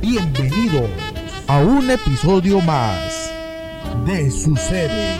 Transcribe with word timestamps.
Bienvenidos 0.00 0.88
a 1.48 1.58
un 1.58 1.90
episodio 1.90 2.60
más 2.60 3.32
de 4.06 4.30
Sucede. 4.30 5.16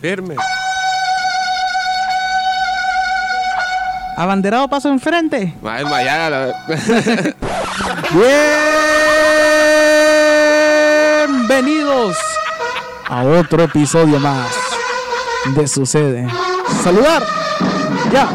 Firme. 0.00 0.36
Abanderado 4.16 4.68
paso 4.68 4.88
enfrente. 4.88 5.54
Ay, 5.62 5.84
mañana. 5.84 6.54
a 13.20 13.24
otro 13.24 13.62
episodio 13.62 14.18
más 14.18 14.48
de 15.54 15.68
Sucede. 15.68 16.26
Saludar. 16.82 17.22
Ya. 18.10 18.30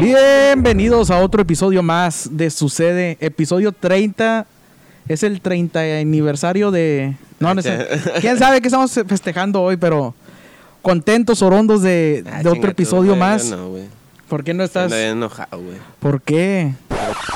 Bienvenidos 0.00 1.12
a 1.12 1.20
otro 1.20 1.40
episodio 1.42 1.84
más 1.84 2.30
de 2.32 2.50
Sucede. 2.50 3.16
Episodio 3.20 3.70
30. 3.70 4.44
Es 5.06 5.22
el 5.22 5.40
30 5.40 5.78
aniversario 6.00 6.72
de... 6.72 7.14
No, 7.38 7.54
no 7.54 7.62
sé. 7.62 7.86
¿Quién 8.20 8.40
sabe 8.40 8.60
qué 8.60 8.66
estamos 8.66 8.90
festejando 9.06 9.62
hoy? 9.62 9.76
Pero 9.76 10.16
contentos, 10.82 11.42
orondos 11.42 11.82
de, 11.82 12.24
Ah, 12.28 12.42
de 12.42 12.48
otro 12.48 12.62
tú, 12.62 12.68
episodio 12.70 13.14
más. 13.14 13.44
No. 13.52 13.70
¿Por 14.28 14.42
qué 14.42 14.52
no 14.52 14.64
estás? 14.64 14.90
Bien 14.90 15.10
enojado, 15.10 15.62
güey. 15.62 15.76
¿Por 16.00 16.20
qué? 16.22 16.72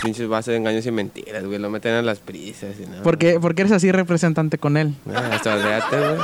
Pinches 0.03 0.28
bases 0.28 0.53
de 0.53 0.56
engaños 0.56 0.84
y 0.87 0.91
mentiras, 0.91 1.45
güey. 1.45 1.59
Lo 1.59 1.70
meten 1.70 1.95
a 1.95 2.03
las 2.03 2.19
prisas 2.19 2.70
y 2.81 2.87
nada. 2.89 3.03
¿Por 3.03 3.19
qué, 3.19 3.39
por 3.41 3.55
qué 3.55 3.62
eres 3.62 3.73
así 3.73 3.91
representante 3.92 4.59
con 4.59 4.77
él? 4.77 4.95
Ah, 5.12 5.31
hasta 5.33 5.55
olvídate, 5.55 5.97
güey. 5.98 6.19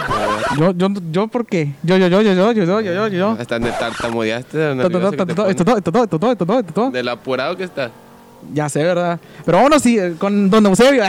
Yo, 0.58 0.72
yo, 0.72 0.88
yo, 1.10 1.28
¿por 1.28 1.46
qué? 1.46 1.74
Yo, 1.82 1.96
yo, 1.96 2.08
yo, 2.08 2.22
yo, 2.22 2.32
yo, 2.32 2.52
yo, 2.52 2.64
yo, 2.64 2.80
yo, 2.80 2.92
yo, 2.92 3.08
yo. 3.08 3.36
Hasta 3.38 3.58
de 3.58 3.70
tartamudeaste. 3.70 4.58
de 4.58 4.74
lo 4.74 4.82
To, 4.82 4.90
to, 4.90 4.98
nervioso 4.98 5.16
to, 5.16 5.26
que 5.26 5.26
te 5.26 5.34
to, 5.34 5.42
pones. 5.42 5.50
esto, 5.50 5.64
to, 5.64 5.76
esto, 5.76 5.92
to, 5.92 6.02
esto, 6.02 6.18
to, 6.18 6.30
esto, 6.32 6.46
to, 6.46 6.58
esto, 6.58 6.72
to. 6.72 6.90
De 6.90 7.02
lo 7.02 7.10
apurado 7.12 7.56
que 7.56 7.64
estás. 7.64 7.90
Ya 8.52 8.68
sé, 8.68 8.84
¿verdad? 8.84 9.18
Pero 9.44 9.58
vámonos 9.58 9.82
sí, 9.82 9.98
eh, 9.98 10.14
con 10.18 10.48
Don 10.48 10.64
Eusebio. 10.66 11.02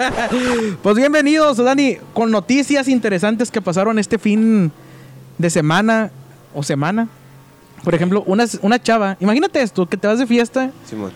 pues 0.82 0.96
bienvenidos, 0.96 1.58
Dani, 1.58 1.98
con 2.14 2.30
noticias 2.30 2.88
interesantes 2.88 3.50
que 3.50 3.60
pasaron 3.60 3.98
este 3.98 4.18
fin 4.18 4.72
de 5.38 5.50
semana 5.50 6.10
o 6.54 6.62
semana. 6.62 7.08
Por 7.84 7.94
ejemplo, 7.94 8.24
una, 8.26 8.46
una 8.62 8.82
chava, 8.82 9.16
imagínate 9.20 9.60
esto, 9.60 9.86
que 9.86 9.96
te 9.96 10.06
vas 10.08 10.18
de 10.18 10.26
fiesta 10.26 10.70
Simón. 10.88 11.12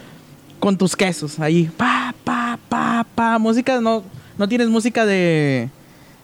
Con 0.61 0.77
tus 0.79 0.95
quesos 0.95 1.41
ahí. 1.41 1.71
Pa, 1.77 2.15
pa, 2.23 2.59
pa, 2.69 3.05
pa. 3.15 3.39
Música, 3.39 3.81
no, 3.81 4.05
no 4.39 4.49
tienes 4.49 4.69
música 4.69 5.05
de, 5.05 5.69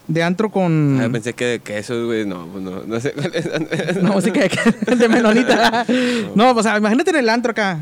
de 0.06 0.22
antro 0.22 0.50
con... 0.50 1.00
Ah, 1.02 1.08
pensé 1.10 1.32
que 1.32 1.44
de 1.44 1.58
quesos, 1.58 2.06
güey. 2.06 2.24
No, 2.26 2.46
pues 2.46 2.62
no, 2.62 2.82
no 2.86 3.00
sé. 3.00 3.14
No, 4.02 4.12
música 4.12 4.40
de, 4.40 4.96
de 4.96 5.08
menonita. 5.08 5.84
No, 6.36 6.52
o 6.52 6.62
sea, 6.62 6.76
imagínate 6.76 7.10
en 7.10 7.16
el 7.16 7.28
antro 7.28 7.50
acá. 7.50 7.80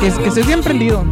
Que, 0.00 0.10
que 0.10 0.28
estés 0.28 0.46
bien 0.46 0.62
prendido. 0.62 1.04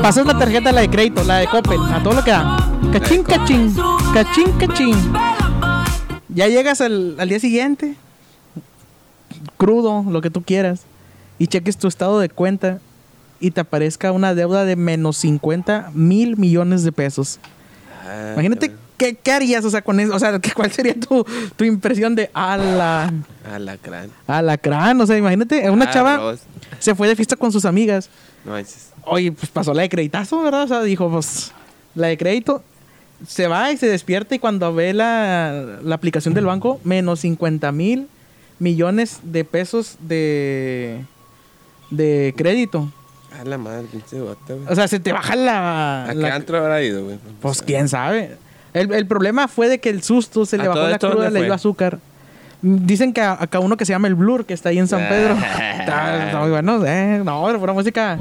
Pasas 0.00 0.24
la 0.24 0.38
tarjeta, 0.38 0.72
la 0.72 0.80
de 0.80 0.88
crédito, 0.88 1.24
la 1.24 1.38
de 1.38 1.46
Coppel, 1.48 1.80
a 1.92 2.02
todo 2.02 2.14
lo 2.14 2.24
que 2.24 2.30
da. 2.30 2.70
Cachín, 2.92 3.22
cachín, 3.22 3.74
cachín, 4.14 4.52
cachín. 4.58 4.96
Ya 6.28 6.46
llegas 6.48 6.80
al, 6.80 7.16
al 7.18 7.28
día 7.28 7.40
siguiente, 7.40 7.94
crudo, 9.58 10.04
lo 10.08 10.22
que 10.22 10.30
tú 10.30 10.42
quieras, 10.42 10.84
y 11.38 11.46
cheques 11.46 11.76
tu 11.76 11.88
estado 11.88 12.20
de 12.20 12.28
cuenta 12.30 12.80
y 13.42 13.50
te 13.50 13.60
aparezca 13.60 14.10
una 14.12 14.34
deuda 14.34 14.64
de 14.64 14.76
menos 14.76 15.18
50 15.18 15.90
mil 15.94 16.36
millones 16.38 16.84
de 16.84 16.92
pesos. 16.92 17.38
Ah, 18.06 18.30
Imagínate 18.32 18.72
qué, 18.96 19.14
qué 19.22 19.32
harías, 19.32 19.64
o 19.64 19.70
sea, 19.70 19.82
con 19.82 20.00
eso, 20.00 20.14
o 20.14 20.18
sea, 20.18 20.38
¿qué- 20.40 20.52
¿cuál 20.52 20.70
sería 20.72 20.94
tu, 20.94 21.26
tu 21.56 21.64
impresión 21.64 22.14
de 22.14 22.30
ala, 22.32 23.12
Alacrán. 23.52 24.10
alacrán? 24.26 25.00
O 25.00 25.06
sea, 25.06 25.18
imagínate, 25.18 25.68
una 25.70 25.90
chava 25.90 26.14
Arroz. 26.14 26.40
se 26.78 26.94
fue 26.94 27.08
de 27.08 27.16
fiesta 27.16 27.36
con 27.36 27.52
sus 27.52 27.64
amigas. 27.64 28.08
No. 28.44 28.54
Oye, 29.06 29.32
pues 29.32 29.50
pasó 29.50 29.74
la 29.74 29.82
de 29.82 29.88
creditazo, 29.88 30.40
¿verdad? 30.42 30.62
O 30.62 30.68
sea, 30.68 30.82
dijo, 30.82 31.10
pues, 31.10 31.52
la 31.94 32.06
de 32.08 32.16
crédito. 32.16 32.62
Se 33.26 33.46
va 33.46 33.70
y 33.70 33.76
se 33.76 33.86
despierta 33.86 34.34
y 34.34 34.38
cuando 34.40 34.74
ve 34.74 34.92
la, 34.92 35.78
la 35.82 35.94
aplicación 35.94 36.34
del 36.34 36.44
banco, 36.46 36.80
menos 36.82 37.20
50 37.20 37.70
mil 37.72 38.08
millones 38.58 39.20
de 39.22 39.44
pesos 39.44 39.96
de, 40.00 41.04
de 41.90 42.34
crédito. 42.36 42.92
A 43.42 43.44
la 43.44 43.58
madre, 43.58 43.86
pinche 43.90 44.20
bota, 44.20 44.54
güey. 44.54 44.66
O 44.70 44.74
sea, 44.76 44.86
se 44.86 45.00
te 45.00 45.12
baja 45.12 45.34
la... 45.34 46.04
¿A 46.04 46.08
qué 46.10 46.14
la- 46.14 46.34
antro 46.36 46.58
habrá 46.58 46.80
ido, 46.80 47.04
güey? 47.04 47.18
Pues 47.40 47.60
quién 47.60 47.88
sabe. 47.88 48.36
El, 48.72 48.92
el 48.92 49.06
problema 49.06 49.48
fue 49.48 49.68
de 49.68 49.80
que 49.80 49.90
el 49.90 50.02
susto 50.04 50.46
se 50.46 50.56
le 50.58 50.64
¿A 50.64 50.68
bajó 50.68 50.88
la 50.88 50.98
cruda, 50.98 51.28
le 51.28 51.42
dio 51.42 51.52
azúcar. 51.52 51.98
Dicen 52.62 53.12
que 53.12 53.20
a- 53.20 53.36
acá 53.40 53.58
uno 53.58 53.76
que 53.76 53.84
se 53.84 53.92
llama 53.92 54.06
el 54.06 54.14
Blur, 54.14 54.44
que 54.46 54.54
está 54.54 54.68
ahí 54.68 54.78
en 54.78 54.86
San 54.86 55.08
Pedro. 55.08 55.34
está, 55.80 56.26
está 56.26 56.38
muy 56.38 56.50
bueno. 56.50 56.80
Eh, 56.86 57.20
no, 57.24 57.42
pero 57.46 57.58
pura 57.58 57.72
música. 57.72 58.16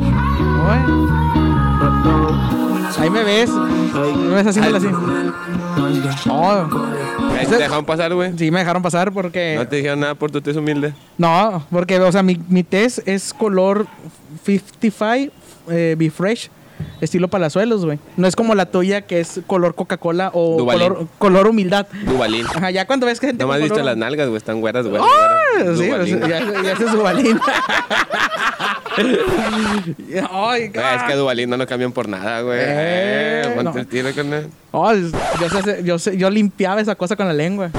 Ahí 2.99 3.09
me 3.09 3.23
ves. 3.23 3.49
Me 3.51 4.35
ves 4.35 4.47
haciéndole 4.47 4.77
así. 4.77 4.87
No, 6.25 6.69
¿Te 7.49 7.57
dejaron 7.57 7.85
pasar, 7.85 8.13
güey? 8.13 8.37
sí 8.37 8.51
me 8.51 8.59
dejaron 8.59 8.81
pasar 8.81 9.11
porque... 9.11 9.55
No 9.57 9.67
te 9.67 9.77
dijeron 9.77 9.99
nada 9.99 10.15
por 10.15 10.31
tu 10.31 10.41
test 10.41 10.57
humilde. 10.57 10.93
No, 11.17 11.65
porque, 11.71 11.99
o 11.99 12.11
sea, 12.11 12.23
mi, 12.23 12.39
mi 12.49 12.63
test 12.63 12.99
es 13.07 13.33
color 13.33 13.87
55 14.43 15.33
eh, 15.69 15.95
Be 15.97 16.09
Fresh, 16.09 16.49
estilo 17.01 17.27
palazuelos, 17.27 17.85
güey. 17.85 17.99
No 18.17 18.27
es 18.27 18.35
como 18.35 18.55
la 18.55 18.65
tuya 18.65 19.01
que 19.01 19.19
es 19.19 19.41
color 19.47 19.75
Coca-Cola 19.75 20.31
o 20.33 20.57
Duvalín. 20.57 20.87
color, 20.89 21.07
color 21.17 21.47
humildad. 21.47 21.87
Dubalín. 22.05 22.45
Ajá, 22.47 22.71
ya 22.71 22.85
cuando 22.87 23.05
ves 23.05 23.19
que 23.19 23.27
gente 23.27 23.43
No 23.43 23.47
me 23.49 23.55
has 23.55 23.61
visto 23.61 23.75
color- 23.75 23.85
las 23.85 23.97
nalgas, 23.97 24.27
güey. 24.27 24.37
Están 24.37 24.59
güeras, 24.61 24.87
güey. 24.87 25.01
¡Ah! 25.03 25.37
Sí, 25.77 25.89
pues, 25.89 26.09
ya, 26.09 26.61
ya 26.63 26.71
es 26.73 26.91
Duvalín. 26.91 27.39
Ay, 30.31 30.63
es 30.73 31.03
que 31.07 31.15
Dubalín 31.15 31.49
no 31.49 31.57
lo 31.57 31.65
cambian 31.67 31.91
por 31.91 32.07
nada, 32.09 32.41
güey. 32.41 32.59
Eh, 32.61 33.41
Eh, 33.45 33.63
no. 33.63 33.73
el 33.75 33.87
tiro 33.87 34.09
con 34.13 34.33
él. 34.33 34.47
Ay, 34.73 35.11
yo, 35.39 35.49
sé- 35.61 35.83
yo, 35.83 35.99
sé- 35.99 36.17
yo 36.17 36.29
limpiaba 36.29 36.81
esa 36.81 36.95
cosa 36.95 37.15
con 37.15 37.27
la 37.27 37.33
lengua. 37.33 37.71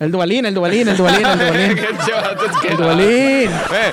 El 0.00 0.10
Duvalín, 0.10 0.46
el 0.46 0.54
Duvalín, 0.54 0.88
el 0.88 0.96
Duvalín, 0.96 1.26
el 1.26 1.38
que 2.62 2.74
El. 2.74 3.50
Eh, 3.50 3.92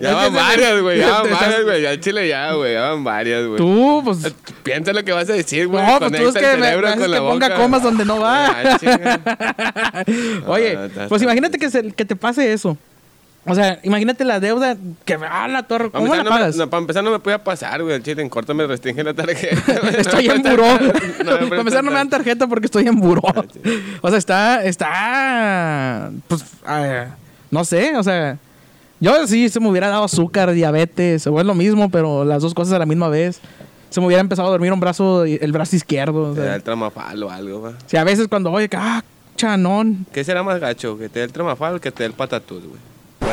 Ya 0.00 0.14
van 0.14 0.32
varias, 0.34 0.80
güey. 0.80 0.98
Ya 0.98 1.20
van 1.20 1.30
varias, 1.30 1.62
güey. 1.64 1.82
Ya 1.82 2.00
Chile 2.00 2.26
ya, 2.26 2.52
güey. 2.52 2.72
Ya 2.72 2.88
van 2.88 3.04
varias, 3.04 3.44
güey. 3.46 3.58
Tú, 3.58 4.00
pues... 4.02 4.32
Piensa 4.62 4.94
lo 4.94 5.04
que 5.04 5.12
vas 5.12 5.28
a 5.28 5.34
decir, 5.34 5.66
güey. 5.66 5.84
No, 5.84 5.98
pues 5.98 6.12
tú 6.12 6.28
es 6.28 6.34
que 6.34 6.56
me, 6.56 6.68
haces 6.68 7.06
que 7.06 7.18
ponga 7.18 7.54
comas 7.56 7.82
donde 7.82 8.04
no 8.06 8.18
va. 8.18 8.46
Ah. 8.46 10.04
Oye, 10.46 10.78
pues 11.08 11.20
imagínate 11.22 11.58
que, 11.58 11.68
se- 11.68 11.92
que 11.92 12.04
te 12.06 12.16
pase 12.16 12.50
eso. 12.52 12.78
O 13.44 13.54
sea, 13.56 13.80
imagínate 13.82 14.24
la 14.24 14.38
deuda 14.38 14.76
que 15.04 15.14
ah, 15.14 15.48
la 15.48 15.64
torre, 15.64 15.90
¿cómo 15.90 16.14
la 16.14 16.22
me- 16.22 16.56
no, 16.56 16.70
para 16.70 16.80
empezar, 16.80 17.02
no 17.02 17.10
me 17.10 17.18
puede 17.18 17.40
pasar, 17.40 17.82
güey. 17.82 17.96
El 17.96 18.02
chile 18.02 18.22
en 18.22 18.28
corto 18.28 18.54
me 18.54 18.66
restringe 18.66 19.02
la 19.02 19.14
tarjeta. 19.14 19.72
estoy 19.98 20.28
en 20.28 20.42
me 20.42 20.50
buró. 20.50 20.78
me 20.78 21.24
Para 21.48 21.58
empezar, 21.60 21.82
no 21.82 21.90
me 21.90 21.96
dan 21.96 22.08
tarjeta 22.08 22.46
porque 22.46 22.66
estoy 22.66 22.86
en 22.86 23.00
buró. 23.00 23.22
Ah. 23.34 23.42
O 24.00 24.08
sea, 24.10 24.18
está, 24.18 24.64
está, 24.64 26.10
pues, 26.28 26.44
no 27.50 27.64
sé, 27.64 27.96
o 27.96 28.02
sea, 28.04 28.38
yo 29.00 29.26
sí 29.26 29.48
se 29.48 29.58
me 29.58 29.68
hubiera 29.68 29.88
dado 29.88 30.04
azúcar, 30.04 30.52
diabetes, 30.52 31.26
o 31.26 31.40
es 31.40 31.44
lo 31.44 31.54
mismo, 31.54 31.90
pero 31.90 32.24
las 32.24 32.42
dos 32.42 32.54
cosas 32.54 32.74
a 32.74 32.78
la 32.78 32.86
misma 32.86 33.08
vez. 33.08 33.40
Se 33.90 34.00
me 34.00 34.06
hubiera 34.06 34.20
empezado 34.22 34.48
a 34.48 34.50
dormir 34.52 34.72
un 34.72 34.80
brazo, 34.80 35.24
el 35.24 35.52
brazo 35.52 35.76
izquierdo. 35.76 36.30
o 36.30 36.32
Te 36.32 36.40
da 36.40 36.46
sea. 36.46 36.54
el 36.54 36.62
tramafal 36.62 37.22
o 37.24 37.30
algo, 37.30 37.60
güey. 37.60 37.74
Sí, 37.86 37.96
a 37.98 38.04
veces 38.04 38.26
cuando 38.28 38.50
voy, 38.50 38.66
ah, 38.74 39.02
chanón, 39.36 40.06
¿Qué 40.12 40.22
será 40.24 40.42
más 40.42 40.60
gacho? 40.60 40.96
¿Que 40.96 41.08
te 41.10 41.18
dé 41.18 41.24
el 41.26 41.32
tramafal 41.32 41.74
o 41.74 41.80
que 41.80 41.90
te 41.90 42.04
dé 42.04 42.06
el 42.06 42.12
patatús, 42.14 42.64
güey? 42.64 42.91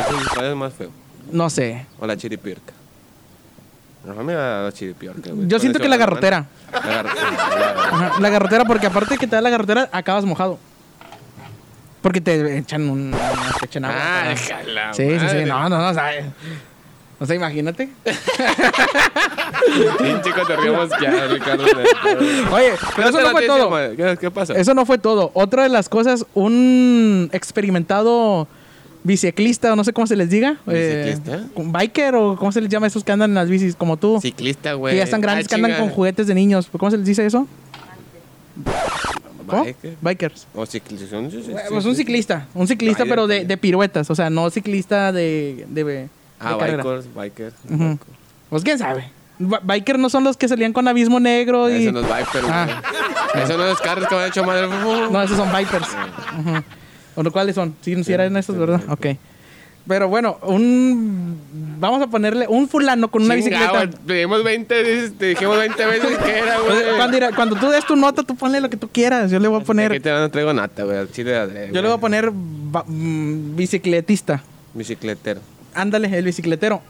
¿Cuál 0.09 0.21
es- 0.21 0.27
¿Cuál 0.29 0.45
es 0.45 0.55
más 0.55 0.73
feo? 0.73 0.89
no 1.31 1.49
sé. 1.49 1.85
O 1.99 2.07
la 2.07 2.17
chiripirca. 2.17 2.73
No, 4.05 4.15
me 4.23 4.33
da 4.33 4.63
la 4.63 4.71
chiripirca, 4.71 5.29
güey. 5.31 5.47
Yo 5.47 5.59
siento 5.59 5.79
que 5.79 5.87
la 5.89 5.97
garrotera. 5.97 6.45
La 6.71 6.79
garrotera. 6.79 7.29
Ajá, 7.91 8.11
la 8.19 8.29
garrotera, 8.29 8.65
porque 8.65 8.87
aparte 8.87 9.17
que 9.17 9.27
te 9.27 9.35
da 9.35 9.41
la 9.41 9.49
garrotera, 9.49 9.89
acabas 9.91 10.25
mojado. 10.25 10.57
Porque 12.01 12.21
te 12.21 12.57
echan 12.59 12.89
un. 12.89 13.11
Te 13.59 13.65
echan 13.65 13.83
agua. 13.85 13.99
Ah, 14.01 14.33
jala, 14.35 14.93
sí, 14.93 15.19
sí, 15.19 15.25
sí. 15.29 15.45
No, 15.45 15.67
no, 15.67 15.77
no. 15.77 15.89
O 15.89 15.93
sea, 15.93 16.11
o 17.19 17.25
sea, 17.25 17.35
imagínate. 17.35 17.89
Pinche 19.97 20.31
cotorreo 20.33 20.75
mosqueado, 20.75 21.33
Ricardo. 21.33 21.65
Oye, 22.53 22.73
pero 22.95 23.09
eso 23.09 23.21
no 23.21 23.31
fue 23.31 23.45
todo. 23.47 23.95
¿Qué, 23.97 24.17
¿Qué 24.19 24.31
pasa? 24.31 24.53
Eso 24.53 24.73
no 24.73 24.85
fue 24.85 24.97
todo. 24.97 25.31
Otra 25.33 25.63
de 25.63 25.69
las 25.69 25.89
cosas, 25.89 26.25
un 26.33 27.29
experimentado 27.33 28.47
biciclista, 29.03 29.71
o 29.73 29.75
no 29.75 29.83
sé 29.83 29.93
cómo 29.93 30.07
se 30.07 30.15
les 30.15 30.29
diga. 30.29 30.57
eh, 30.67 31.15
¿Biciclista? 31.15 31.47
biker 31.71 32.15
o 32.15 32.35
cómo 32.35 32.51
se 32.51 32.61
les 32.61 32.69
llama 32.69 32.85
a 32.85 32.89
esos 32.89 33.03
que 33.03 33.11
andan 33.11 33.31
en 33.31 33.35
las 33.35 33.49
bicis, 33.49 33.75
como 33.75 33.97
tú. 33.97 34.19
Ciclista, 34.21 34.73
güey. 34.73 34.93
que 34.93 34.97
ya 34.97 35.03
están 35.03 35.21
grandes, 35.21 35.45
Ah, 35.45 35.49
que 35.49 35.55
andan 35.55 35.79
con 35.79 35.89
juguetes 35.89 36.27
de 36.27 36.35
niños. 36.35 36.67
¿Cómo 36.71 36.91
se 36.91 36.97
les 36.97 37.05
dice 37.05 37.25
eso? 37.25 37.47
¿Cómo? 39.47 39.63
Biker. 39.63 39.95
Bikers. 40.01 40.47
O 40.53 40.65
ciclista. 40.65 41.17
un- 41.17 41.31
sí, 41.31 41.41
sí, 41.45 41.51
Pues 41.69 41.85
un 41.85 41.95
ciclista, 41.95 42.47
un 42.53 42.67
ciclista, 42.67 43.05
pero 43.05 43.25
de, 43.27 43.57
piruetas, 43.57 44.09
o 44.11 44.15
sea, 44.15 44.29
no 44.29 44.49
ciclista 44.49 45.11
de, 45.11 45.65
de, 45.69 45.83
de 45.83 46.09
Ah, 46.39 46.55
carrera. 46.59 46.83
bikers, 46.83 47.13
bikers. 47.15 47.55
Ujú. 47.69 47.99
Pues 48.49 48.63
quién 48.63 48.77
sabe. 48.77 49.09
Biker 49.39 49.97
no 49.97 50.09
son 50.09 50.23
los 50.25 50.35
que 50.37 50.47
salían 50.49 50.73
con 50.73 50.87
abismo 50.87 51.19
negro 51.19 51.69
y. 51.69 51.83
Eso 51.87 51.91
no 51.93 52.01
es. 52.01 52.07
Ah. 52.49 52.81
Eso 53.43 53.57
no 53.57 53.65
es 53.67 53.77
carros 53.79 54.07
que 54.07 54.15
han 54.15 54.27
hecho 54.27 54.43
madre. 54.43 54.67
No, 54.67 55.21
esos 55.23 55.37
son 55.37 55.47
Vipers. 55.55 55.87
Ujú. 56.39 56.63
¿O 57.15 57.23
no, 57.23 57.31
cuáles 57.31 57.55
son? 57.55 57.75
Sí, 57.81 58.01
sí 58.03 58.13
eran 58.13 58.35
esos, 58.37 58.57
¿verdad? 58.57 58.81
Ok. 58.89 59.07
Pero 59.87 60.07
bueno, 60.07 60.37
un. 60.43 61.37
Vamos 61.79 62.01
a 62.01 62.07
ponerle 62.07 62.45
un 62.47 62.67
fulano 62.67 63.09
con 63.09 63.23
una 63.23 63.35
Chinga, 63.35 63.47
bicicleta. 63.49 63.85
güey, 63.85 63.89
Te 64.05 64.13
dijimos 64.13 64.43
20, 64.43 64.83
dices- 64.83 65.17
te 65.17 65.25
dijimos 65.27 65.57
20 65.57 65.85
veces 65.85 66.17
que 66.19 66.37
era, 66.37 66.57
Pues, 66.59 66.83
güey. 66.83 66.95
cuando, 66.97 67.17
irá- 67.17 67.35
cuando 67.35 67.55
tú 67.55 67.69
des 67.69 67.85
tu 67.85 67.95
nota, 67.95 68.21
tú 68.23 68.35
ponle 68.35 68.61
lo 68.61 68.69
que 68.69 68.77
tú 68.77 68.87
quieras. 68.89 69.31
Yo 69.31 69.39
le 69.39 69.47
voy 69.47 69.55
a 69.55 69.59
Aquí 69.59 69.67
poner. 69.67 70.01
te 70.01 70.11
no 70.11 70.29
traigo 70.29 70.53
nata, 70.53 70.83
güey. 70.83 71.07
Chile 71.11 71.35
adrede, 71.35 71.67
Yo 71.73 71.81
le 71.81 71.87
voy 71.87 71.97
a 71.97 71.99
poner 72.01 72.29
ba- 72.33 72.83
mm, 72.85 73.55
bicicletista. 73.55 74.43
Bicicletero. 74.73 75.41
Ándale, 75.73 76.15
el 76.15 76.25
bicicletero. 76.25 76.81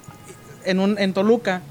En, 0.66 0.80
un, 0.80 0.98
en 1.00 1.14
Toluca 1.14 1.62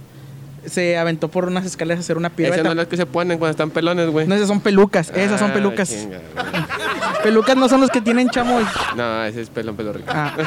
se 0.69 0.97
aventó 0.99 1.29
por 1.29 1.47
unas 1.47 1.65
escaleras 1.67 1.99
a 1.99 2.05
hacer 2.05 2.17
una 2.17 2.29
Esas 2.29 2.37
pirueta. 2.37 2.63
no 2.63 2.69
son 2.71 2.77
las 2.77 2.87
que 2.87 2.97
se 2.97 3.07
ponen 3.07 3.39
cuando 3.39 3.51
están 3.53 3.71
pelones, 3.71 4.09
güey. 4.11 4.27
No, 4.27 4.35
esas 4.35 4.49
son 4.49 4.61
pelucas. 4.61 5.11
Esas 5.15 5.39
son 5.41 5.51
Ah, 5.51 5.55
pelucas. 5.55 5.89
chinga. 5.89 6.21
Pelucas 7.23 7.57
no 7.57 7.69
son 7.69 7.81
los 7.81 7.91
que 7.91 8.01
tienen 8.01 8.29
chamoy. 8.31 8.65
No, 8.97 9.25
ese 9.25 9.43
es 9.43 9.51
pelón, 9.51 9.75
pelo 9.77 9.93
rico. 9.93 10.07
Ah. 10.09 10.35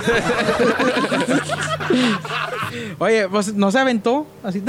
Oye, 2.99 3.27
pues 3.29 3.53
no 3.53 3.71
se 3.71 3.79
aventó 3.79 4.25
así. 4.43 4.63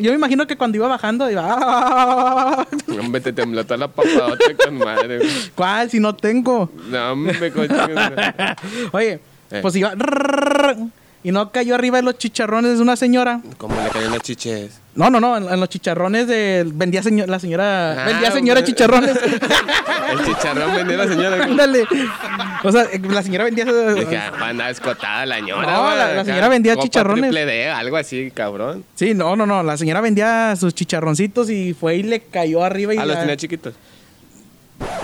Yo 0.00 0.10
me 0.10 0.16
imagino 0.16 0.46
que 0.46 0.56
cuando 0.56 0.76
iba 0.76 0.88
bajando 0.88 1.30
iba. 1.30 2.66
Hombre, 3.00 3.20
te 3.20 3.32
tembló 3.32 3.64
toda 3.64 3.78
la 3.78 3.88
papadota 3.88 4.44
con 4.64 4.78
madre, 4.78 5.18
güey. 5.18 5.30
¿Cuál? 5.54 5.90
Si 5.90 6.00
no 6.00 6.14
tengo. 6.14 6.70
No, 6.90 7.12
hombre. 7.12 7.52
Oye, 8.92 9.20
Eh. 9.50 9.58
pues 9.62 9.76
iba. 9.76 9.92
Y 11.24 11.32
no 11.32 11.50
cayó 11.50 11.74
arriba 11.74 11.96
de 11.96 12.02
los 12.02 12.18
chicharrones 12.18 12.76
de 12.76 12.82
una 12.82 12.96
señora. 12.96 13.40
Como 13.56 13.74
le 13.82 13.88
cayó 13.88 14.08
una 14.08 14.18
chiches. 14.20 14.78
No, 14.94 15.08
no, 15.08 15.18
no, 15.20 15.36
en, 15.38 15.48
en 15.48 15.58
los 15.58 15.68
chicharrones 15.70 16.28
de. 16.28 16.64
Vendía 16.72 17.02
señor, 17.02 17.28
la 17.30 17.38
señora. 17.38 18.04
Ah, 18.04 18.06
vendía 18.06 18.30
señora 18.30 18.60
hombre. 18.60 18.72
chicharrones. 18.72 19.16
El 20.12 20.24
chicharrón 20.26 20.76
vendió 20.76 20.96
la 20.98 21.08
señora. 21.08 21.42
Ándale. 21.44 21.84
O 22.62 22.70
sea, 22.70 22.86
la 23.08 23.22
señora 23.22 23.44
vendía. 23.44 23.64
Dije, 23.64 24.16
ah, 24.18 24.32
anda 24.38 24.68
escotada 24.68 25.24
la 25.24 25.40
ñora, 25.40 25.62
No, 25.72 25.96
la- 25.96 26.12
la 26.14 26.24
señora 26.26 26.48
vendía 26.48 26.76
chicharrones. 26.76 27.32
D, 27.32 27.68
algo 27.70 27.96
así, 27.96 28.30
cabrón. 28.30 28.84
Sí, 28.94 29.14
no, 29.14 29.34
no, 29.34 29.46
no. 29.46 29.62
La 29.62 29.76
señora 29.78 30.02
vendía 30.02 30.54
sus 30.56 30.74
chicharroncitos 30.74 31.48
y 31.48 31.72
fue 31.74 31.96
y 31.96 32.02
le 32.02 32.20
cayó 32.20 32.62
arriba 32.62 32.94
y. 32.94 32.98
Ah, 32.98 33.06
los 33.06 33.14
la- 33.14 33.20
tenía 33.22 33.36
chiquitos. 33.38 33.74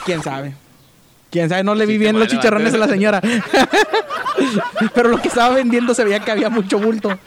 ¿Quién 0.05 0.22
sabe? 0.22 0.52
¿Quién 1.31 1.49
sabe? 1.49 1.62
No 1.62 1.75
le 1.75 1.87
vi 1.87 1.94
Sí, 1.94 1.99
bien 1.99 2.19
los 2.19 2.29
chicharrones 2.29 2.75
a 2.75 2.79
la 2.79 2.88
señora. 2.88 3.21
Pero 4.94 5.09
lo 5.09 5.21
que 5.21 5.29
estaba 5.29 5.55
vendiendo 5.55 5.94
se 5.94 6.05
veía 6.05 6.21
que 6.21 6.31
había 6.31 6.50
mucho 6.50 6.79
bulto. 6.79 7.19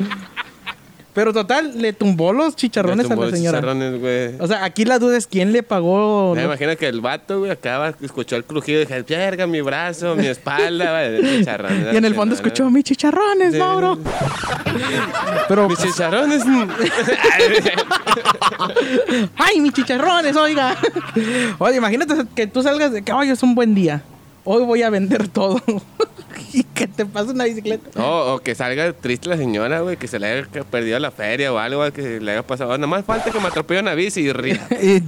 Pero 1.14 1.32
total, 1.32 1.80
le 1.80 1.94
tumbó 1.94 2.34
los 2.34 2.56
chicharrones 2.56 2.98
Le 2.98 3.04
a 3.06 3.08
tumbó 3.10 3.24
la 3.26 3.30
los 3.30 3.38
señora. 3.40 3.60
chicharrones, 3.60 4.00
güey. 4.00 4.36
O 4.40 4.48
sea, 4.48 4.64
aquí 4.64 4.84
la 4.84 4.98
duda 4.98 5.16
es 5.18 5.28
quién 5.28 5.52
le 5.52 5.62
pagó. 5.62 6.34
Me 6.34 6.42
¿no? 6.42 6.48
imagino 6.48 6.76
que 6.76 6.88
el 6.88 7.02
vato, 7.02 7.40
güey, 7.40 7.52
acaba, 7.52 7.94
escuchó 8.02 8.36
el 8.36 8.44
crujido 8.46 8.82
y 8.82 8.86
dije, 8.86 9.04
verga, 9.04 9.46
mi 9.46 9.62
brazo, 9.62 10.16
mi 10.16 10.26
espalda, 10.28 10.92
güey, 10.92 11.38
chicharrones. 11.40 11.94
Y 11.94 11.98
en 11.98 12.06
el 12.06 12.16
fondo 12.16 12.34
escuchó 12.34 12.70
mis 12.70 12.84
chicharrones, 12.84 13.54
Sí. 13.54 13.60
Mauro. 13.60 14.00
Pero, 15.48 15.70
Mis 15.70 15.78
chicharrones. 15.80 16.44
¡ay, 19.38 19.60
mis 19.60 19.74
chicharrones, 19.74 20.36
oiga! 20.36 20.76
Oye, 21.60 21.78
imagínate 21.78 22.16
que 22.36 22.48
tú 22.48 22.64
salgas 22.64 22.92
de 22.92 23.02
que, 23.04 23.12
hoy 23.12 23.30
es 23.30 23.44
un 23.44 23.54
buen 23.56 23.76
día. 23.76 24.02
Hoy 24.46 24.64
voy 24.64 24.84
a 24.84 24.90
vender 24.90 25.28
todo. 25.28 25.62
y 26.54 26.64
que 26.64 26.88
te 26.88 27.06
pase 27.06 27.32
una 27.32 27.46
bicicleta. 27.46 27.90
No, 27.96 28.34
o 28.36 28.40
que 28.40 28.56
salga 28.56 28.94
triste 28.94 29.30
la 29.30 29.38
señora, 29.38 29.80
güey, 29.82 29.98
que 29.98 30.08
se 30.08 30.20
le 30.20 30.28
haya 30.28 30.48
perdido 30.70 31.00
la 31.00 31.12
feria 31.12 31.52
o 31.54 31.58
algo, 31.58 31.90
que 31.92 32.20
le 32.20 32.32
haya 32.32 32.46
pasado. 32.46 32.72
Nada 32.78 32.88
más 32.88 33.06
falta 33.06 33.32
que 33.32 33.40
me 33.40 33.48
atropelle 33.48 33.82
una 33.82 33.94
bici 33.96 34.22
y 34.22 34.34
ría. 34.34 34.68
Y 34.82 35.02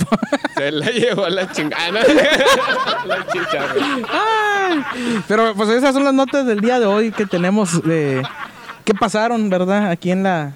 Se 0.56 0.72
la 0.72 0.90
llevó 0.90 1.28
la 1.30 1.52
chingada. 1.52 1.92
la 3.06 3.28
chicharrón. 3.28 4.06
Ay, 4.10 4.80
pero 5.28 5.54
pues 5.54 5.70
esas 5.70 5.94
son 5.94 6.04
las 6.04 6.14
notas 6.14 6.46
del 6.46 6.62
día 6.62 6.80
de 6.80 6.86
hoy 6.86 7.12
que 7.12 7.26
tenemos 7.26 7.84
de 7.84 8.24
que 8.86 8.94
pasaron, 8.94 9.50
¿verdad? 9.50 9.92
Aquí 9.92 10.12
en 10.12 10.24
la 10.24 10.54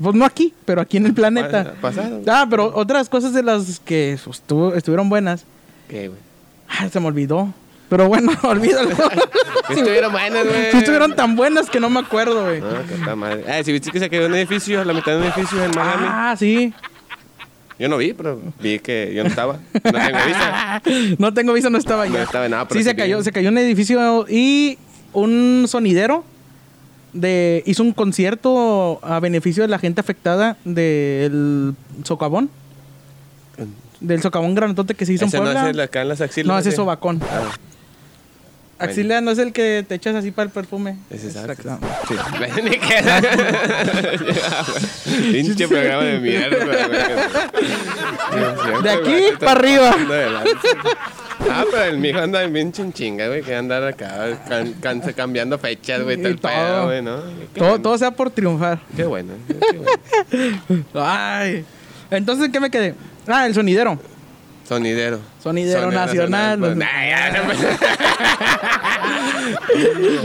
pues 0.00 0.14
no 0.14 0.24
aquí, 0.24 0.54
pero 0.64 0.80
aquí 0.80 0.96
en 0.96 1.06
el 1.06 1.14
planeta. 1.14 1.74
Pasaron. 1.80 2.22
Ah, 2.28 2.46
pero 2.48 2.72
otras 2.74 3.08
cosas 3.08 3.32
de 3.32 3.42
las 3.42 3.80
que 3.80 4.16
pues, 4.24 4.38
estuvo- 4.38 4.74
estuvieron 4.74 5.08
buenas. 5.08 5.44
¿Qué, 5.88 6.08
güey? 6.08 6.20
Ay, 6.68 6.88
se 6.88 7.00
me 7.00 7.06
olvidó. 7.06 7.52
Pero 7.88 8.08
bueno, 8.08 8.32
olvídalo. 8.42 8.90
Estuvieron 9.70 10.12
buenas, 10.12 10.46
güey. 10.46 10.66
Estuvieron 10.66 11.14
tan 11.16 11.36
buenas 11.36 11.70
que 11.70 11.80
no 11.80 11.88
me 11.90 12.00
acuerdo, 12.00 12.44
güey. 12.44 12.60
No, 12.60 12.86
que 12.86 12.94
está 12.94 13.16
madre. 13.16 13.44
Eh, 13.46 13.64
si 13.64 13.72
viste 13.72 13.90
que 13.90 13.98
se 13.98 14.10
cayó 14.10 14.26
un 14.26 14.34
edificio, 14.34 14.84
la 14.84 14.92
mitad 14.92 15.12
de 15.12 15.18
un 15.18 15.24
edificio 15.24 15.62
en 15.64 15.70
Miami. 15.74 16.06
Ah, 16.08 16.34
sí. 16.38 16.72
Yo 17.78 17.88
no 17.88 17.96
vi, 17.96 18.12
pero 18.12 18.40
vi 18.60 18.78
que 18.80 19.12
yo 19.14 19.22
no 19.22 19.28
estaba. 19.30 19.58
No 19.84 19.92
tengo 19.92 20.18
visa. 20.26 20.82
no 21.18 21.34
tengo 21.34 21.52
visa, 21.52 21.70
no 21.70 21.78
estaba 21.78 22.06
No 22.06 22.14
allá. 22.14 22.24
estaba 22.24 22.44
en 22.46 22.50
nada, 22.50 22.66
pero 22.68 22.80
sí, 22.80 22.84
se 22.84 22.96
cayó, 22.96 23.22
se 23.22 23.30
cayó 23.32 23.50
un 23.50 23.58
edificio 23.58 24.26
y 24.28 24.78
un 25.12 25.64
sonidero 25.68 26.24
de 27.12 27.62
hizo 27.66 27.82
un 27.84 27.92
concierto 27.92 28.98
a 29.02 29.20
beneficio 29.20 29.62
de 29.62 29.68
la 29.68 29.78
gente 29.78 30.00
afectada 30.00 30.56
del 30.64 31.74
socavón. 32.04 32.50
Del 34.00 34.22
socavón 34.22 34.54
granotote 34.54 34.94
que 34.94 35.06
se 35.06 35.12
hizo 35.14 35.24
Ese 35.24 35.36
en 35.38 35.44
no 35.44 35.52
Puebla. 35.52 35.70
es 35.70 35.78
acá 35.88 36.02
en 36.02 36.08
las 36.08 36.20
axilas. 36.20 36.46
No, 36.46 36.58
ese 36.58 36.68
es 36.68 36.74
ese. 36.74 36.76
sobacón. 36.82 37.20
Ah, 37.30 37.50
Axila 38.78 39.20
no 39.20 39.30
es 39.32 39.38
el 39.38 39.52
que 39.52 39.84
te 39.88 39.96
echas 39.96 40.14
así 40.14 40.30
para 40.30 40.46
el 40.46 40.50
perfume. 40.52 40.96
ese 41.10 41.28
es 41.28 41.36
Exacto. 41.36 41.78
Sí. 42.06 42.14
Ni 42.62 42.70
que- 42.70 43.02
Pinche 45.32 45.66
programa 45.68 46.02
de 46.04 46.18
mierda. 46.20 46.88
De 48.82 48.90
aquí 48.90 49.22
para 49.40 49.52
arriba. 49.52 49.94
Ah, 51.50 51.64
pero 51.70 51.84
el 51.84 51.98
mijo 51.98 52.18
anda 52.18 52.44
bien 52.46 52.72
chinga, 52.72 53.28
güey, 53.28 53.42
que 53.42 53.54
andar 53.54 53.82
acá 53.84 54.38
can- 54.48 54.74
can- 54.74 55.00
cambiando 55.14 55.56
fechas, 55.58 56.02
güey, 56.02 56.20
el 56.20 56.36
pedo, 56.38 56.52
todo. 56.52 56.86
güey, 56.86 57.00
¿no? 57.02 57.16
Todo, 57.16 57.30
bueno. 57.68 57.80
todo 57.80 57.96
sea 57.98 58.10
por 58.10 58.30
triunfar. 58.30 58.80
Qué 58.96 59.04
bueno, 59.04 59.34
qué 59.46 59.54
bueno. 59.78 60.84
Ay. 60.94 61.64
Entonces, 62.10 62.46
¿en 62.46 62.52
¿qué 62.52 62.60
me 62.60 62.70
quedé? 62.70 62.94
Ah, 63.26 63.46
el 63.46 63.54
sonidero. 63.54 63.98
Sonidero. 64.68 65.18
Sonidero 65.42 65.90
nacional, 65.90 66.58
pues, 66.58 66.76
los- 66.76 66.86
ay, 66.92 67.08
ya, 67.10 67.30
no, 67.42 67.52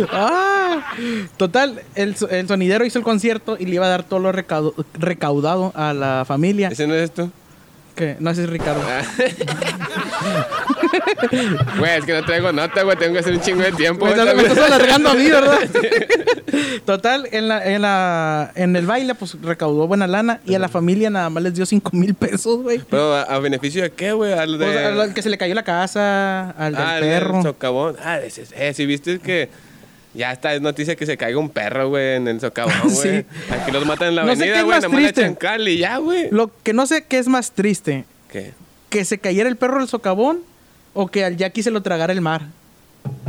Ah, 0.11 0.93
total, 1.37 1.81
el, 1.95 2.15
el 2.29 2.47
sonidero 2.47 2.85
hizo 2.85 2.99
el 2.99 3.05
concierto 3.05 3.55
y 3.59 3.65
le 3.65 3.75
iba 3.75 3.85
a 3.85 3.89
dar 3.89 4.03
todo 4.03 4.19
lo 4.19 4.31
recaudado 4.31 5.71
a 5.75 5.93
la 5.93 6.23
familia. 6.27 6.69
¿Ese 6.69 6.87
no 6.87 6.93
es 6.95 7.13
tú? 7.13 7.31
Que 7.95 8.17
no 8.19 8.31
ese 8.31 8.43
es 8.43 8.49
Ricardo. 8.49 8.81
Ah. 8.87 9.03
Güey, 11.77 11.97
es 11.97 12.05
que 12.05 12.13
no 12.13 12.23
traigo 12.25 12.51
nota, 12.51 12.83
güey, 12.83 12.97
tengo 12.97 13.13
que 13.13 13.19
hacer 13.19 13.33
un 13.33 13.41
chingo 13.41 13.61
de 13.61 13.71
tiempo. 13.71 14.05
me, 14.05 14.11
estás, 14.11 14.25
me 14.25 14.31
también. 14.31 14.51
estás 14.51 14.71
alargando 14.71 15.09
a 15.09 15.13
mí, 15.13 15.29
¿verdad? 15.29 15.59
Total, 16.85 17.27
en, 17.31 17.47
la, 17.47 17.65
en, 17.65 17.81
la, 17.81 18.51
en 18.55 18.75
el 18.75 18.85
baile, 18.85 19.15
pues 19.15 19.37
recaudó 19.41 19.87
buena 19.87 20.07
lana 20.07 20.39
y 20.45 20.55
a 20.55 20.59
la 20.59 20.69
familia 20.69 21.09
nada 21.09 21.29
más 21.29 21.43
les 21.43 21.53
dio 21.53 21.65
5 21.65 21.91
mil 21.93 22.13
pesos, 22.13 22.61
güey. 22.61 22.81
Pero, 22.89 23.15
¿a, 23.15 23.23
a 23.23 23.39
beneficio 23.39 23.83
de 23.83 23.91
qué, 23.91 24.11
güey? 24.11 24.33
Al 24.33 24.57
de... 24.57 24.65
Pues, 24.65 24.77
al 24.77 25.13
que 25.13 25.21
se 25.21 25.29
le 25.29 25.37
cayó 25.37 25.55
la 25.55 25.63
casa, 25.63 26.51
al 26.51 26.73
del 26.73 26.83
ah, 26.83 26.97
perro. 26.99 27.41
socavón. 27.41 27.95
Ah, 28.03 28.19
ese, 28.19 28.45
eh, 28.55 28.73
si 28.73 28.85
viste 28.85 29.19
que 29.19 29.49
ya 30.13 30.31
está, 30.31 30.53
es 30.53 30.61
noticia 30.61 30.95
que 30.95 31.05
se 31.05 31.17
caiga 31.17 31.37
un 31.39 31.49
perro, 31.49 31.89
güey, 31.89 32.15
en 32.15 32.27
el 32.27 32.39
socavón, 32.39 32.73
güey. 32.83 33.21
Sí. 33.21 33.25
Aquí 33.51 33.71
los 33.71 33.85
matan 33.85 34.09
en 34.09 34.15
la 34.15 34.23
No 34.23 34.35
sé 34.35 34.43
avenida, 34.43 34.53
qué 34.53 34.59
es 34.59 34.65
güey, 34.65 34.75
más 34.75 34.83
nada 34.83 34.93
más 34.93 35.01
le 35.01 35.07
triste. 35.07 35.21
echan 35.21 35.35
cal 35.35 35.67
y 35.67 35.77
ya, 35.77 35.97
güey. 35.97 36.27
Lo 36.31 36.51
que 36.63 36.73
no 36.73 36.85
sé 36.85 37.05
qué 37.05 37.17
es 37.19 37.27
más 37.27 37.51
triste, 37.51 38.05
¿Qué? 38.31 38.53
que 38.89 39.05
se 39.05 39.17
cayera 39.17 39.49
el 39.49 39.55
perro 39.55 39.79
del 39.79 39.87
socavón 39.87 40.39
o 40.93 41.07
que 41.07 41.25
al 41.25 41.37
Jackie 41.37 41.63
se 41.63 41.71
lo 41.71 41.81
tragara 41.81 42.13
el 42.13 42.21
mar. 42.21 42.43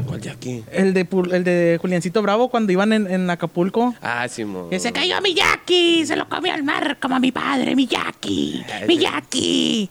¿Cuál 0.07 0.21
Jackie? 0.21 0.63
El 0.71 0.95
de, 0.95 1.07
el 1.33 1.43
de 1.45 1.79
Juliancito 1.81 2.23
Bravo 2.23 2.49
cuando 2.49 2.71
iban 2.71 2.93
en, 2.93 3.11
en 3.11 3.29
Acapulco. 3.31 3.95
Ah, 4.03 4.29
Simón. 4.29 4.71
Que 4.71 4.79
se 4.79 4.93
cayó 4.93 5.21
mi 5.21 5.35
Jackie, 5.35 6.05
se 6.07 6.15
lo 6.15 6.29
comió 6.29 6.53
al 6.53 6.63
mar 6.63 6.99
como 7.01 7.17
a 7.17 7.19
mi 7.19 7.33
padre, 7.33 7.75
mi 7.75 7.87
Jackie, 7.87 8.63
mi 8.87 8.99
Jackie. 8.99 9.91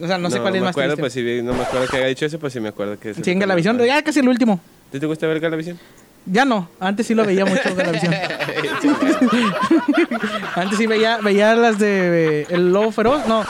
O 0.00 0.06
sea, 0.08 0.18
no, 0.18 0.28
sé 0.30 0.40
cuál 0.40 0.56
es 0.56 0.60
me 0.60 0.64
más 0.66 0.70
acuerdo, 0.72 0.96
triste. 0.96 1.00
pues 1.02 1.12
sí, 1.12 1.22
vi- 1.22 1.42
no 1.42 1.52
me 1.54 1.62
acuerdo 1.62 1.86
que 1.86 1.98
haya 1.98 2.06
dicho 2.06 2.26
eso, 2.26 2.40
pues 2.40 2.52
sí 2.52 2.58
me 2.58 2.70
acuerdo 2.70 2.98
que... 2.98 3.14
Sí, 3.14 3.30
en 3.30 3.38
Galavisión, 3.38 3.78
ya 3.84 4.02
casi 4.02 4.18
el 4.18 4.28
último. 4.28 4.58
¿Te, 4.90 4.98
te 4.98 5.06
gusta 5.06 5.28
ver 5.28 5.38
Galavisión? 5.38 5.78
Ya 6.26 6.44
no, 6.44 6.68
antes 6.80 7.06
sí 7.06 7.14
lo 7.14 7.24
veía 7.24 7.44
mucho 7.44 7.74
Galavisión. 7.74 8.14
antes 10.56 10.78
sí 10.78 10.86
veía, 10.86 11.18
veía 11.18 11.54
las 11.54 11.78
de 11.78 12.42
eh, 12.42 12.46
El 12.50 12.72
Lobo 12.72 12.90
Feroz, 12.90 13.26
no, 13.28 13.44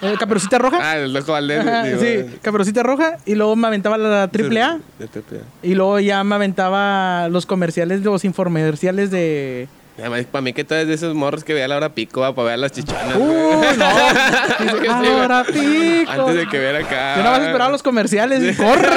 eh, 0.00 0.14
Caperucita 0.18 0.58
Roja. 0.58 0.78
Ah, 0.80 0.98
el 0.98 1.12
loco 1.12 1.32
Valdés. 1.32 1.64
Digo, 1.84 2.00
sí, 2.00 2.38
Caperucita 2.42 2.82
Roja 2.82 3.18
y 3.26 3.34
luego 3.34 3.56
me 3.56 3.66
aventaba 3.66 3.98
la 3.98 4.28
triple 4.28 4.62
A. 4.62 4.78
De 4.98 5.08
triple 5.08 5.38
A. 5.38 5.66
Y 5.66 5.74
luego 5.74 5.98
ya 5.98 6.22
me 6.24 6.34
aventaba 6.34 7.28
los 7.28 7.46
comerciales, 7.46 8.02
los 8.02 8.24
infomerciales 8.24 9.10
de, 9.10 9.68
Además, 9.96 10.24
para 10.30 10.42
mí 10.42 10.52
que 10.52 10.64
tú 10.64 10.74
eres 10.74 10.88
de 10.88 10.94
esos 10.94 11.14
morros 11.14 11.44
que 11.44 11.54
veía 11.54 11.68
la 11.68 11.76
hora 11.76 11.90
pico, 11.94 12.20
va, 12.20 12.34
para 12.34 12.48
ver 12.50 12.58
las 12.58 12.72
chichonas. 12.72 13.14
Uh, 13.14 13.20
güey. 13.20 13.76
no. 13.78 13.86
Ahora 15.20 15.44
pico. 15.44 16.10
Antes 16.10 16.34
de 16.34 16.48
que 16.48 16.58
viera 16.58 16.78
acá. 16.80 17.16
Yo 17.16 17.22
nada 17.22 17.38
más 17.38 17.46
esperaba 17.46 17.70
los 17.70 17.82
comerciales 17.84 18.42
y 18.42 18.56
corre. 18.56 18.88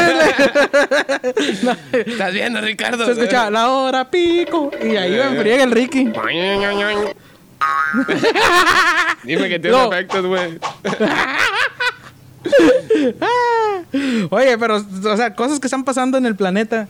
¿Estás 1.91 2.33
viendo, 2.33 2.61
Ricardo? 2.61 3.05
Se 3.05 3.11
escucha 3.11 3.51
la 3.51 3.69
hora 3.69 4.09
pico. 4.09 4.71
Y 4.83 4.95
ahí 4.95 5.11
me 5.11 5.23
enfriega 5.37 5.63
el 5.65 5.71
Ricky. 5.71 6.05
Dime 9.23 9.49
que 9.49 9.59
tiene 9.59 9.77
No. 9.77 9.91
efectos, 9.93 10.25
güey. 10.25 10.59
Oye, 14.29 14.57
pero, 14.57 14.77
o 14.77 15.17
sea, 15.17 15.35
cosas 15.35 15.59
que 15.59 15.67
están 15.67 15.83
pasando 15.83 16.17
en 16.17 16.25
el 16.25 16.35
planeta. 16.35 16.87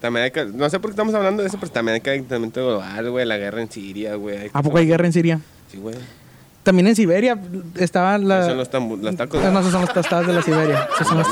También 0.00 0.24
hay 0.24 0.30
que- 0.30 0.44
no 0.44 0.68
sé 0.70 0.78
por 0.80 0.90
qué 0.90 0.92
estamos 0.92 1.14
hablando 1.14 1.42
de 1.42 1.48
eso, 1.48 1.58
pero 1.58 1.72
también 1.72 1.94
hay 1.94 2.00
calentamiento 2.00 2.64
global, 2.66 3.10
güey. 3.10 3.24
La 3.26 3.36
guerra 3.38 3.62
en 3.62 3.70
Siria, 3.70 4.14
güey. 4.16 4.50
¿A 4.52 4.62
poco 4.62 4.78
hay 4.78 4.86
guerra 4.86 5.06
en 5.06 5.12
Siria? 5.12 5.40
Sí, 5.70 5.78
güey. 5.78 5.96
También 6.62 6.88
en 6.88 6.96
Siberia 6.96 7.38
estaba 7.76 8.18
la. 8.18 8.38
Esos 8.38 8.48
son 8.48 8.58
los, 8.58 8.70
tambu- 8.72 9.00
los 9.00 9.16
tacos. 9.16 9.40
No, 9.40 9.60
esos 9.60 9.70
son 9.70 9.82
los 9.82 9.92
tostados 9.92 10.26
de 10.26 10.32
la 10.32 10.42
Siberia. 10.42 10.88
Esos 10.96 11.06
son 11.06 11.18
los- 11.18 11.28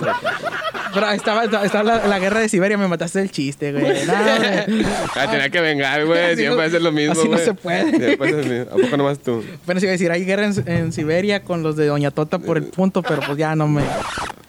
Pero 0.95 1.07
ahí 1.07 1.17
estaba, 1.17 1.45
estaba 1.65 1.83
la, 1.83 2.07
la 2.07 2.19
guerra 2.21 2.39
de 2.39 2.49
Siberia. 2.49 2.79
Me 2.79 2.87
mataste 2.87 3.21
el 3.21 3.33
chiste, 3.33 3.73
güey. 3.73 3.85
No, 4.07 4.13
güey. 4.15 4.87
Ah, 5.17 5.29
tenía 5.29 5.51
que 5.51 5.61
vengar, 5.61 6.07
güey. 6.07 6.37
Siempre 6.37 6.57
no- 6.57 6.63
hacer 6.63 6.83
lo 6.83 6.93
mismo, 6.93 7.13
así 7.15 7.25
no 7.25 7.31
güey. 7.31 7.45
se 7.45 7.53
puede. 7.55 7.91
Siempre 7.99 8.29
haces 8.29 8.47
lo 8.47 8.55
mismo. 8.55 8.71
¿A 8.73 8.77
poco 8.85 8.97
nomás 8.97 9.19
tú? 9.19 9.43
Bueno, 9.67 9.81
sí 9.81 9.87
iba 9.87 9.91
a 9.91 9.93
decir, 9.99 10.13
hay 10.13 10.25
guerra 10.25 10.47
en, 10.47 10.69
en 10.69 10.93
Siberia 10.93 11.43
con 11.43 11.65
los 11.65 11.75
de 11.75 11.87
Doña 11.87 12.13
Tota 12.13 12.39
por 12.39 12.57
el 12.57 12.65
punto, 12.67 13.03
pero 13.03 13.21
pues 13.27 13.37
ya 13.37 13.57
no 13.57 13.67
me. 13.67 13.83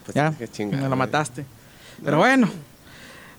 Pues 0.04 0.14
Ya, 0.14 0.32
qué 0.38 0.46
chingada, 0.46 0.84
me 0.84 0.88
la 0.88 0.94
mataste. 0.94 1.44
Pero 2.04 2.18
bueno. 2.18 2.48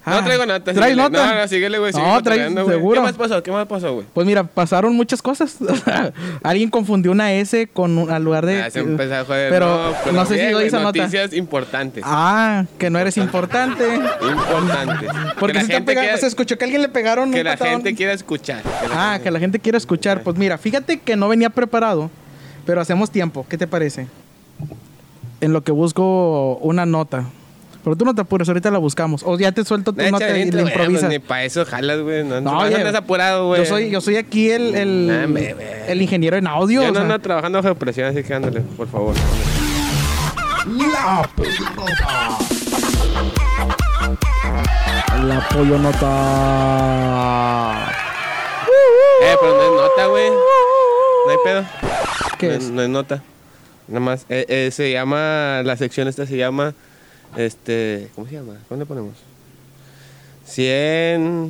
No 0.07 0.13
Ah, 0.19 0.23
traigo 0.23 0.45
nota. 0.45 0.63
¿Traes 0.73 0.77
síguele. 0.77 0.95
nota? 0.95 1.25
No, 1.35 1.41
no, 1.41 1.47
síguele, 1.49 1.79
güey. 1.79 1.91
No, 1.91 2.23
traes, 2.23 2.53
seguro. 2.53 3.01
¿Qué 3.01 3.05
más 3.07 3.15
pasó? 3.17 3.43
¿Qué 3.43 3.51
más 3.51 3.65
pasó, 3.67 3.93
güey? 3.93 4.05
Pues 4.13 4.25
mira, 4.25 4.43
pasaron 4.45 4.95
muchas 4.95 5.21
cosas. 5.21 5.57
Alguien 6.43 6.69
confundió 6.69 7.11
una 7.11 7.33
S 7.33 7.67
con 7.67 7.97
un, 7.97 8.09
al 8.09 8.23
lugar 8.23 8.45
de. 8.45 8.61
Ah, 8.63 8.69
se 8.71 8.79
empezó 8.79 9.15
a 9.15 9.25
joder. 9.25 9.49
pero 9.51 9.93
no, 10.05 10.11
no 10.13 10.25
sé 10.25 10.39
si 10.39 10.45
lo 10.51 10.57
güey, 10.57 10.67
hizo 10.67 10.79
nota. 10.79 10.97
Noticias 10.99 11.33
importantes. 11.33 12.03
Ah, 12.07 12.63
que 12.77 12.89
no 12.89 12.99
eres 12.99 13.17
importante. 13.17 13.83
Importantes. 14.21 15.09
Porque 15.39 15.59
que 15.59 15.65
se, 15.65 15.67
la 15.67 15.67
te 15.67 15.73
gente 15.75 15.91
pega- 15.91 16.01
quiera- 16.01 16.17
se 16.17 16.27
escuchó 16.27 16.57
que 16.57 16.63
alguien 16.63 16.81
le 16.81 16.89
pegaron 16.89 17.31
que 17.31 17.39
un 17.39 17.43
la 17.45 17.51
patadón. 17.51 17.73
gente 17.83 17.95
quiera 17.95 18.13
escuchar. 18.13 18.61
Que 18.63 18.87
la 18.87 18.93
Ah, 18.95 19.11
gente- 19.13 19.23
que 19.25 19.31
la 19.31 19.39
gente 19.39 19.59
quiere 19.59 19.77
escuchar. 19.77 20.23
Pues 20.23 20.37
mira, 20.37 20.57
fíjate 20.57 20.99
que 21.01 21.15
no 21.17 21.27
venía 21.27 21.49
preparado, 21.49 22.09
pero 22.65 22.79
hacemos 22.79 23.11
tiempo. 23.11 23.45
¿Qué 23.49 23.57
te 23.57 23.67
parece? 23.67 24.07
En 25.41 25.53
lo 25.53 25.63
que 25.63 25.71
busco 25.71 26.55
una 26.61 26.85
nota. 26.85 27.25
Pero 27.87 27.95
tú 27.95 28.03
no 28.03 28.13
te 28.13 28.19
apures, 28.19 28.49
ahorita 28.49 28.69
la 28.69 28.79
buscamos. 28.79 29.23
O 29.23 29.39
ya 29.39 29.53
te 29.53 29.63
suelto 29.63 29.93
nota 29.93 30.27
y 30.27 30.31
adentro, 30.31 30.57
la 30.57 30.63
pues, 30.63 30.75
improvisas. 30.75 31.09
Ni 31.09 31.19
para 31.19 31.45
eso 31.45 31.63
jalas, 31.63 32.01
güey. 32.01 32.21
No, 32.25 32.41
No, 32.41 32.51
no, 32.51 32.59
andas 32.59 32.95
apurado, 32.95 33.47
güey. 33.47 33.61
Yo 33.61 33.65
soy, 33.65 33.89
yo 33.89 34.01
soy 34.01 34.17
aquí 34.17 34.49
el, 34.49 34.75
el, 34.75 35.07
Nah, 35.07 35.93
ingeniero 35.93 36.35
en 36.35 36.47
audio. 36.47 36.83
Yo 36.83 36.91
no 36.91 36.99
ando 36.99 37.17
trabajando 37.19 37.61
bajo 37.61 37.75
presión, 37.75 38.09
así 38.09 38.23
que 38.23 38.33
ándale, 38.33 38.59
por 38.59 38.89
favor. 38.89 39.15
La 40.65 41.29
pelota. 41.33 42.37
La 45.23 45.47
pollo 45.47 45.77
nota. 45.77 46.07
Eh, 49.23 49.35
pero 49.39 49.55
no 49.55 49.63
es 49.63 49.71
nota, 49.81 50.07
güey. 50.07 50.29
No 50.29 51.31
hay 51.31 51.37
pedo. 51.41 51.63
¿Qué 52.37 52.47
no, 52.47 52.53
es? 52.53 52.69
No 52.69 52.81
es 52.81 52.89
nota. 52.89 53.23
Nada 53.87 54.01
más. 54.01 54.25
Eh, 54.27 54.45
eh, 54.49 54.71
se 54.73 54.91
llama. 54.91 55.61
La 55.63 55.77
sección 55.77 56.09
esta 56.09 56.25
se 56.25 56.35
llama. 56.35 56.73
Este. 57.35 58.09
¿Cómo 58.15 58.27
se 58.27 58.33
llama? 58.35 58.53
¿Cómo 58.69 58.79
le 58.79 58.85
ponemos? 58.85 59.13
100. 60.45 61.47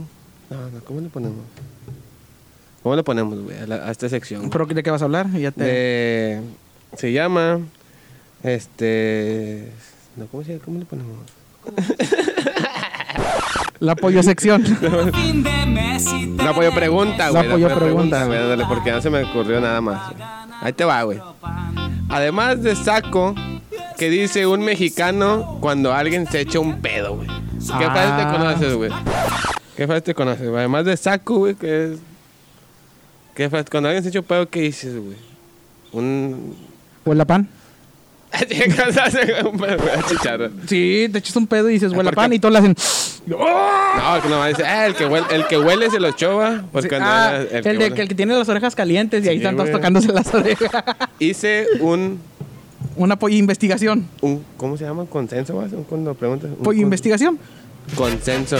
No, 0.50 0.69
no, 0.72 0.79
¿cómo 0.86 1.01
le 1.01 1.10
ponemos? 1.10 1.38
¿Cómo 2.84 2.96
le 2.96 3.03
ponemos, 3.03 3.39
güey, 3.43 3.57
a, 3.57 3.67
la- 3.67 3.88
a 3.88 3.91
esta 3.91 4.07
sección? 4.10 4.50
¿Pero 4.50 4.65
de 4.65 4.81
qué 4.81 4.91
vas 4.91 5.01
a 5.01 5.05
hablar? 5.05 5.29
Ya 5.34 5.51
te... 5.51 5.63
De, 5.63 6.41
se 6.96 7.12
llama. 7.12 7.60
Este. 8.43 9.72
No, 10.15 10.25
¿cómo, 10.27 10.43
se, 10.43 10.57
¿Cómo 10.60 10.79
le 10.79 10.86
ponemos? 10.86 11.17
La 13.79 13.96
pollo 13.96 14.24
sección. 14.24 14.63
La 16.38 16.53
pollo 16.55 16.74
pregunta, 16.74 17.29
La 17.31 17.41
güey. 17.43 17.51
pollo 17.51 17.75
pregunta. 17.77 18.25
güey, 18.25 18.39
ándale, 18.39 18.65
porque 18.67 18.91
no 18.91 19.01
se 19.01 19.10
me 19.10 19.24
ocurrió 19.24 19.60
nada 19.62 19.81
más. 19.81 20.13
Ahí 20.62 20.74
te 20.74 20.84
va, 20.84 21.03
güey. 21.03 21.19
Además 22.10 22.63
de 22.63 22.75
saco, 22.75 23.36
que 23.98 24.10
dice 24.10 24.46
un 24.48 24.62
mexicano 24.62 25.58
cuando 25.60 25.94
alguien 25.94 26.27
se 26.27 26.42
echa 26.42 26.60
un 26.60 26.82
pedo, 26.82 27.16
güey. 27.18 27.27
¿Qué 27.27 27.86
Ah. 27.86 27.92
frase 27.92 28.24
te 28.24 28.38
conoces, 28.38 28.74
güey? 28.75 28.92
¿Qué 29.75 29.86
frase 29.88 30.01
te 30.01 30.13
conoces? 30.13 30.48
Además 30.48 30.86
de 30.86 30.96
saco, 30.98 31.38
güey, 31.39 31.56
que 31.56 31.86
es. 31.94 32.00
¿Qué 33.36 33.50
frase? 33.50 33.66
Cuando 33.70 33.89
alguien 33.89 34.04
se 34.04 34.10
echa 34.10 34.20
un 34.20 34.25
pedo, 34.25 34.50
¿qué 34.50 34.62
dices, 34.62 34.96
güey? 34.96 35.18
Un. 35.92 36.56
¿Huele 37.06 37.22
a 37.22 37.25
pan? 37.25 37.48
Sí, 40.68 41.10
te 41.12 41.18
echas 41.20 41.36
un 41.36 41.48
pedo 41.48 41.70
y 41.70 41.74
dices 41.74 41.92
huele 41.94 42.12
pan 42.12 42.34
y 42.34 42.39
todos 42.39 42.51
le 42.54 42.60
hacen... 42.60 42.75
No, 43.25 43.38
que 44.22 44.30
no 44.30 44.46
dice, 44.46 44.63
ah, 44.66 44.86
el 44.88 44.96
que 44.96 45.06
huele, 45.06 45.25
el 45.32 45.48
que 45.48 45.58
huele 45.58 45.89
se 45.89 46.00
lo 46.00 46.12
chova. 46.12 46.63
Porque 46.72 46.89
Sí, 46.89 46.96
no, 47.00 47.06
ah, 47.06 47.38
el, 47.38 47.48
que 47.48 47.62
de, 47.62 47.77
huele. 47.77 47.94
que 47.96 48.01
el 48.01 48.08
que 48.10 48.16
tiene 48.16 48.36
las 48.38 48.48
orejas 48.50 48.75
calientes 48.75 49.25
y 49.25 49.30
ahí 49.30 49.38
están 49.38 49.56
todos 49.58 49.72
tocándose 49.72 50.12
las 50.13 50.34
orejas. 50.34 50.72
Hice 51.20 51.68
un, 51.80 52.20
Una 52.98 53.18
investigación. 53.30 54.08
un. 54.22 54.44
¿Cómo 54.58 54.77
se 54.77 54.84
llama? 54.86 55.06
¿Consenso? 55.06 55.54
Cuando 55.88 56.13
preguntas. 56.16 56.50
Un 56.60 56.77
investigación. 56.77 57.38
Consenso. 57.96 58.58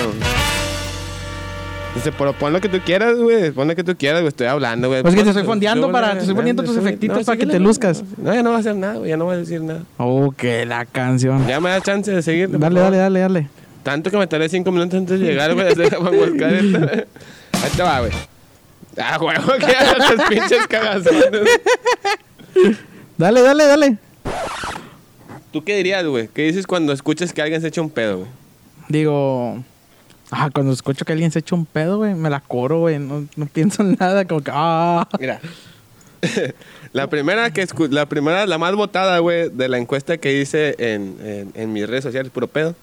Dice, 1.96 2.12
pero 2.12 2.32
pon 2.34 2.54
lo 2.54 2.62
que 2.62 2.70
tú 2.70 2.80
quieras, 2.86 3.18
güey. 3.18 3.50
Pon 3.52 3.68
lo 3.68 3.76
que 3.76 3.84
tú 3.84 3.96
quieras, 3.98 4.22
güey. 4.22 4.28
Estoy 4.30 4.48
hablando, 4.48 4.88
güey. 4.88 5.02
Pues 5.02 5.16
que 5.16 5.24
te 5.24 5.30
estoy 5.30 5.44
fondeando 5.44 5.92
para- 5.92 6.14
te 6.14 6.20
estoy 6.20 6.36
poniendo 6.36 6.64
tus 6.64 6.78
efectitos 6.78 7.26
para 7.26 7.38
que 7.38 7.48
te 7.48 7.60
luzcas. 7.60 8.04
No, 8.18 8.34
ya 8.34 8.44
no 8.44 8.52
va 8.52 8.58
a 8.58 8.60
hacer 8.60 8.76
nada, 8.76 8.96
güey. 8.98 9.10
Ya 9.10 9.18
no 9.18 9.26
voy 9.26 9.36
a 9.36 9.38
decir 9.40 9.62
nada. 9.62 9.82
Oh, 9.98 10.32
que 10.32 10.66
la 10.66 10.86
canción. 10.86 11.48
Ya 11.48 11.60
me 11.60 11.70
da 11.72 11.82
chance 11.82 12.12
de 12.12 12.22
seguir. 12.22 12.50
Dale, 12.60 12.80
dale, 12.80 12.98
dale, 12.98 13.20
dale. 13.20 13.50
Tanto 13.82 14.12
que 14.12 14.18
me 14.18 14.28
tardé 14.28 14.48
cinco 14.50 14.72
minutos 14.72 15.00
antes 15.00 15.20
de 15.20 15.26
llegar, 15.26 15.54
güey. 15.56 15.74
Buscar. 15.74 16.54
Ahí 17.64 17.72
te 17.76 17.82
va, 17.84 18.00
güey. 18.02 18.12
Ah, 19.00 19.18
huevo, 19.22 19.54
que 19.60 19.66
hagas 19.76 20.12
tus 20.16 20.24
pinches 20.28 20.68
cagazones. 20.68 21.24
Dale, 23.18 23.42
dale, 23.42 23.66
dale. 23.66 23.98
¿Tú 25.58 25.64
qué 25.64 25.76
dirías, 25.76 26.06
güey? 26.06 26.28
¿Qué 26.28 26.44
dices 26.44 26.68
cuando 26.68 26.94
escuchas 26.94 27.34
que 27.34 27.42
alguien 27.42 27.60
se 27.60 27.70
echa 27.70 27.82
un 27.82 27.90
pedo, 27.90 28.18
güey? 28.18 28.30
Digo... 28.90 29.64
Ah, 30.30 30.52
cuando 30.54 30.72
escucho 30.72 31.04
que 31.04 31.14
alguien 31.14 31.32
se 31.32 31.40
echa 31.40 31.56
un 31.56 31.66
pedo, 31.66 31.98
güey, 31.98 32.14
me 32.14 32.30
la 32.30 32.42
coro, 32.42 32.82
güey. 32.82 33.00
No, 33.00 33.26
no 33.36 33.48
pienso 33.48 33.82
en 33.82 33.98
nada, 34.00 34.24
como 34.26 34.42
que... 34.42 34.52
Ah... 34.54 35.08
Mira. 35.20 35.40
la 36.94 37.10
primera 37.10 37.50
que 37.50 37.68
escu- 37.68 37.90
la 37.90 38.06
primera, 38.06 38.46
la 38.46 38.60
más 38.60 38.76
votada, 38.76 39.18
güey, 39.18 39.50
de 39.50 39.68
la 39.68 39.80
encuesta 39.80 40.20
que 40.20 40.40
hice 40.40 40.76
en, 40.78 41.18
en, 41.24 41.52
en 41.56 41.74
mis 41.74 41.90
redes 41.90 42.04
sociales, 42.04 42.32
puro 42.32 42.46
pedo. 42.46 42.76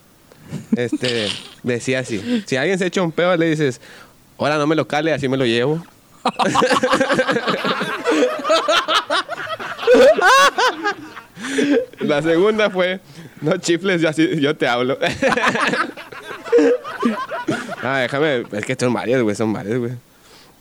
Este, 0.75 1.29
decía 1.63 2.01
así. 2.01 2.43
Si 2.45 2.57
alguien 2.57 2.77
se 2.81 2.87
echa 2.87 3.03
un 3.03 3.13
pedo, 3.13 3.37
le 3.37 3.51
dices, 3.51 3.81
ahora 4.37 4.59
no 4.59 4.67
me 4.67 4.75
lo 4.75 4.89
cale, 4.89 5.13
así 5.13 5.29
me 5.29 5.37
lo 5.37 5.47
llevo. 5.47 5.81
la 12.01 12.23
segunda 12.23 12.71
fue, 12.71 13.01
no 13.41 13.57
chifles, 13.59 14.01
yo, 14.01 14.09
así, 14.09 14.41
yo 14.41 14.57
te 14.57 14.67
hablo. 14.67 14.99
ah, 17.83 17.99
déjame, 18.01 18.45
es 18.53 18.65
que 18.65 18.77
son 18.79 18.93
varias, 18.93 19.23
güey, 19.23 19.35
son 19.37 19.53
varias, 19.53 19.79
güey. 19.79 19.93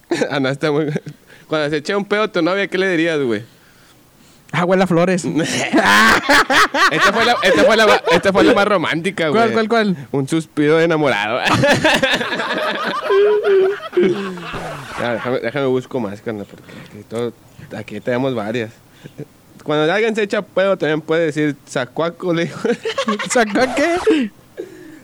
no, 0.42 0.50
está 0.50 0.72
muy... 0.72 0.88
Cuando 1.48 1.70
se 1.70 1.78
echa 1.78 1.98
un 1.98 2.06
pedo 2.06 2.24
a 2.24 2.28
tu 2.32 2.42
novia, 2.42 2.68
¿qué 2.68 2.78
le 2.78 2.90
dirías, 2.90 3.20
güey? 3.20 3.44
Ah, 4.52 4.66
huele 4.66 4.84
a 4.84 4.88
flores. 4.88 5.26
Esta 5.26 7.12
fue 7.12 7.26
la, 7.26 7.36
esta 7.42 7.64
fue 7.64 7.76
la, 7.76 8.04
esta 8.12 8.32
fue 8.32 8.44
la 8.44 8.54
más 8.54 8.68
romántica, 8.68 9.30
güey. 9.30 9.52
¿Cuál, 9.52 9.68
cuál, 9.68 9.68
cuál? 9.68 10.08
Un 10.12 10.28
suspiro 10.28 10.78
de 10.78 10.86
enamorado. 10.86 11.40
Ah, 15.00 15.14
déjame, 15.14 15.40
déjame 15.40 15.66
busco 15.66 16.00
más, 16.00 16.22
carnal, 16.22 16.46
porque 16.46 16.72
aquí, 16.88 17.04
todo- 17.10 17.34
aquí 17.76 18.00
tenemos 18.00 18.36
varias. 18.36 18.72
Cuando 19.64 19.92
alguien 19.92 20.16
se 20.16 20.24
echa 20.24 20.42
pedo, 20.42 20.78
también 20.78 21.02
puede 21.02 21.28
decir 21.28 21.56
sacuaco, 21.66 22.34
le 22.34 22.46
dijo. 22.46 22.60
¿Sacó 23.30 23.62
qué? 23.76 24.30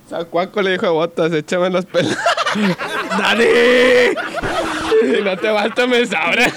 Sacuaco 0.09 0.61
le 0.61 0.71
dijo 0.71 0.87
a 0.87 0.91
Botas, 0.91 1.31
échame 1.31 1.69
las 1.69 1.85
pelas. 1.85 2.17
¡Dale! 3.17 4.11
y 5.19 5.23
no 5.23 5.37
te 5.37 5.49
basta, 5.49 5.87
me 5.87 6.05
sobra. 6.05 6.51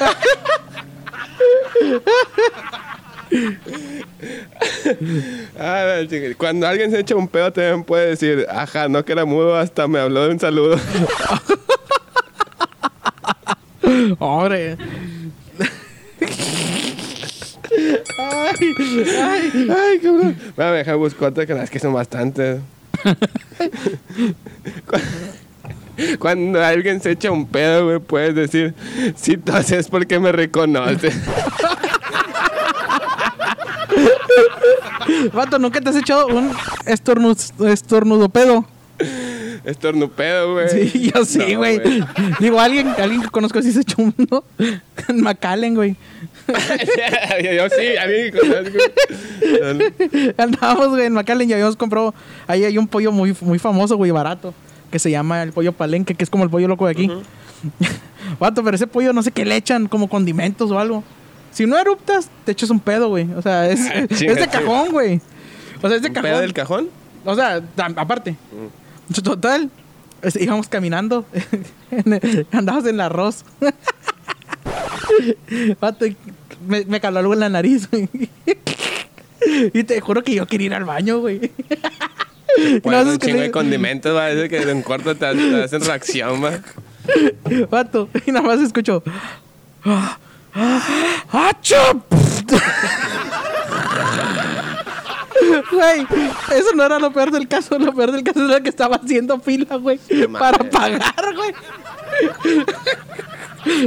Ah, 5.58 6.00
Cuando 6.36 6.66
alguien 6.66 6.90
se 6.90 7.00
echa 7.00 7.14
un 7.14 7.28
pedo, 7.28 7.52
también 7.52 7.84
puede 7.84 8.08
decir, 8.08 8.46
ajá, 8.50 8.88
no 8.88 9.04
que 9.04 9.12
era 9.12 9.24
mudo, 9.24 9.56
hasta 9.56 9.86
me 9.86 10.00
habló 10.00 10.24
de 10.24 10.30
un 10.30 10.40
saludo. 10.40 10.76
Hombre. 14.18 14.76
Ay, 18.18 18.74
ay. 19.20 19.68
Ay, 19.70 19.98
cabrón. 20.00 20.36
Bueno, 20.56 20.72
deja 20.72 20.94
buscar 20.94 21.28
otra 21.30 21.46
que 21.46 21.52
es 21.52 21.70
que 21.70 21.78
son 21.78 21.92
bastantes. 21.94 22.60
Cu- 24.86 24.96
Cuando 26.18 26.62
alguien 26.64 27.00
se 27.02 27.10
echa 27.12 27.30
un 27.30 27.46
pedo, 27.46 27.84
güey, 27.84 27.98
puedes 27.98 28.34
decir, 28.34 28.74
si 29.14 29.36
tú 29.36 29.52
haces 29.52 29.88
porque 29.88 30.18
me 30.18 30.32
reconoces. 30.32 31.14
Vato, 35.32 35.58
¿nunca 35.58 35.80
te 35.80 35.90
has 35.90 35.96
echado 35.96 36.26
un 36.28 36.50
estornudo, 36.86 37.36
estornudo 37.68 38.28
pedo? 38.28 38.64
Estornupedo, 39.64 40.54
güey. 40.54 40.68
Sí, 40.68 41.10
yo 41.14 41.24
sí, 41.24 41.38
No, 41.38 41.58
güey. 41.58 41.80
Digo, 42.40 42.60
alguien, 42.60 42.88
alguien 42.98 43.22
que 43.22 43.28
conozco 43.28 43.62
sí 43.62 43.72
se 43.72 43.80
echó 43.80 43.96
uno 43.98 44.44
en 45.08 45.22
McAllen, 45.22 45.74
güey. 45.74 45.96
yo 46.48 47.68
sí, 47.68 47.96
alguien 48.00 48.32
que 48.32 48.38
conozco. 48.40 48.78
Andábamos, 50.42 50.88
güey, 50.88 51.06
en 51.06 51.12
McAllen 51.12 51.50
y 51.50 51.52
habíamos 51.52 51.76
comprado. 51.76 52.14
Ahí 52.46 52.64
hay 52.64 52.76
un 52.78 52.88
pollo 52.88 53.12
muy, 53.12 53.36
muy 53.40 53.58
famoso, 53.58 53.96
güey, 53.96 54.10
barato. 54.10 54.52
Que 54.90 54.98
se 54.98 55.10
llama 55.10 55.42
el 55.42 55.52
pollo 55.52 55.72
palenque, 55.72 56.14
que 56.14 56.24
es 56.24 56.30
como 56.30 56.44
el 56.44 56.50
pollo 56.50 56.68
loco 56.68 56.86
de 56.86 56.92
aquí. 56.92 57.10
Vato, 58.38 58.62
pero 58.62 58.74
ese 58.74 58.86
pollo 58.86 59.12
no 59.12 59.22
sé 59.22 59.30
qué 59.30 59.44
le 59.44 59.56
echan, 59.56 59.86
como 59.86 60.08
condimentos 60.08 60.70
o 60.70 60.78
algo. 60.78 61.02
Si 61.52 61.66
no 61.66 61.78
eruptas, 61.78 62.28
te 62.44 62.52
echas 62.52 62.70
un 62.70 62.80
pedo, 62.80 63.08
güey. 63.08 63.30
O 63.36 63.42
sea, 63.42 63.68
es, 63.68 63.80
es 63.80 64.18
Chinga, 64.18 64.34
de 64.34 64.48
cajón, 64.48 64.90
güey. 64.90 65.20
O 65.80 65.88
sea, 65.88 65.96
es 65.96 66.02
de 66.02 66.08
¿Un 66.08 66.14
cajón. 66.14 66.30
pedo 66.30 66.40
del 66.40 66.52
cajón? 66.52 66.88
O 67.24 67.34
sea, 67.34 67.62
aparte. 67.96 68.32
Mm. 68.32 68.81
Total. 69.20 69.70
íbamos 70.38 70.68
caminando. 70.68 71.26
Andabas 72.52 72.84
en 72.84 72.94
el 72.94 73.00
arroz. 73.00 73.44
Me, 76.66 76.84
me 76.84 77.00
caló 77.00 77.18
algo 77.18 77.32
en 77.34 77.40
la 77.40 77.48
nariz, 77.48 77.90
güey. 77.90 78.08
Y 79.74 79.82
te 79.82 80.00
juro 80.00 80.22
que 80.22 80.34
yo 80.36 80.46
quería 80.46 80.66
ir 80.68 80.74
al 80.74 80.84
baño, 80.84 81.18
güey. 81.18 81.50
Nada 82.84 83.04
más 83.04 83.14
un 83.14 83.18
chingo 83.18 83.40
de 83.40 83.50
condimentos, 83.50 84.16
va. 84.16 84.28
Que 84.48 84.62
en 84.62 84.82
corto 84.82 85.16
te, 85.16 85.34
te 85.34 85.64
hacen 85.64 85.80
reacción, 85.84 86.44
va. 86.44 86.60
Vato, 87.68 88.08
y 88.24 88.30
nada 88.30 88.46
más 88.46 88.60
escucho. 88.60 89.02
¡Ah! 89.84 90.16
Güey, 95.72 96.06
eso 96.56 96.72
no 96.74 96.84
era 96.84 96.98
lo 96.98 97.12
peor 97.12 97.30
del 97.30 97.48
caso. 97.48 97.78
Lo 97.78 97.92
peor 97.94 98.12
del 98.12 98.22
caso 98.22 98.44
era 98.46 98.60
que 98.62 98.68
estaba 98.68 98.96
haciendo 98.96 99.38
fila, 99.40 99.76
güey, 99.76 99.98
para 100.38 100.58
pagar, 100.70 101.14
güey. 101.34 101.54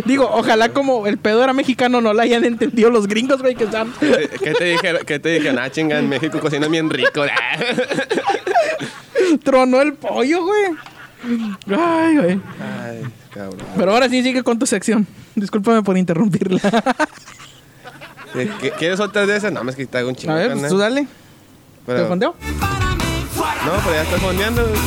Digo, 0.05 0.29
ojalá 0.31 0.69
como 0.69 1.05
el 1.05 1.17
pedo 1.17 1.43
era 1.43 1.51
mexicano 1.53 1.99
no 1.99 2.13
lo 2.13 2.21
hayan 2.21 2.45
entendido 2.45 2.89
los 2.89 3.07
gringos, 3.07 3.41
güey, 3.41 3.55
que 3.55 3.65
están... 3.65 3.91
¿Qué 3.99 4.29
qué 4.41 4.53
te 4.53 4.63
dijeron? 4.65 5.01
¿Qué 5.05 5.19
te 5.19 5.29
dijeron? 5.29 5.59
Ah, 5.59 5.69
chinga, 5.69 5.99
en 5.99 6.07
México 6.07 6.39
cocinan 6.39 6.71
bien 6.71 6.89
rico. 6.89 7.23
Tronó 9.43 9.81
el 9.81 9.93
pollo, 9.93 10.43
güey. 10.45 10.65
Ay, 11.77 12.17
güey. 12.17 12.39
Ay, 12.61 13.03
cabrón. 13.33 13.59
Pero 13.75 13.91
ahora 13.93 14.09
sí 14.09 14.21
sigue 14.23 14.43
con 14.43 14.59
tu 14.59 14.65
sección. 14.65 15.05
Discúlpame 15.35 15.81
por 15.83 15.97
interrumpirla. 15.97 16.59
Eh, 18.35 18.49
¿qué- 18.61 18.71
¿Quieres 18.71 18.99
otras 18.99 19.27
de 19.27 19.35
esas? 19.37 19.51
No, 19.51 19.67
es 19.69 19.75
que 19.75 19.85
te 19.85 19.97
hago 19.97 20.09
un 20.09 20.15
chingo. 20.15 20.33
A 20.33 20.37
ver, 20.37 20.53
pues 20.53 20.67
tú 20.69 20.77
dale. 20.77 21.07
Pero- 21.85 22.01
¿Te 22.01 22.05
fondeo? 22.07 22.35
No, 23.65 23.71
pero 23.83 23.95
ya 23.95 24.01
estás 24.03 24.21
fondeando. 24.21 24.61
güey. 24.63 24.79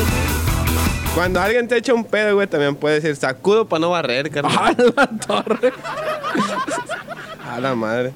Cuando 1.14 1.40
alguien 1.40 1.66
te 1.66 1.76
echa 1.76 1.94
un 1.94 2.04
pedo, 2.04 2.34
güey, 2.36 2.46
también 2.46 2.76
puedes 2.76 3.02
decir 3.02 3.16
sacudo 3.16 3.66
para 3.68 3.80
no 3.80 3.90
barrer, 3.90 4.30
carnal. 4.30 4.76
¡A 4.96 5.00
la 5.00 5.06
torre! 5.18 5.72
A 7.50 7.58
la 7.60 7.74
madre. 7.74 8.12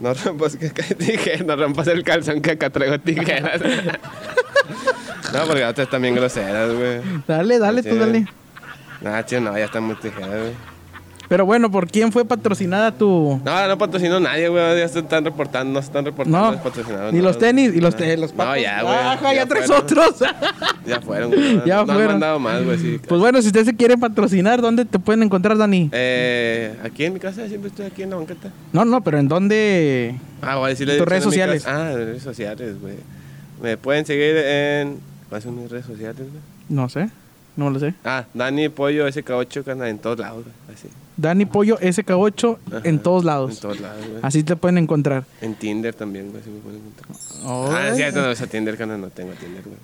No 0.00 0.12
rompas, 0.14 0.56
que, 0.56 0.70
que 0.70 0.94
dije, 0.96 1.44
no 1.44 1.56
rompas 1.56 1.86
el 1.86 2.02
calzón 2.02 2.42
que 2.42 2.50
acá 2.52 2.68
traigo 2.70 2.98
tijeras. 2.98 3.60
no, 5.32 5.44
porque 5.46 5.64
otras 5.64 5.88
también 5.88 6.14
groseras, 6.14 6.72
güey. 6.74 7.00
Dale, 7.26 7.58
dale, 7.58 7.82
tú 7.82 7.96
dale. 7.96 8.26
Nah, 9.00 9.22
che, 9.22 9.40
no, 9.40 9.56
ya 9.56 9.64
están 9.66 9.84
muy 9.84 9.94
tijeras, 9.96 10.28
güey. 10.28 10.52
Pero 11.32 11.46
bueno, 11.46 11.70
¿por 11.70 11.88
quién 11.90 12.12
fue 12.12 12.26
patrocinada 12.26 12.92
tu...? 12.92 13.40
No, 13.42 13.66
no 13.66 13.78
patrocinó 13.78 14.20
nadie, 14.20 14.48
güey. 14.48 14.78
Ya 14.78 14.86
se 14.86 14.98
están 14.98 15.24
reportando, 15.24 15.72
no 15.72 15.80
se 15.80 15.86
están 15.86 16.04
reportando 16.04 16.38
No, 16.62 17.10
ni 17.10 17.18
no. 17.20 17.24
los 17.24 17.38
tenis, 17.38 17.72
y 17.74 17.80
los, 17.80 17.94
No. 17.94 17.98
te- 18.00 18.16
los 18.18 18.32
No, 18.32 18.36
papos. 18.36 18.60
ya, 18.60 18.82
güey. 18.82 18.94
Ajá, 18.94 19.32
ya, 19.34 19.46
traes 19.46 19.64
fueron. 19.66 19.82
otros. 19.82 20.14
Ya 20.86 21.00
fueron, 21.00 21.30
güey. 21.30 21.62
Ya 21.66 21.76
no, 21.76 21.86
no 21.86 21.92
han 21.92 21.96
fueron. 21.96 22.12
mandado 22.12 22.38
más, 22.38 22.62
güey, 22.62 22.76
sí. 22.76 23.00
pues 23.08 23.18
bueno, 23.18 23.40
si 23.40 23.46
ustedes 23.46 23.64
se 23.66 23.74
quieren 23.74 23.98
patrocinar, 23.98 24.60
¿dónde 24.60 24.84
te 24.84 24.98
pueden 24.98 25.22
encontrar, 25.22 25.56
Dani? 25.56 25.88
Eh, 25.92 26.76
aquí 26.84 27.06
en 27.06 27.14
mi 27.14 27.18
casa, 27.18 27.48
siempre 27.48 27.70
estoy 27.70 27.86
aquí 27.86 28.02
en 28.02 28.10
la 28.10 28.16
banqueta. 28.16 28.50
No, 28.74 28.84
no, 28.84 29.02
pero 29.02 29.18
¿en 29.18 29.28
dónde...? 29.28 30.16
Ah, 30.42 30.56
voy 30.56 30.66
a 30.66 30.68
decirle 30.68 30.98
Tus 30.98 31.08
redes 31.08 31.24
sociales. 31.24 31.66
Ah, 31.66 31.92
redes 31.94 32.22
sociales, 32.22 32.78
güey. 32.78 32.96
Me 33.62 33.78
pueden 33.78 34.04
seguir 34.04 34.36
en. 34.36 34.98
¿Cuáles 35.30 35.44
son 35.44 35.56
mis 35.58 35.70
redes 35.70 35.86
sociales, 35.86 36.18
güey? 36.18 36.42
No 36.68 36.90
sé, 36.90 37.08
no 37.56 37.70
lo 37.70 37.78
sé. 37.78 37.94
Ah, 38.04 38.24
Dani 38.34 38.68
Pollo 38.68 39.06
SK8, 39.08 39.64
canal 39.64 39.88
en 39.88 39.98
todos 39.98 40.18
lados, 40.18 40.44
güey. 40.44 40.54
Así. 40.74 40.88
Dani 41.16 41.44
Pollo 41.44 41.78
SK8 41.78 42.58
Ajá. 42.68 42.80
en 42.84 42.98
todos 42.98 43.24
lados. 43.24 43.54
En 43.56 43.60
todos 43.60 43.80
lados, 43.80 43.98
güey. 44.08 44.20
Así 44.22 44.42
te 44.42 44.56
pueden 44.56 44.78
encontrar. 44.78 45.24
En 45.40 45.54
Tinder 45.54 45.94
también, 45.94 46.30
güey, 46.30 46.42
si 46.42 46.50
me 46.50 46.60
pueden 46.60 46.80
encontrar. 46.80 47.18
Ah, 47.44 47.88
es 47.88 47.96
cierto, 47.96 48.22
no, 48.22 48.30
o 48.30 48.34
sea, 48.34 48.46
Tinder, 48.46 48.76
canal 48.78 49.00
no 49.00 49.08
tengo 49.08 49.32
Tinder, 49.32 49.62
güey. 49.62 49.76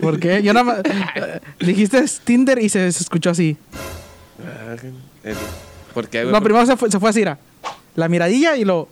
¿Por 0.00 0.18
qué? 0.18 0.42
Yo 0.42 0.52
nada 0.52 0.64
más... 0.64 0.82
dijiste 1.60 2.04
Tinder 2.24 2.58
y 2.58 2.68
se, 2.68 2.90
se 2.90 3.02
escuchó 3.02 3.30
así. 3.30 3.56
Ah, 4.44 4.76
¿Por 5.94 6.08
qué, 6.08 6.22
güey? 6.22 6.32
No, 6.32 6.38
¿Por- 6.38 6.44
primero 6.44 6.66
se 6.66 6.76
fue, 6.76 6.90
se 6.90 6.98
fue 6.98 7.10
así, 7.10 7.22
era. 7.22 7.38
La 7.94 8.08
miradilla 8.08 8.56
y 8.56 8.64
lo... 8.64 8.88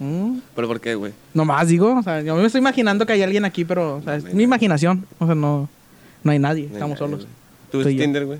Mm, 0.00 0.38
¿Pero 0.56 0.66
por 0.68 0.80
qué, 0.80 0.94
güey? 0.96 1.12
nomás 1.32 1.68
digo, 1.68 1.96
o 1.96 2.02
sea, 2.02 2.20
yo 2.22 2.34
me 2.34 2.44
estoy 2.44 2.60
imaginando 2.60 3.06
que 3.06 3.12
hay 3.12 3.22
alguien 3.22 3.44
aquí, 3.44 3.64
pero 3.64 3.96
o 3.98 4.02
sea, 4.02 4.16
es 4.16 4.34
mi 4.34 4.42
imaginación. 4.42 5.06
O 5.20 5.26
sea, 5.26 5.34
no, 5.36 5.68
no 6.24 6.30
hay 6.32 6.38
nadie, 6.38 6.62
No 6.64 6.68
hay 6.68 6.74
estamos 6.74 7.00
nadie, 7.00 7.12
solos. 7.16 7.28
¿Tú 7.70 7.78
usas. 7.78 7.92
Tinder, 7.92 8.26
güey? 8.26 8.38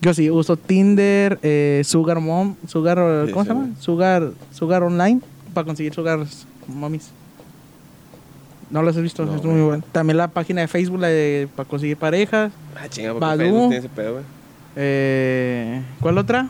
Yo 0.00 0.12
sí 0.14 0.30
uso 0.30 0.56
Tinder, 0.56 1.38
eh, 1.42 1.82
Sugar 1.84 2.18
Mom, 2.20 2.56
Sugar, 2.66 2.98
Sí, 3.26 3.32
¿cómo 3.32 3.44
se 3.44 3.50
llama? 3.50 3.68
Sugar, 3.78 4.30
Sugar 4.52 4.82
Online, 4.82 5.20
para 5.54 5.64
conseguir 5.64 5.94
Sugar 5.94 6.20
Mommies. 6.66 7.10
No 8.70 8.82
los 8.82 8.96
he 8.96 9.02
visto, 9.02 9.24
No, 9.26 9.36
es 9.36 9.44
muy 9.44 9.60
bueno. 9.60 9.84
También 9.92 10.16
la 10.16 10.28
página 10.28 10.62
de 10.62 10.68
Facebook, 10.68 10.98
la 10.98 11.08
de 11.08 11.46
para 11.54 11.68
conseguir 11.68 11.96
parejas. 11.98 12.52
Ah, 12.74 12.88
chinga, 12.88 13.12
porque. 13.12 13.36
Facebook 13.36 13.60
tiene 13.68 13.76
ese 13.76 13.88
pedo, 13.90 14.12
güey. 14.14 14.24
Eh, 14.76 15.82
¿Cuál 16.00 16.18
otra? 16.18 16.48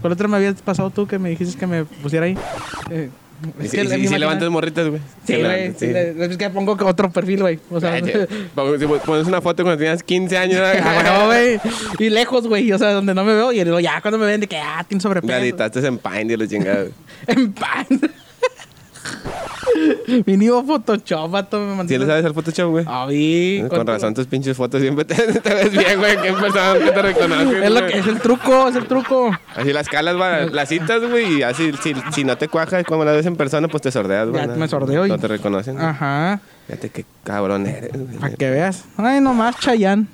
¿Cuál 0.00 0.12
otra 0.12 0.28
me 0.28 0.36
habías 0.36 0.62
pasado 0.62 0.88
tú 0.90 1.06
que 1.06 1.18
me 1.18 1.30
dijiste 1.30 1.58
que 1.58 1.66
me 1.66 1.84
pusiera 1.84 2.26
ahí? 2.26 2.38
Eh, 2.90 3.10
es 3.62 3.70
que 3.70 3.82
y 3.82 3.88
si- 3.88 4.08
si 4.08 4.18
levantas 4.18 4.48
morritas, 4.50 4.88
güey. 4.88 5.00
Sí, 5.26 5.34
Si 5.34 5.40
güey. 5.42 5.74
sí, 5.78 5.86
Es 5.86 6.36
que 6.36 6.50
pongo 6.50 6.76
otro 6.84 7.10
perfil, 7.10 7.40
güey. 7.40 7.58
O 7.70 7.80
sea, 7.80 8.00
pones 8.54 9.26
una 9.26 9.40
foto 9.40 9.62
cuando 9.62 9.78
tenías 9.78 10.02
15 10.02 10.36
años, 10.38 10.60
Ah, 10.82 11.24
güey. 11.26 11.60
Y 11.98 12.10
lejos, 12.10 12.46
güey. 12.46 12.70
O 12.72 12.78
sea, 12.78 12.92
donde 12.92 13.14
no 13.14 13.24
me 13.24 13.34
veo. 13.34 13.52
Y 13.52 13.62
luego 13.64 13.80
ya 13.80 14.00
cuando 14.00 14.18
me 14.18 14.26
ven 14.26 14.40
de 14.40 14.46
que, 14.46 14.58
ah, 14.58 14.84
tiene 14.86 14.98
Me 14.98 15.02
sobrepeso. 15.02 15.34
editaste 15.38 15.86
en 15.86 15.98
Paint 15.98 16.30
y 16.30 16.36
lo 16.36 16.46
chingado. 16.46 16.88
En 17.26 17.52
pan. 17.52 17.86
Mínimo 20.26 20.64
Photoshop, 20.64 21.30
vato. 21.30 21.58
Me 21.60 21.74
mandó. 21.74 21.88
¿Sí 21.92 21.98
le 21.98 22.06
sabes 22.06 22.24
al 22.24 22.34
Photoshop, 22.34 22.70
güey? 22.70 22.84
Ah, 22.88 23.06
vi. 23.08 23.62
Con 23.68 23.86
razón, 23.86 24.14
tus 24.14 24.26
pinches 24.26 24.56
fotos 24.56 24.80
siempre 24.80 25.04
te, 25.04 25.14
te 25.40 25.54
ves 25.54 25.70
bien, 25.72 25.98
güey. 25.98 26.16
¿Qué 26.20 26.32
persona 26.32 26.74
que 26.78 26.90
te 26.90 27.02
reconoce? 27.02 27.64
Es, 27.64 27.70
lo 27.70 27.80
güey? 27.80 27.92
que, 27.92 27.98
es 27.98 28.06
el 28.06 28.20
truco, 28.20 28.68
es 28.68 28.76
el 28.76 28.86
truco. 28.86 29.30
Así 29.54 29.72
las 29.72 29.88
calas, 29.88 30.18
va, 30.20 30.40
las 30.46 30.68
citas, 30.68 31.00
güey. 31.08 31.38
Y 31.38 31.42
así, 31.42 31.72
si, 31.82 31.94
si 32.12 32.24
no 32.24 32.36
te 32.36 32.48
cuajas 32.48 32.84
cuando 32.84 33.04
las 33.04 33.16
ves 33.16 33.26
en 33.26 33.36
persona, 33.36 33.68
pues 33.68 33.82
te 33.82 33.90
sordeas, 33.90 34.28
güey. 34.28 34.40
Ya 34.42 34.46
¿no? 34.48 34.56
me 34.56 34.68
sordeo 34.68 35.06
y- 35.06 35.08
No 35.08 35.18
te 35.18 35.28
reconocen. 35.28 35.74
güey. 35.74 35.86
Ajá. 35.86 36.40
Fíjate 36.66 36.90
qué 36.90 37.04
cabrón 37.24 37.66
eres, 37.66 37.92
güey. 37.92 38.18
Para 38.18 38.34
que 38.36 38.50
veas. 38.50 38.84
Ay, 38.96 39.20
nomás, 39.20 39.58
Chayán. 39.60 40.08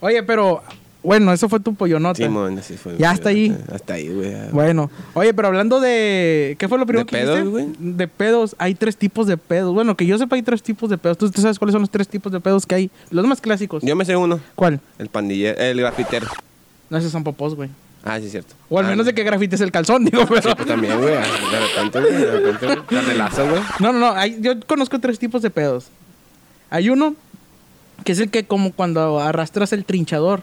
Oye, 0.00 0.22
pero. 0.22 0.62
Bueno, 1.02 1.32
eso 1.32 1.48
fue 1.48 1.60
tu 1.60 1.74
pollonota. 1.74 2.16
Simón, 2.16 2.58
así 2.58 2.76
fue. 2.76 2.96
Ya 2.98 3.10
hasta 3.12 3.28
ahí. 3.28 3.56
Hasta 3.72 3.94
ahí, 3.94 4.08
güey. 4.08 4.34
Bueno, 4.50 4.90
oye, 5.14 5.32
pero 5.32 5.48
hablando 5.48 5.80
de. 5.80 6.56
¿Qué 6.58 6.68
fue 6.68 6.76
lo 6.76 6.86
primero 6.86 7.04
¿De 7.06 7.10
que 7.10 7.16
pedos, 7.24 7.48
güey? 7.48 7.68
De 7.78 8.08
pedos. 8.08 8.56
Hay 8.58 8.74
tres 8.74 8.96
tipos 8.96 9.26
de 9.28 9.36
pedos. 9.36 9.72
Bueno, 9.72 9.96
que 9.96 10.04
yo 10.06 10.18
sepa, 10.18 10.34
hay 10.36 10.42
tres 10.42 10.62
tipos 10.62 10.90
de 10.90 10.98
pedos. 10.98 11.16
¿Tú, 11.16 11.30
tú 11.30 11.40
sabes 11.40 11.58
cuáles 11.58 11.72
son 11.72 11.82
los 11.82 11.90
tres 11.90 12.08
tipos 12.08 12.32
de 12.32 12.40
pedos 12.40 12.66
que 12.66 12.74
hay? 12.74 12.90
Los 13.10 13.24
más 13.26 13.40
clásicos. 13.40 13.82
Yo 13.84 13.94
me 13.94 14.04
sé 14.04 14.16
uno. 14.16 14.40
¿Cuál? 14.56 14.80
El 14.98 15.08
pandillero, 15.08 15.56
el 15.58 15.78
grafitero. 15.80 16.26
No, 16.90 16.98
esos 16.98 17.12
son 17.12 17.22
popós, 17.22 17.54
güey. 17.54 17.70
Ah, 18.04 18.18
sí, 18.18 18.26
es 18.26 18.32
cierto. 18.32 18.54
O 18.68 18.78
al 18.78 18.86
Ah, 18.86 18.90
menos 18.90 19.06
de 19.06 19.14
que 19.14 19.22
grafites 19.22 19.60
el 19.60 19.70
calzón, 19.70 20.04
digo, 20.10 20.24
pero. 20.26 20.42
Sí, 20.42 20.48
pues 20.56 20.66
también, 20.68 20.98
güey. 21.00 21.14
De 21.14 21.20
repente, 21.60 22.00
güey. 22.00 22.12
De 22.12 22.30
repente, 22.32 22.66
güey. 23.42 23.60
No, 23.78 23.92
no, 23.92 23.98
no. 24.00 24.12
hay- 24.12 24.38
yo 24.40 24.58
conozco 24.66 24.98
tres 24.98 25.18
tipos 25.18 25.42
de 25.42 25.50
pedos. 25.50 25.86
Hay 26.70 26.90
uno 26.90 27.14
que 28.04 28.12
es 28.12 28.18
el 28.18 28.30
que, 28.30 28.44
como 28.44 28.72
cuando 28.72 29.20
arrastras 29.20 29.72
el 29.72 29.84
trinchador. 29.84 30.42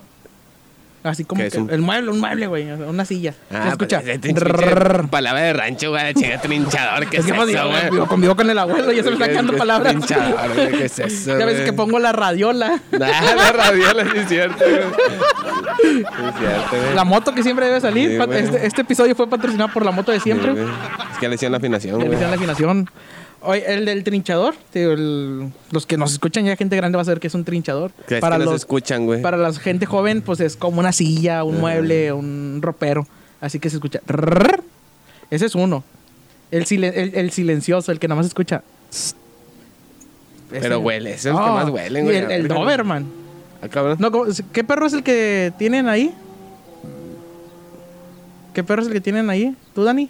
Así 1.05 1.23
como 1.23 1.43
¿Qué 1.43 1.49
que 1.51 1.59
un- 1.59 1.69
el 1.69 1.81
mueble, 1.81 2.09
un 2.09 2.19
mueble, 2.19 2.47
güey. 2.47 2.71
Una 2.71 3.05
silla. 3.05 3.35
Ah, 3.51 3.69
escucha. 3.69 4.01
pues, 4.01 4.19
Rrrr. 4.35 5.07
Palabra 5.07 5.41
de 5.43 5.53
rancho, 5.53 5.91
güey. 5.91 6.13
Chinga 6.15 6.41
trinchador. 6.41 7.07
¿Qué 7.07 7.17
Es 7.17 7.25
que 7.25 7.31
eso, 7.31 8.07
convivo 8.07 8.35
con 8.35 8.49
el 8.49 8.57
abuelo 8.57 8.91
y 8.91 8.95
ya 8.95 9.03
se 9.03 9.09
me 9.09 9.13
están 9.13 9.27
¿Qué- 9.27 9.33
quedando 9.33 9.53
palabras. 9.55 9.93
Trinchador, 9.93 10.53
güey. 10.55 10.71
¿Qué 10.71 10.85
es 10.85 10.97
eso, 10.99 11.37
Ya 11.37 11.45
ves 11.45 11.61
que 11.61 11.73
pongo 11.73 11.99
la 11.99 12.11
radiola. 12.11 12.81
Ah, 12.93 13.33
la 13.35 13.51
radiola, 13.51 14.03
sí 14.11 14.17
es 14.17 14.27
cierto, 14.29 14.57
güey. 14.65 14.81
Sí 15.81 15.99
es 15.99 16.35
cierto, 16.39 16.75
güey. 16.81 16.95
La 16.95 17.03
moto 17.03 17.33
que 17.35 17.43
siempre 17.43 17.67
debe 17.67 17.79
salir. 17.81 18.09
Sí, 18.19 18.31
este, 18.33 18.65
este 18.65 18.81
episodio 18.81 19.15
fue 19.15 19.29
patrocinado 19.29 19.71
por 19.71 19.85
la 19.85 19.91
moto 19.91 20.11
de 20.11 20.19
siempre. 20.19 20.53
Sí. 20.55 20.59
Es 21.13 21.17
que 21.19 21.29
le 21.29 21.35
hicieron 21.35 21.51
la 21.51 21.57
afinación, 21.59 21.99
Le 21.99 22.05
güey. 22.05 22.13
hicieron 22.15 22.31
la 22.31 22.35
afinación. 22.37 22.89
Oye, 23.45 23.63
el 23.73 23.85
del 23.85 24.03
trinchador, 24.03 24.55
tío, 24.73 24.91
el- 24.93 25.51
los 25.71 25.85
que 25.85 25.97
nos 25.97 26.13
escuchan 26.13 26.45
ya 26.45 26.55
gente 26.55 26.75
grande 26.75 26.95
va 26.97 27.03
a 27.03 27.05
saber 27.05 27.19
que 27.19 27.27
es 27.27 27.33
un 27.35 27.43
trinchador. 27.45 27.91
Que 28.07 28.15
es 28.15 28.21
para 28.21 28.35
que 28.37 28.43
nos 28.43 28.53
los 28.53 28.61
escuchan, 28.61 29.05
güey. 29.05 29.21
para 29.21 29.37
la 29.37 29.53
gente 29.53 29.85
joven, 29.85 30.21
pues 30.21 30.39
es 30.39 30.55
como 30.57 30.79
una 30.79 30.91
silla, 30.91 31.43
un 31.43 31.59
mueble, 31.59 32.11
un 32.11 32.59
ropero. 32.61 33.07
Así 33.41 33.59
que 33.59 33.69
se 33.69 33.77
escucha. 33.77 34.01
Ese 35.29 35.45
es 35.45 35.55
uno. 35.55 35.83
El, 36.51 36.65
silen- 36.65 36.93
el, 36.95 37.15
el 37.15 37.31
silencioso, 37.31 37.91
el 37.91 37.99
que 37.99 38.07
nada 38.07 38.17
más 38.17 38.27
escucha. 38.27 38.63
Pero 40.49 40.79
huele, 40.79 41.11
ese 41.11 41.29
es 41.29 41.35
el 41.35 41.41
que 41.41 41.49
Oh, 41.49 41.53
más 41.55 41.69
huelen, 41.69 42.03
y 42.05 42.07
güey. 42.07 42.17
El, 42.17 42.31
el 42.31 42.47
Doberman. 42.47 43.05
Ah, 43.61 43.67
cabrón. 43.67 43.97
No, 43.99 44.11
¿cómo- 44.11 44.25
¿Qué 44.53 44.63
perro 44.63 44.85
es 44.85 44.93
el 44.93 45.03
que 45.03 45.51
tienen 45.57 45.87
ahí? 45.89 46.13
¿Qué 48.53 48.63
perro 48.63 48.81
es 48.81 48.87
el 48.87 48.93
que 48.93 49.01
tienen 49.01 49.29
ahí? 49.29 49.55
¿Tú, 49.73 49.83
Dani? 49.83 50.09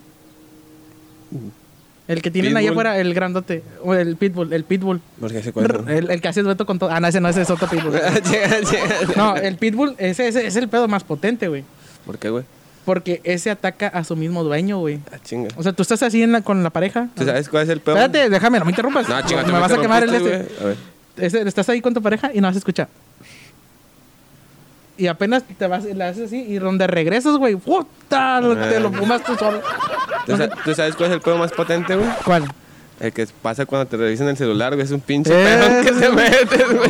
El 2.08 2.22
que 2.22 2.30
tienen 2.30 2.56
ahí 2.56 2.66
Pitbull. 2.66 2.74
afuera, 2.86 3.00
el 3.00 3.14
grandote. 3.16 3.64
O 3.84 3.94
el 3.96 4.16
pitbull, 4.16 4.54
el 4.54 4.64
pitbull. 4.64 5.02
Porque 5.20 5.42
se 5.42 5.52
cuenta. 5.52 5.92
El, 5.92 6.12
el 6.12 6.22
que 6.22 6.28
hace 6.28 6.44
dueto 6.44 6.66
con 6.66 6.78
todo. 6.78 6.92
Ah, 6.92 7.00
no, 7.00 7.08
ese 7.08 7.20
no, 7.20 7.30
ese 7.30 7.42
es 7.42 7.50
otro 7.50 7.68
pitbull. 7.68 7.94
No, 9.16 9.36
el 9.36 9.58
pitbull, 9.58 9.96
ese, 9.98 10.28
ese 10.28 10.46
es 10.46 10.56
el 10.56 10.68
pedo 10.70 10.88
más 10.88 11.04
potente, 11.04 11.48
güey. 11.48 11.64
¿Por 12.06 12.18
qué, 12.18 12.30
güey? 12.30 12.44
Porque 12.86 13.22
ese 13.24 13.50
ataca 13.50 13.88
a 13.88 14.04
su 14.04 14.16
mismo 14.16 14.44
dueño, 14.44 14.78
güey. 14.78 15.00
Ah, 15.12 15.18
chinga. 15.24 15.48
O 15.58 15.64
sea, 15.64 15.74
tú 15.74 15.82
estás 15.82 16.04
así 16.04 16.22
en 16.22 16.32
la- 16.32 16.42
con 16.42 16.62
la 16.62 16.70
pareja. 16.70 17.08
¿Tú 17.16 17.26
sabes 17.26 17.50
cuál 17.50 17.64
es 17.64 17.70
el 17.70 17.80
peor? 17.80 17.98
Espérate, 17.98 18.30
déjame, 18.30 18.60
no 18.60 18.66
me 18.66 18.72
interrumpas. 18.72 19.10
No, 19.10 19.20
chinga, 19.24 19.44
tú 19.44 19.52
me 19.52 19.60
vas 19.60 19.72
a 19.72 19.82
quemar 19.82 20.04
el 20.04 20.14
este. 20.14 20.48
A 20.62 20.66
ver. 20.66 20.78
Ese- 21.18 21.42
estás 21.48 21.68
ahí 21.70 21.82
con 21.82 21.94
tu 21.96 22.02
pareja 22.04 22.30
y 22.34 22.40
no 22.42 22.48
vas 22.48 22.56
a 22.56 22.60
escuchar. 22.60 22.88
Y 24.98 25.08
apenas 25.08 25.44
te 25.58 25.68
vas, 25.68 25.84
la 25.84 26.08
haces 26.10 26.28
así 26.28 26.38
y 26.48 26.58
donde 26.58 26.88
regresas, 26.88 27.36
güey, 27.38 27.56
puta, 27.58 28.40
te 28.70 28.80
lo 28.80 28.92
fumas 28.94 29.22
tú 29.24 29.36
solo. 29.36 29.62
¿Tú, 30.26 30.38
sa- 30.38 30.48
tú 30.50 30.74
sabes 30.74 30.96
cuál 30.96 31.10
es 31.10 31.16
el 31.16 31.22
pedo 31.22 31.38
más 31.38 31.52
potente, 31.52 31.96
güey? 31.96 32.08
¿Cuál? 32.24 32.46
El 32.98 33.12
que 33.12 33.28
pasa 33.42 33.66
cuando 33.66 33.86
te 33.88 33.98
revisan 33.98 34.30
el 34.30 34.38
celular, 34.38 34.74
güey. 34.74 34.86
Es 34.86 34.92
un 34.92 35.02
pinche 35.02 35.30
Eh. 35.34 35.44
pedo 35.44 35.82
que 35.82 35.94
se 36.00 36.10
mete, 36.12 36.64
güey. 36.64 36.88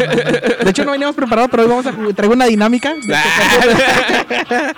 De 0.64 0.70
hecho, 0.70 0.86
no 0.86 0.92
veníamos 0.92 1.16
preparados, 1.16 1.50
pero 1.50 1.64
hoy 1.64 1.70
vamos 1.70 1.88
a 1.88 1.94
ju- 1.94 2.14
traigo 2.14 2.36
una 2.36 2.46
dinámica. 2.46 2.94
de 2.94 3.02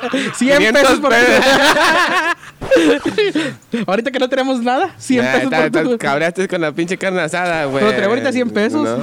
que- 0.09 0.31
100 0.35 0.57
500 0.59 0.81
pesos 0.81 0.99
por. 1.01 1.13
Ahorita 3.87 4.11
que 4.11 4.19
no 4.19 4.29
tenemos 4.29 4.61
nada, 4.61 4.93
100 4.97 5.25
Nah, 5.25 5.31
pesos 5.33 5.49
ta- 5.49 5.69
por 5.69 5.83
tu- 5.83 5.97
Cabreaste 5.97 6.47
con 6.47 6.61
la 6.61 6.71
pinche 6.71 6.97
carne 6.97 7.19
asada, 7.21 7.65
güey. 7.65 7.83
Pero 7.83 7.91
traigo 7.95 8.13
ahorita 8.13 8.31
100 8.31 8.49
pesos. 8.49 8.87
No. 8.87 8.97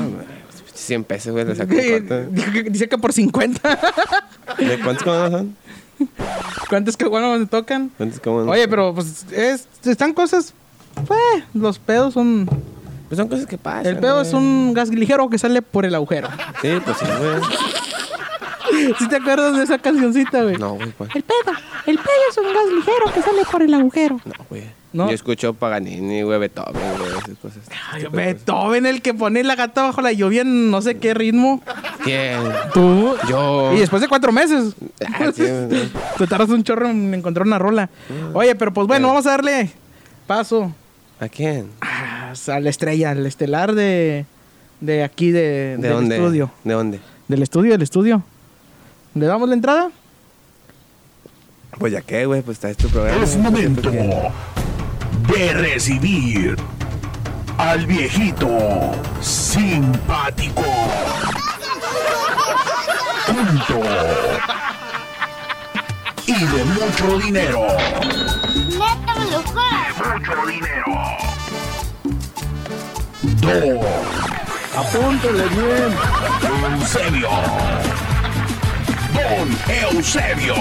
100 0.75 1.05
pesos, 1.05 1.33
güey. 1.33 1.45
Le 1.45 1.55
saco 1.55 1.71
que- 1.71 2.65
Dice 2.71 2.89
que 2.89 2.99
por 2.99 3.13
50. 3.13 3.79
¿De 4.59 4.81
cuántos 4.81 5.03
comunes 5.05 5.31
son? 5.31 5.57
¿Cuántos 6.69 6.97
que 6.97 7.05
bueno 7.07 7.37
me 7.39 7.47
tocan? 7.47 7.91
¿Cuántos 7.97 8.21
comunes? 8.21 8.49
Oye, 8.51 8.67
pero 8.69 8.95
pues 8.95 9.25
es, 9.33 9.69
están 9.85 10.13
cosas. 10.13 10.53
Pues, 11.07 11.45
los 11.55 11.79
pedos 11.79 12.15
son. 12.15 12.49
Pues 13.09 13.19
son 13.19 13.29
cosas 13.29 13.47
que 13.47 13.59
pasan. 13.59 13.87
El 13.87 13.99
pedo 13.99 14.17
güey. 14.17 14.27
es 14.27 14.33
un 14.33 14.73
gas 14.75 14.89
ligero 14.89 15.29
que 15.29 15.39
sale 15.39 15.63
por 15.63 15.85
el 15.85 15.95
agujero. 15.95 16.29
Sí, 16.63 16.71
pues 16.85 16.97
sí, 16.99 17.05
güey. 17.07 18.95
¿Sí 18.99 19.09
te 19.09 19.17
acuerdas 19.17 19.57
de 19.57 19.63
esa 19.65 19.79
cancioncita, 19.79 20.43
güey? 20.43 20.57
No, 20.57 20.75
güey, 20.75 20.91
pues. 20.91 21.11
El 21.15 21.23
pedo. 21.23 21.53
El 21.87 21.97
pedo 21.99 22.15
es 22.31 22.39
un 22.39 22.45
gas 22.53 22.67
ligero 22.75 23.13
que 23.15 23.23
sale 23.23 23.43
por 23.51 23.63
el 23.63 23.75
agujero. 23.75 24.21
No, 24.25 24.33
güey. 24.51 24.65
No. 24.95 25.09
Yo 25.09 25.15
escucho 25.15 25.55
Paganini, 25.55 26.23
güey, 26.23 26.39
Beethoven, 26.39 26.81
güey, 26.99 27.11
esas 27.11 27.37
cosas. 27.43 27.59
Ay, 27.91 28.05
Beethoven, 28.13 28.87
el 28.87 29.03
que 29.03 29.13
pone 29.13 29.43
la 29.43 29.57
gata 29.57 29.83
bajo 29.83 30.01
la 30.01 30.13
lluvia 30.13 30.43
en 30.43 30.71
no 30.71 30.81
sé 30.83 30.99
qué 30.99 31.15
ritmo. 31.15 31.61
¿Quién? 32.05 32.39
Tú. 32.73 33.17
Yo. 33.29 33.73
Y 33.75 33.81
después 33.81 34.01
de 34.01 34.07
cuatro 34.07 34.31
meses. 34.31 34.77
Ah, 35.05 35.33
sí. 35.35 35.43
Te 36.19 36.27
tardas 36.29 36.49
un 36.51 36.63
chorro 36.63 36.89
en 36.89 37.13
encontrar 37.13 37.45
una 37.45 37.59
rola. 37.59 37.91
Oye, 38.35 38.55
pero 38.55 38.73
pues 38.73 38.87
bueno, 38.87 39.09
vamos 39.09 39.27
a 39.27 39.31
darle 39.31 39.73
paso 40.29 40.73
¿A 41.19 41.29
quién? 41.29 41.71
ah, 41.81 42.33
a 42.47 42.61
la 42.61 42.71
estrella, 42.71 43.11
al 43.11 43.27
estelar 43.27 43.75
de, 43.75 44.27
de 44.81 45.03
aquí, 45.03 45.33
de, 45.33 45.77
¿De 45.77 45.89
del 45.89 45.93
dónde? 45.93 46.15
estudio. 46.17 46.51
¿De 46.63 46.73
dónde? 46.73 47.01
Del 47.27 47.43
estudio, 47.43 47.73
del 47.73 47.83
estudio. 47.83 48.23
¿Le 49.15 49.27
damos 49.27 49.49
la 49.49 49.55
entrada? 49.57 49.91
Pues 51.79 51.93
ya 51.93 52.01
qué, 52.01 52.27
güey, 52.27 52.43
pues 52.43 52.59
está 52.59 52.71
este 52.71 52.87
programa. 52.87 53.25
Es 53.25 53.37
momento 53.37 53.91
de 55.27 55.53
recibir 55.55 56.57
al 57.59 57.87
viejito 57.87 58.93
simpático. 59.21 60.63
Punto. 63.27 63.81
Y 66.27 66.45
de 66.45 66.65
mucho 66.65 67.19
dinero. 67.19 67.67
Juro. 68.79 69.43
Mucho 69.99 70.47
dinero. 70.47 70.85
Dos. 73.23 73.87
Apúntele 74.77 75.45
bien. 75.49 75.95
Eusebio. 76.73 77.31
Don 79.13 79.49
Eusebio. 79.69 80.55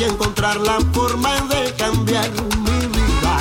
Y 0.00 0.04
encontrar 0.04 0.56
la 0.56 0.80
forma 0.92 1.34
de 1.42 1.74
cambiar 1.74 2.30
mi 2.30 2.86
vida. 2.86 3.38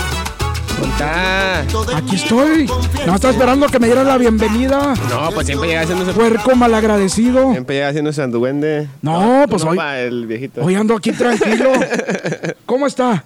Está. 0.91 1.61
Aquí 1.95 2.15
estoy. 2.15 2.69
No 3.05 3.15
estaba 3.15 3.31
esperando 3.31 3.67
que 3.67 3.79
me 3.79 3.87
dieran 3.87 4.05
la 4.05 4.17
bienvenida. 4.17 4.93
No, 5.09 5.29
pues 5.33 5.47
siempre 5.47 5.69
llega 5.69 5.81
haciendo 5.81 6.05
su. 6.05 6.11
Puerco 6.11 6.55
malagradecido. 6.55 7.51
Siempre 7.51 7.77
llega 7.77 7.87
haciendo 7.87 8.11
su 8.11 8.21
anduende. 8.21 8.89
No, 9.01 9.45
pues 9.49 9.63
hoy, 9.63 9.77
pa, 9.77 9.99
el 9.99 10.27
viejito. 10.27 10.61
hoy 10.61 10.75
ando 10.75 10.95
aquí 10.95 11.13
tranquilo. 11.13 11.71
¿Cómo 12.65 12.87
está? 12.87 13.23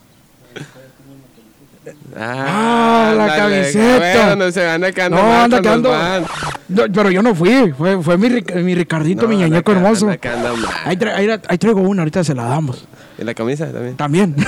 Ah, 2.17 3.13
la 3.17 3.23
ándale, 3.23 3.61
camiseta. 3.61 4.25
Bueno, 4.27 4.51
se 4.51 4.67
anda 4.69 4.91
quedando 4.91 5.17
No, 5.17 5.41
anda 5.43 5.61
quedando. 5.61 5.89
van. 5.89 6.23
No, 6.69 6.83
pero 6.93 7.09
yo 7.11 7.21
no 7.21 7.33
fui. 7.35 7.71
Fue, 7.77 8.01
fue 8.03 8.17
mi, 8.17 8.29
mi 8.63 8.75
Ricardito, 8.75 9.23
No, 9.23 9.27
mi 9.29 9.37
ñañeco 9.37 9.71
hermoso. 9.71 10.07
anda. 10.09 10.19
Ahí, 10.85 10.95
tra- 10.95 11.15
ahí, 11.15 11.27
ahí 11.47 11.57
traigo 11.57 11.81
una, 11.81 12.01
ahorita 12.03 12.23
se 12.23 12.33
la 12.35 12.43
damos. 12.45 12.87
Y 13.17 13.23
la 13.23 13.33
camisa 13.33 13.67
también. 13.71 13.95
También. 13.95 14.35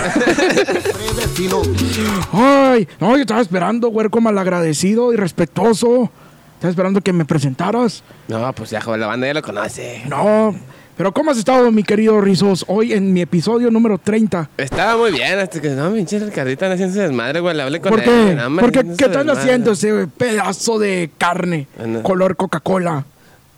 Ay, 2.33 2.87
no, 2.99 3.15
yo 3.15 3.21
estaba 3.21 3.41
esperando, 3.41 3.89
huerco 3.89 4.21
malagradecido 4.21 5.13
y 5.13 5.17
respetuoso. 5.17 6.09
Estaba 6.55 6.69
esperando 6.71 7.01
que 7.01 7.13
me 7.13 7.25
presentaras. 7.25 8.03
No, 8.27 8.51
pues 8.53 8.69
ya, 8.71 8.81
joder, 8.81 8.99
la 9.01 9.07
banda 9.07 9.27
ya 9.27 9.33
lo 9.33 9.41
conoce. 9.41 10.03
No, 10.07 10.55
pero 10.97 11.11
¿cómo 11.13 11.31
has 11.31 11.37
estado, 11.37 11.71
mi 11.71 11.83
querido 11.83 12.21
Rizos? 12.21 12.63
Hoy 12.67 12.93
en 12.93 13.11
mi 13.11 13.21
episodio 13.21 13.69
número 13.71 13.97
30. 13.97 14.49
Estaba 14.57 14.97
muy 14.97 15.11
bien, 15.11 15.37
hasta 15.39 15.61
que 15.61 15.69
no, 15.69 15.91
pinche 15.93 16.19
Ricardito 16.19 16.65
anda 16.65 16.75
haciendo 16.75 16.93
su 16.95 17.01
desmadre, 17.01 17.39
güey. 17.41 17.55
Le 17.55 17.63
hablé 17.63 17.81
con 17.81 17.91
¿Por 17.91 17.99
él. 17.99 18.05
qué? 18.05 18.35
no, 18.35 18.47
hombre, 18.47 18.63
Porque, 18.63 18.95
¿qué 18.97 19.05
están 19.05 19.29
haciendo 19.29 19.73
ese 19.73 20.07
pedazo 20.17 20.79
de 20.79 21.09
carne 21.17 21.67
color 22.03 22.35
Coca-Cola? 22.35 23.05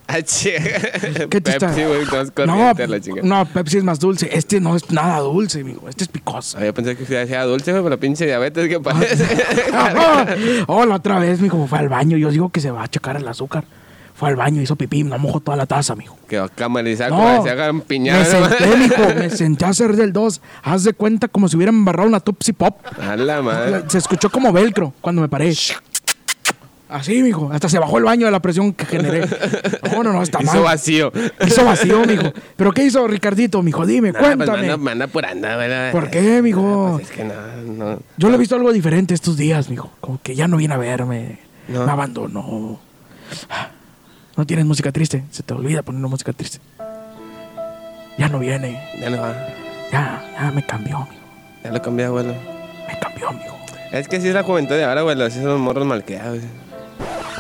Ah. 0.10 0.18
¿Qué 0.24 1.42
te? 1.42 1.60
Pepsi, 1.60 1.84
güey, 1.84 2.06
No, 2.48 2.74
la 2.74 3.00
chica. 3.02 3.20
no, 3.24 3.46
Pepsi 3.46 3.80
es 3.80 3.84
más 3.84 4.00
dulce. 4.00 4.30
Este 4.32 4.62
no 4.62 4.76
es 4.78 4.90
nada 4.90 5.20
dulce, 5.20 5.60
amigo. 5.60 5.90
Este 5.90 6.06
es 6.06 6.08
picoso. 6.08 6.58
Ah, 6.58 6.64
Yo 6.66 6.74
pensé 6.74 6.96
que 6.96 7.04
decía 7.04 7.44
dulce, 7.44 7.74
güey, 7.78 7.90
la 7.90 7.98
pinche 7.98 8.26
diabetes 8.26 8.70
que 8.70 8.80
parece. 8.80 9.26
Hola, 10.68 10.96
otra 10.96 11.20
vez, 11.20 11.42
mijo. 11.42 11.68
Fue 11.68 11.80
al 11.80 11.90
baño. 11.90 12.16
Yo 12.16 12.32
digo 12.32 12.50
que 12.50 12.62
se 12.62 12.72
va 12.72 12.84
a 12.84 12.88
checar 12.88 13.18
el 13.18 13.28
azúcar. 13.28 13.66
Fue 14.18 14.30
al 14.30 14.36
baño, 14.36 14.62
hizo 14.64 14.76
pipí, 14.76 15.04
no 15.04 15.18
mojó 15.20 15.40
toda 15.40 15.56
la 15.56 15.68
taza, 15.68 15.96
mijo. 15.96 16.18
que 16.28 16.44
camarizar, 16.56 17.12
No, 17.12 17.18
como 17.18 17.44
se 17.44 17.50
hagan 17.52 17.76
me 17.78 17.82
piñadas. 17.84 18.28
senté, 18.28 18.76
mijo. 18.78 19.04
Me 19.16 19.30
senté 19.32 19.66
a 19.66 19.70
hacer 19.70 19.96
del 19.96 20.12
2. 20.12 20.42
Haz 20.64 20.84
de 20.86 20.94
cuenta 20.94 21.28
como 21.28 21.48
si 21.48 21.56
hubiera 21.56 21.70
embarrado 21.70 22.08
una 22.10 22.20
Tupsi 22.20 22.52
Pop. 22.54 22.78
A 23.00 23.16
la 23.16 23.42
madre. 23.44 23.84
Se 23.90 24.00
escuchó 24.00 24.32
como 24.32 24.52
velcro 24.52 24.92
cuando 25.02 25.22
me 25.22 25.30
paré. 25.30 25.54
Así, 26.90 27.22
mijo. 27.22 27.52
Hasta 27.52 27.68
se 27.70 27.78
bajó 27.80 27.98
el 28.00 28.06
baño 28.06 28.26
de 28.26 28.32
la 28.32 28.40
presión 28.40 28.74
que 28.74 28.86
generé. 28.86 29.28
No, 29.92 30.04
no, 30.04 30.14
no, 30.14 30.22
está 30.24 30.40
mal. 30.40 30.48
Hizo 30.56 30.64
vacío. 30.64 31.12
Hizo 31.46 31.66
vacío, 31.66 32.06
mijo. 32.06 32.32
¿Pero 32.56 32.72
qué 32.72 32.86
hizo 32.86 33.08
Ricardito, 33.08 33.62
mijo? 33.64 33.86
Dime, 33.86 34.14
pues 34.14 34.24
cuéntame. 34.24 34.58
manda, 34.60 34.78
manda 34.78 35.08
por 35.08 35.26
anda, 35.26 35.56
¿verdad? 35.58 35.92
¿Por 35.92 36.10
qué, 36.10 36.42
mijo? 36.42 36.94
Pues 36.96 37.10
es 37.12 37.16
que 37.16 37.24
no, 37.24 37.34
no. 37.94 38.00
Yo 38.18 38.30
le 38.30 38.36
he 38.36 38.38
visto 38.40 38.56
algo 38.56 38.72
diferente 38.74 39.14
estos 39.14 39.38
días, 39.38 39.70
mijo. 39.70 39.92
Como 40.02 40.20
que 40.22 40.34
ya 40.36 40.48
no 40.48 40.58
viene 40.58 40.74
a 40.74 40.78
verme. 40.78 41.40
No. 41.68 41.86
Me 41.86 41.92
abandonó. 41.92 42.80
No 44.38 44.46
tienes 44.46 44.66
música 44.68 44.92
triste. 44.92 45.24
Se 45.32 45.42
te 45.42 45.56
olvida 45.56 45.82
poner 45.82 46.00
una 46.00 46.10
música 46.10 46.32
triste. 46.32 46.60
Ya 48.20 48.30
no 48.30 48.38
viene. 48.38 48.80
Ya 49.02 49.10
no 49.10 49.20
va. 49.20 49.36
Ya, 49.92 50.24
ya 50.40 50.52
me 50.52 50.64
cambió, 50.64 51.00
mijo. 51.00 51.18
Ya 51.64 51.72
lo 51.72 51.82
cambié, 51.82 52.06
abuelo. 52.06 52.36
Me 52.88 53.00
cambió, 53.00 53.32
mijo. 53.32 53.58
Es 53.92 54.08
que 54.08 54.22
sí 54.22 54.28
es 54.28 54.36
la 54.36 54.44
juventud 54.44 54.76
de 54.76 54.84
ahora, 54.84 55.02
güey. 55.02 55.20
Así 55.24 55.40
son 55.40 55.50
los 55.50 55.60
morros 55.60 55.88
malcriados. 55.88 56.40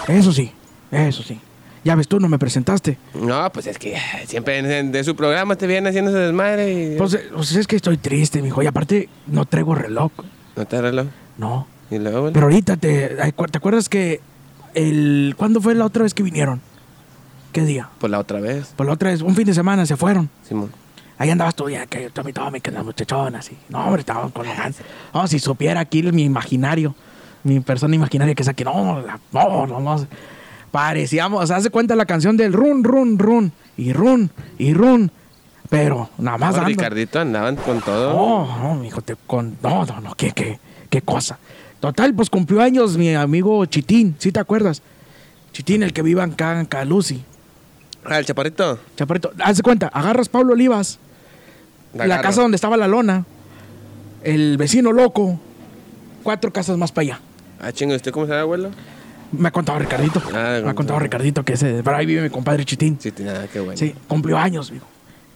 Eso 0.08 0.34
sí. 0.34 0.52
Eso 0.92 1.22
sí. 1.22 1.40
Ya 1.84 1.96
ves, 1.96 2.08
tú 2.08 2.20
no 2.20 2.28
me 2.28 2.40
presentaste. 2.40 2.98
No, 3.14 3.52
pues 3.52 3.68
es 3.68 3.78
que 3.78 3.96
siempre 4.26 4.62
de 4.64 5.04
su 5.04 5.16
programa 5.16 5.56
te 5.56 5.68
vienen 5.68 5.88
haciendo 5.88 6.10
ese 6.10 6.20
desmadre 6.20 6.74
y... 6.74 6.98
Pues, 6.98 7.14
eh, 7.14 7.30
pues 7.32 7.56
es 7.56 7.68
que 7.68 7.76
estoy 7.76 7.98
triste, 7.98 8.42
mijo. 8.42 8.64
Y 8.64 8.66
aparte, 8.66 9.08
no 9.28 9.46
traigo 9.46 9.76
reloj. 9.76 10.12
no 10.56 10.66
te 10.66 10.78
arreglo. 10.78 11.06
No. 11.38 11.68
Y 11.92 12.00
luego, 12.00 12.22
güey. 12.22 12.34
Pero 12.34 12.48
ahorita, 12.48 12.76
te, 12.76 13.10
¿te 13.10 13.58
acuerdas 13.58 13.88
que 13.88 14.20
el... 14.74 15.36
¿Cuándo 15.38 15.62
fue 15.62 15.76
la 15.76 15.86
otra 15.86 16.02
vez 16.02 16.16
que 16.16 16.24
vinieron? 16.24 16.60
¿Qué 17.58 17.66
día? 17.66 17.90
Pues 17.98 18.12
la 18.12 18.20
otra 18.20 18.40
vez, 18.40 18.72
Pues 18.76 18.86
la 18.86 18.94
otra 18.94 19.10
vez, 19.10 19.24
un 19.24 19.34
fin 19.34 19.44
de 19.48 19.52
semana 19.56 19.84
se 19.88 19.98
fueron. 19.98 20.30
Simón. 20.48 20.70
Ahí 21.18 21.32
andabas 21.32 21.56
tú, 21.56 21.68
ya 21.68 21.88
que 21.88 22.12
tome, 22.12 22.32
tome, 22.32 22.62
que 22.62 22.70
las 22.70 22.86
muchachonas. 22.86 23.52
Y, 23.52 23.58
no, 23.70 23.84
hombre, 23.84 24.02
estábamos 24.02 24.32
con 24.32 24.46
la 24.46 24.72
No, 25.12 25.26
si 25.28 25.40
supiera 25.40 25.80
aquí 25.80 26.04
mi 26.04 26.24
imaginario, 26.24 26.94
mi 27.44 27.60
persona 27.62 27.96
imaginaria 27.96 28.36
que 28.36 28.44
es 28.44 28.48
aquí, 28.48 28.64
no, 28.64 29.02
la- 29.02 29.20
no, 29.32 29.66
no, 29.66 29.80
no. 29.80 30.08
Parecíamos, 30.70 31.50
hace 31.50 31.72
cuenta 31.72 31.96
la 31.96 32.06
canción 32.06 32.38
del 32.38 32.54
run, 32.54 32.84
run, 32.84 33.18
run, 33.18 33.52
y 33.76 33.92
run, 33.92 34.30
y 34.60 34.76
run. 34.76 35.12
Pero 35.68 36.12
nada 36.20 36.38
más 36.38 36.52
No, 36.52 36.56
dando. 36.58 36.68
Ricardito 36.70 37.20
andaban 37.20 37.56
con 37.56 37.82
todo. 37.82 38.14
No, 38.14 38.60
no, 38.62 38.76
mijo, 38.76 39.02
te 39.02 39.16
con. 39.26 39.58
No, 39.64 39.84
no, 39.84 40.00
no, 40.00 40.14
qué, 40.14 40.32
qué, 40.32 40.60
qué 40.92 41.02
cosa. 41.02 41.40
Total, 41.80 42.14
pues 42.14 42.30
cumplió 42.30 42.62
años 42.62 42.98
mi 42.98 43.16
amigo 43.16 43.66
Chitín, 43.66 44.16
¿sí 44.20 44.32
te 44.32 44.40
acuerdas? 44.40 44.84
Chitín, 45.54 45.82
el 45.82 45.92
que 45.92 46.04
vive 46.04 46.22
acá 46.22 46.60
en 46.60 46.68
Calusi. 46.68 47.24
Ah, 48.08 48.20
el 48.20 48.26
chaparrito. 48.26 48.80
Chaparrito, 48.96 49.32
haz 49.44 49.58
de 49.58 49.64
cuenta, 49.64 49.88
agarras 49.88 50.30
Pablo 50.30 50.54
Olivas, 50.54 50.98
la, 51.94 52.22
casa 52.22 52.42
donde 52.42 52.56
estaba 52.56 52.78
la 52.78 52.88
lona, 52.88 53.26
el 54.24 54.58
vecino 54.58 54.94
loco, 54.94 55.40
cuatro 56.24 56.52
casas 56.54 56.78
más 56.78 56.92
para 56.92 57.04
allá. 57.04 57.20
Ah, 57.60 57.72
chingo, 57.72 57.96
¿usted 57.96 58.12
cómo 58.12 58.26
se 58.26 58.32
llama, 58.32 58.44
abuelo? 58.44 58.72
Me 59.32 59.50
ha 59.50 59.52
contado 59.52 59.78
Ricardito. 59.80 60.22
Ah, 60.34 60.62
me 60.64 60.70
ha 60.70 60.74
contado 60.74 61.00
Ricardito 61.00 61.44
que 61.44 61.54
ese, 61.54 61.82
pero 61.84 61.98
ahí 61.98 62.06
vive 62.06 62.22
mi 62.22 62.30
compadre 62.30 62.64
Chitín. 62.64 62.98
Sí, 63.00 63.12
nada, 63.20 63.48
qué 63.48 63.60
bueno. 63.60 63.78
Sí, 63.78 63.94
cumplió 64.08 64.38
años, 64.38 64.72
mijo. 64.72 64.88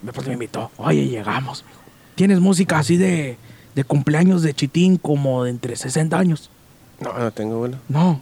Después 0.01 0.25
me 0.27 0.33
invitó. 0.33 0.71
Oye, 0.77 1.07
llegamos, 1.07 1.65
mijo. 1.67 1.81
¿Tienes 2.15 2.39
música 2.39 2.79
así 2.79 2.95
de, 2.95 3.37
de 3.75 3.83
cumpleaños 3.83 4.43
de 4.43 4.53
Chitín 4.53 4.97
como 4.97 5.43
de 5.43 5.49
entre 5.49 5.75
60 5.75 6.17
años? 6.17 6.49
No, 7.01 7.17
no 7.17 7.31
tengo, 7.31 7.55
abuelo. 7.55 7.77
No. 7.89 8.21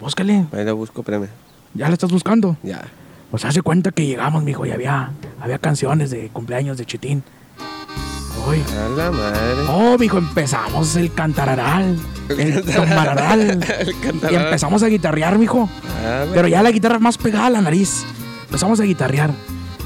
Búscale. 0.00 0.46
Ahí 0.52 0.64
lo 0.64 0.76
busco, 0.76 1.00
espérame. 1.00 1.28
¿Ya 1.74 1.88
la 1.88 1.94
estás 1.94 2.12
buscando? 2.12 2.56
Ya. 2.62 2.84
Pues 3.30 3.44
hace 3.44 3.62
cuenta 3.62 3.92
que 3.92 4.06
llegamos, 4.06 4.42
mijo, 4.42 4.66
y 4.66 4.70
había, 4.72 5.10
había 5.40 5.58
canciones 5.58 6.10
de 6.10 6.28
cumpleaños 6.32 6.76
de 6.78 6.86
Chitín. 6.86 7.22
Uy. 8.48 8.62
A 8.76 8.88
la 8.96 9.10
madre. 9.10 9.62
Oh, 9.68 9.96
mijo, 9.98 10.18
empezamos 10.18 10.96
el 10.96 11.12
cantararal, 11.12 11.96
el 12.28 12.62
tomararal. 12.64 13.60
Y 14.30 14.34
empezamos 14.34 14.82
a 14.82 14.86
guitarrear, 14.88 15.38
mijo. 15.38 15.68
Ah, 16.04 16.24
Pero 16.32 16.48
ya 16.48 16.62
la 16.62 16.70
guitarra 16.70 16.98
más 16.98 17.18
pegada 17.18 17.46
a 17.46 17.50
la 17.50 17.60
nariz. 17.60 18.04
Empezamos 18.46 18.80
a 18.80 18.84
guitarrear. 18.84 19.30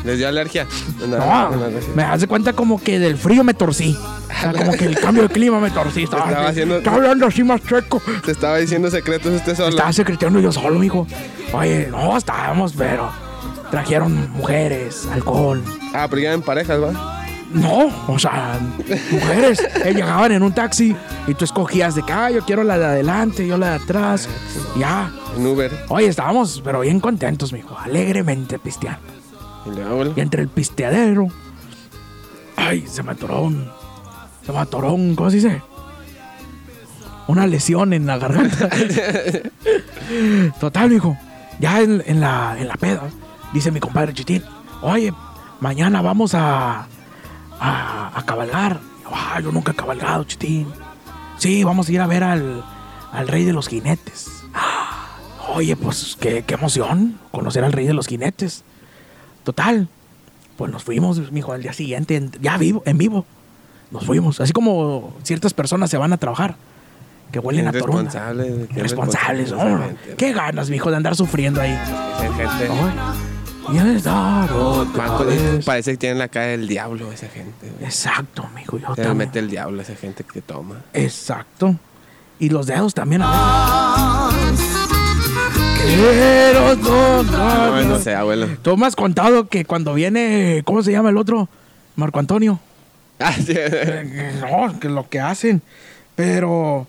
¿Les 0.05 0.19
dio 0.19 0.29
alergia? 0.29 0.67
No, 1.01 1.07
No, 1.19 1.51
no, 1.51 1.67
me 1.95 2.03
hace 2.03 2.27
cuenta 2.27 2.53
como 2.53 2.81
que 2.83 2.99
del 2.99 3.17
frío 3.17 3.43
me 3.43 3.55
torcí. 3.55 3.97
O 3.97 4.41
sea, 4.41 4.53
como 4.53 4.73
que 4.73 4.85
el 4.85 4.99
cambio 4.99 5.23
de 5.25 5.29
clima 5.31 5.59
me 5.61 5.71
torcí. 5.71 6.05
Estaba, 6.05 6.27
Estaba 6.29 6.49
haciendo- 6.49 6.77
estaba 6.79 6.97
hablando 6.99 7.27
así 7.27 7.43
más 7.43 7.63
chueco. 7.63 8.01
Te 8.25 8.33
estaba 8.33 8.59
diciendo 8.59 8.91
secretos 8.91 9.33
usted 9.35 9.55
solo. 9.57 9.71
Estaba 9.71 9.93
secretando 9.93 10.41
yo 10.41 10.53
solo, 10.53 10.79
mijo. 10.79 11.07
Oye, 11.53 11.89
no, 11.91 12.17
estábamos, 12.19 12.75
pero 12.77 13.11
trajeron 13.75 14.31
mujeres, 14.35 15.05
alcohol. 15.13 15.61
Ah, 15.93 16.07
pero 16.09 16.23
ya 16.23 16.33
en 16.33 16.43
parejas, 16.43 16.81
¿va? 16.81 17.25
No, 17.53 17.91
o 18.07 18.17
sea, 18.21 18.61
mujeres. 19.11 19.61
eh, 19.85 19.93
llegaban 19.93 20.31
en 20.31 20.45
un 20.45 20.55
taxi 20.55 20.95
y 21.27 21.35
tú 21.35 21.45
escogías 21.45 21.97
de 21.97 22.05
que, 22.05 22.13
ah, 22.13 22.31
yo 22.31 22.45
quiero 22.45 22.63
la 22.63 22.79
de 22.79 22.85
adelante, 22.85 23.45
yo 23.45 23.59
la 23.59 23.71
de 23.71 23.77
atrás. 23.83 24.29
Ya. 24.79 25.11
En 25.37 25.45
Uber. 25.45 25.73
Oye, 25.89 26.07
estábamos, 26.07 26.63
pero 26.65 26.83
bien 26.83 27.01
contentos, 27.01 27.53
mijo. 27.53 27.77
Alegremente 27.77 28.61
pisteando. 28.61 29.13
Y 29.67 29.71
luego, 29.71 29.91
abuelo. 29.91 30.13
Y 30.15 30.21
entre 30.21 30.43
el 30.43 30.49
pisteadero. 30.49 31.27
Ay, 32.55 32.87
se 32.87 33.03
me 33.03 33.11
atoró 33.11 33.43
un. 33.43 33.69
Se 34.47 34.53
me 34.53 34.59
atoró 34.59 34.93
un. 34.93 35.17
¿Cómo 35.17 35.31
se 35.31 35.37
dice? 35.37 35.63
Una 37.27 37.49
lesión 37.49 37.93
en 37.93 38.07
la 38.07 38.19
garganta. 38.19 38.69
Total, 40.61 40.91
mijo. 40.91 41.19
Ya 41.59 41.81
en, 41.81 42.05
en 42.07 42.21
la, 42.21 42.57
en 42.57 42.69
la 42.69 42.77
peda, 42.77 43.03
dice 43.55 43.71
mi 43.71 43.81
compadre 43.81 44.13
Chitín. 44.13 44.43
Oye, 44.83 45.15
mañana 45.61 46.03
vamos 46.03 46.35
a. 46.35 46.87
a, 47.59 48.13
a 48.19 48.23
cabalgar. 48.27 48.81
Yo, 49.05 49.11
"Ah, 49.15 49.41
yo 49.41 49.51
nunca 49.53 49.73
he 49.73 49.75
cabalgado, 49.75 50.25
Chitín. 50.25 50.67
Sí, 51.39 51.65
vamos 51.65 51.89
a 51.89 51.93
ir 51.93 52.01
a 52.01 52.07
ver 52.07 52.23
al, 52.25 52.63
al 53.13 53.29
rey 53.29 53.45
de 53.45 53.53
los 53.55 53.69
jinetes. 53.69 54.45
"Ah, 54.55 54.91
Oye, 55.55 55.77
pues 55.77 56.17
qué, 56.21 56.43
qué 56.43 56.55
emoción 56.55 57.19
conocer 57.31 57.65
al 57.65 57.73
rey 57.73 57.87
de 57.87 57.93
los 57.95 58.07
jinetes. 58.09 58.65
Total, 59.45 59.89
pues 60.57 60.73
nos 60.73 60.83
fuimos, 60.85 61.31
mijo, 61.33 61.53
al 61.53 61.63
día 61.63 61.73
siguiente, 61.73 62.17
en- 62.17 62.33
ya 62.41 62.57
vivo, 62.59 62.83
en 62.87 62.99
vivo. 62.99 63.25
Nos 63.91 64.05
fuimos. 64.07 64.41
Así 64.41 64.53
como 64.53 65.15
ciertas 65.23 65.53
personas 65.55 65.91
se 65.91 65.99
van 65.99 66.13
a 66.13 66.17
trabajar, 66.17 66.57
que 67.31 67.39
huelen 67.39 67.69
a 67.69 67.73
torunda. 67.73 68.03
¿no? 68.03 68.09
esa 68.87 69.05
gente. 69.87 70.15
Qué 70.17 70.33
ganas, 70.33 70.71
mijo, 70.71 70.91
de 70.91 70.97
andar 70.97 71.15
sufriendo 71.15 71.61
ahí. 71.61 71.79
Gente. 72.21 72.69
Y. 73.73 75.63
Parece 75.65 75.93
que 75.93 75.97
tienen 75.97 76.19
la 76.19 76.29
cara 76.29 76.47
del 76.49 76.67
diablo 76.69 77.11
esa 77.13 77.29
gente. 77.29 77.69
güey. 77.71 77.85
Exacto, 77.85 78.49
mijo, 78.55 78.79
yo 78.79 78.95
Se 78.95 79.15
mete 79.15 79.39
el 79.39 79.49
diablo 79.51 79.81
esa 79.83 79.95
gente 79.95 80.25
que 80.25 80.41
toma. 80.43 80.77
Exacto. 80.93 81.77
Y 82.39 82.49
los 82.51 82.67
dedos 82.67 82.95
también 82.95 83.23
a 83.25 84.31
veces. 84.51 84.71
Quiero 85.87 86.77
tocar- 86.79 87.71
No, 87.71 87.83
no 87.85 87.99
sé, 87.99 88.15
abuelo. 88.15 88.49
Tú 88.63 88.77
me 88.77 88.87
has 88.87 88.97
contado 88.97 89.49
que 89.49 89.65
cuando 89.65 89.95
viene, 89.95 90.63
¿cómo 90.65 90.83
se 90.83 90.93
llama 90.93 91.11
el 91.11 91.17
otro? 91.17 91.49
Marco 91.97 92.19
Antonio. 92.19 92.59
Ah, 93.21 93.33
sí. 93.33 93.53
Eh, 93.57 94.41
No, 94.41 94.79
que 94.81 94.89
lo 94.89 95.09
que 95.09 95.21
hacen. 95.21 95.63
Pero, 96.17 96.87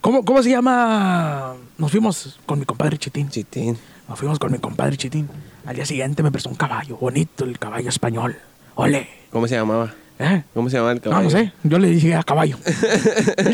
¿cómo, 0.00 0.24
¿cómo 0.24 0.42
se 0.42 0.50
llama? 0.50 1.54
Nos 1.76 1.90
fuimos 1.92 2.40
con 2.46 2.58
mi 2.58 2.64
compadre 2.64 2.98
Chitín. 2.98 3.28
Chitín. 3.28 3.78
Nos 4.08 4.18
fuimos 4.18 4.38
con 4.38 4.50
mi 4.50 4.58
compadre 4.58 4.96
Chitín. 4.96 5.28
Al 5.68 5.74
día 5.76 5.84
siguiente 5.84 6.22
me 6.22 6.32
prestó 6.32 6.48
un 6.48 6.54
caballo, 6.56 6.96
bonito 6.96 7.44
el 7.44 7.58
caballo 7.58 7.90
español. 7.90 8.34
Ole. 8.76 9.06
¿Cómo 9.30 9.46
se 9.46 9.54
llamaba? 9.56 9.92
¿Eh? 10.18 10.42
¿Cómo 10.54 10.70
se 10.70 10.76
llamaba 10.78 10.92
el 10.92 10.96
No, 10.96 11.02
caballo? 11.10 11.24
no 11.24 11.30
sé. 11.30 11.52
Yo 11.62 11.78
le 11.78 11.88
dije 11.88 12.14
a 12.14 12.22
caballo. 12.22 12.56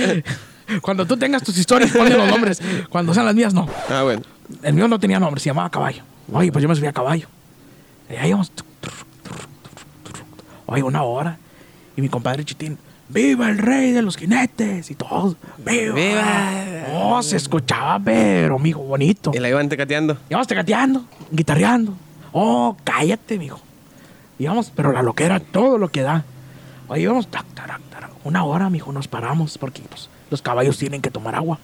Cuando 0.81 1.05
tú 1.07 1.17
tengas 1.17 1.43
tus 1.43 1.59
historias, 1.59 1.91
ponle 1.91 2.17
los 2.17 2.29
nombres. 2.29 2.63
Cuando 2.89 3.13
sean 3.13 3.27
las 3.27 3.35
mías, 3.35 3.53
no. 3.53 3.69
Ah, 3.91 4.05
bueno. 4.05 4.23
El 4.63 4.75
mío 4.75 4.87
no 4.87 5.01
tenía 5.01 5.19
nombre, 5.19 5.41
se 5.41 5.51
llamaba 5.51 5.69
caballo. 5.71 6.05
Oye, 6.33 6.53
pues 6.53 6.63
yo 6.63 6.69
me 6.69 6.77
subí 6.77 6.87
a 6.87 6.93
caballo. 6.93 7.27
Y 8.09 8.15
ahí 8.15 8.29
íbamos. 8.29 8.53
Oye, 10.67 10.85
una 10.85 11.03
hora. 11.03 11.37
Y 11.97 12.01
mi 12.01 12.09
compadre 12.09 12.45
Chitín, 12.45 12.79
¡Viva 13.09 13.51
el 13.51 13.59
rey 13.59 13.91
de 13.91 14.03
los 14.03 14.17
jinetes! 14.17 14.89
Y 14.89 14.95
todos, 14.95 15.37
¡Viva! 15.59 15.95
¡Viva! 15.97 16.87
Oh, 16.93 17.21
se 17.25 17.37
escuchaba, 17.39 17.99
pero, 17.99 18.57
mijo, 18.61 18.81
bonito. 18.83 19.33
Y 19.35 19.41
la 19.41 19.49
iban 19.49 19.69
tecateando. 19.69 20.17
Íbamos 20.31 20.47
tecateando, 20.47 21.05
guitarreando. 21.33 21.97
Oh, 22.37 22.77
cállate, 22.83 23.39
mijo. 23.39 23.61
Íbamos, 24.41 24.73
pero 24.75 24.91
la 24.91 25.03
loquera, 25.03 25.39
todo 25.39 25.79
lo 25.79 25.89
que 25.89 26.03
da. 26.03 26.25
Oye, 26.89 27.03
íbamos, 27.03 27.29
tac, 27.29 27.47
tarac, 27.55 27.81
tarac. 27.91 28.11
una 28.25 28.43
hora, 28.45 28.69
mijo, 28.71 28.93
nos 28.93 29.07
paramos, 29.07 29.57
porque 29.57 29.83
pues, 29.89 30.09
los 30.31 30.43
caballos 30.43 30.77
tienen 30.77 31.01
que 31.01 31.11
tomar 31.13 31.37
agua. 31.37 31.59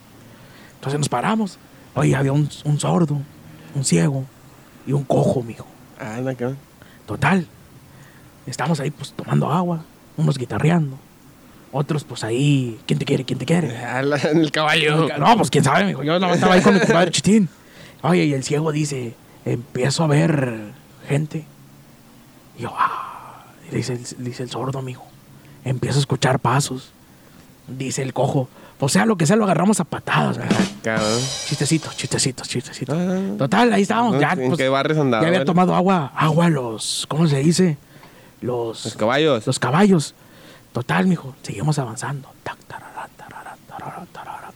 Entonces 0.76 0.98
nos 1.00 1.08
paramos. 1.08 1.58
Oye, 1.94 2.14
había 2.14 2.32
un, 2.32 2.48
un 2.64 2.78
sordo, 2.78 3.18
un 3.74 3.84
ciego 3.84 4.24
y 4.86 4.92
un 4.92 5.02
cojo, 5.02 5.42
mijo. 5.42 5.66
Ah, 5.98 6.20
cabrón. 6.38 6.56
Total. 7.04 7.46
Estamos 8.46 8.78
ahí, 8.78 8.92
pues, 8.92 9.12
tomando 9.12 9.50
agua, 9.50 9.82
unos 10.16 10.38
guitarreando. 10.38 10.96
Otros, 11.72 12.04
pues, 12.04 12.22
ahí, 12.22 12.78
¿quién 12.86 12.98
te 13.00 13.04
quiere? 13.04 13.24
¿Quién 13.24 13.40
te 13.40 13.44
quiere? 13.46 13.68
La- 14.04 14.16
en 14.18 14.38
el 14.38 14.52
caballo. 14.52 15.08
No, 15.18 15.36
pues 15.36 15.50
quién 15.50 15.64
sabe, 15.64 15.84
mijo. 15.86 16.04
Yo 16.04 16.20
no 16.20 16.32
estaba 16.32 16.54
ahí 16.54 16.62
con 16.62 16.74
mi 16.74 16.80
compadre 16.80 17.10
Chitín. 17.10 17.48
Oye, 18.02 18.24
y 18.26 18.32
el 18.32 18.44
ciego 18.44 18.70
dice, 18.72 19.14
empiezo 19.44 20.04
a 20.04 20.06
ver 20.06 20.72
gente. 21.08 21.44
Y 22.58 22.62
yo, 22.62 22.72
ah, 22.76 23.44
dice, 23.72 23.94
el- 23.94 24.24
dice 24.24 24.42
el 24.42 24.50
sordo, 24.50 24.82
mijo. 24.82 25.06
Empiezo 25.64 25.98
a 25.98 26.00
escuchar 26.00 26.38
pasos. 26.40 26.92
Dice 27.66 28.02
el 28.02 28.12
cojo, 28.12 28.48
pues 28.78 28.92
sea 28.92 29.06
lo 29.06 29.16
que 29.16 29.26
sea, 29.26 29.36
lo 29.36 29.44
agarramos 29.44 29.78
a 29.80 29.84
patadas. 29.84 30.38
¿verdad? 30.38 30.56
Cabrón. 30.82 31.20
Chistecitos, 31.46 31.96
chistecitos, 31.96 32.48
chistecitos. 32.48 32.96
Ah. 32.98 33.34
Total, 33.38 33.72
ahí 33.72 33.82
estábamos. 33.82 34.14
No, 34.14 34.20
Ya, 34.20 34.32
¿en 34.32 34.46
pues, 34.48 34.58
qué 34.58 34.68
barrios 34.68 34.98
andaba, 34.98 35.22
Ya 35.22 35.28
había 35.28 35.40
vale? 35.40 35.46
tomado 35.46 35.74
agua, 35.74 36.10
agua 36.16 36.48
los, 36.48 37.06
¿cómo 37.08 37.26
se 37.28 37.38
dice? 37.38 37.76
Los, 38.40 38.84
Los 38.86 38.96
caballos. 38.96 39.46
los 39.46 39.58
caballos. 39.58 40.14
Total, 40.72 41.06
mijo, 41.06 41.34
seguimos 41.42 41.78
avanzando. 41.78 42.28
Tac, 42.42 42.56
tarara, 42.66 43.08
tarara, 43.16 43.56
tarara, 44.12 44.49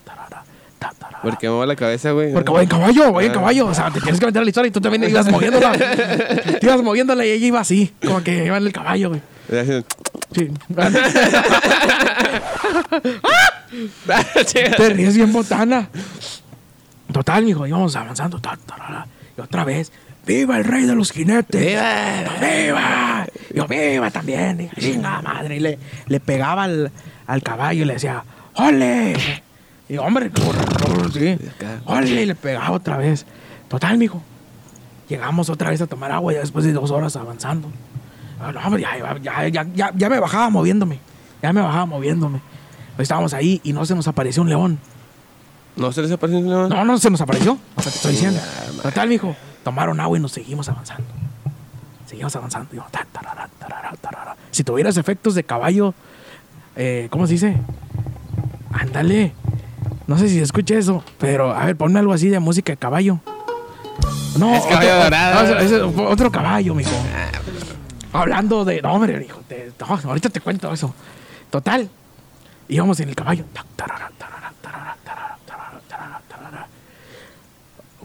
ta, 1.24 1.30
tarara. 1.30 1.30
¿Por 1.30 1.38
qué 1.38 1.48
me 1.48 1.54
va 1.56 1.66
la 1.66 1.76
cabeza, 1.76 2.10
güey? 2.12 2.32
Porque 2.32 2.50
voy 2.50 2.62
en 2.62 2.68
caballo, 2.68 3.12
voy 3.12 3.24
en 3.26 3.30
Ah. 3.30 3.34
caballo. 3.34 3.66
O 3.66 3.74
sea, 3.74 3.90
te 3.90 4.00
tienes 4.00 4.20
que 4.20 4.26
meter 4.26 4.40
a 4.40 4.44
la 4.44 4.48
historia 4.50 4.68
y 4.68 4.72
tú 4.72 4.80
también 4.80 5.04
ibas 5.08 5.28
moviéndola. 5.30 5.72
Te 5.72 6.58
ibas 6.62 6.82
moviéndola 6.82 7.24
y 7.26 7.30
ella 7.30 7.46
iba 7.46 7.60
así, 7.60 7.92
como 8.04 8.22
que 8.22 8.44
iba 8.44 8.56
en 8.56 8.66
el 8.66 8.72
caballo, 8.72 9.08
güey. 9.10 9.20
Sí. 10.34 10.48
Te 14.76 14.88
ríes 14.90 15.16
bien 15.16 15.32
botana. 15.32 15.88
Total, 17.12 17.44
mijo, 17.44 17.66
íbamos 17.66 17.94
avanzando. 17.96 18.40
Y 19.37 19.40
otra 19.40 19.64
vez, 19.64 19.92
¡Viva 20.26 20.56
el 20.56 20.64
rey 20.64 20.84
de 20.87 20.94
los 20.94 21.12
jinetes! 21.12 21.60
¡Viva! 21.60 22.24
¡Viva! 22.40 23.26
Yo, 23.54 23.66
¡viva 23.66 24.10
también! 24.10 24.70
¡Chinga 24.78 25.20
madre! 25.20 25.56
Y 25.56 25.60
le, 25.60 25.78
le 26.06 26.20
pegaba 26.20 26.62
al, 26.64 26.90
al 27.26 27.42
caballo 27.42 27.82
y 27.82 27.84
le 27.84 27.92
decía, 27.94 28.24
¡Ole! 28.54 29.14
Y 29.88 29.99
hombre, 29.99 30.31
sí. 31.12 31.38
¡Ole! 31.85 32.23
Y 32.23 32.27
le 32.27 32.35
pegaba 32.35 32.70
otra 32.73 32.97
vez. 32.97 33.27
Total, 33.68 33.99
mijo. 33.99 34.23
Llegamos 35.09 35.51
otra 35.51 35.70
vez 35.70 35.81
a 35.83 35.87
tomar 35.87 36.11
agua 36.11 36.33
ya 36.33 36.40
después 36.40 36.64
de 36.64 36.73
dos 36.73 36.90
horas 36.90 37.14
avanzando. 37.16 37.68
Ah, 38.40 38.53
no, 38.53 38.61
hombre, 38.61 38.83
ya, 38.83 39.18
ya, 39.20 39.49
ya, 39.49 39.66
ya, 39.75 39.92
ya 39.94 40.09
me 40.09 40.18
bajaba 40.18 40.49
moviéndome. 40.51 40.99
Ya 41.42 41.53
me 41.53 41.61
bajaba 41.61 41.85
moviéndome. 41.87 42.40
Estábamos 42.97 43.35
ahí 43.35 43.61
y 43.62 43.73
no 43.73 43.85
se 43.85 43.94
nos 43.94 44.09
apareció 44.09 44.42
un 44.42 44.49
león. 44.49 44.79
¿No 45.77 45.92
se 45.92 46.03
les 46.03 46.12
apareció 46.12 46.38
un 46.40 46.49
león? 46.49 46.68
No, 46.70 46.85
no 46.85 46.99
se 46.99 47.11
nos 47.11 47.20
apareció. 47.20 47.59
O 47.77 47.83
sea, 47.83 47.90
te 47.90 47.97
estoy 47.97 48.12
diciendo. 48.12 48.40
Total, 48.83 49.09
mijo. 49.09 49.37
Tomaron 49.62 50.01
agua 50.01 50.16
y 50.16 50.20
nos 50.20 50.33
seguimos 50.33 50.68
avanzando. 50.68 51.05
Seguimos 52.07 52.35
avanzando. 52.37 52.68
Y 52.73 52.77
yo, 52.77 52.87
ta, 52.90 53.07
tarara, 53.12 53.49
tarara, 53.59 53.92
tarara. 54.01 54.37
Si 54.51 54.64
tuvieras 54.64 54.97
efectos 54.97 55.35
de 55.35 55.44
caballo, 55.44 55.94
eh, 56.77 57.09
¿cómo 57.11 57.27
se 57.27 57.35
dice? 57.35 57.57
Ándale. 58.73 59.33
No 60.06 60.18
sé 60.18 60.28
si 60.28 60.36
se 60.38 60.42
escucha 60.44 60.74
eso, 60.76 61.02
pero 61.18 61.52
a 61.54 61.64
ver, 61.66 61.76
ponme 61.76 61.98
algo 61.98 62.12
así 62.12 62.28
de 62.28 62.38
música 62.40 62.72
de 62.72 62.76
caballo. 62.76 63.20
No, 64.38 64.54
Es 64.54 64.64
caballo 64.64 64.88
otro, 64.90 65.04
dorado. 65.04 65.58
ese- 65.58 65.80
otro 65.82 66.30
caballo, 66.32 66.74
mijo. 66.74 66.90
Hablando 68.12 68.64
de. 68.64 68.82
No, 68.82 68.92
hombre, 68.94 69.24
hijo. 69.24 69.40
te- 69.48 69.72
no, 69.80 69.86
ahorita 70.10 70.28
te 70.28 70.40
cuento 70.40 70.72
eso. 70.72 70.94
Total. 71.50 71.88
Íbamos 72.68 72.98
en 73.00 73.08
el 73.10 73.14
caballo. 73.14 73.44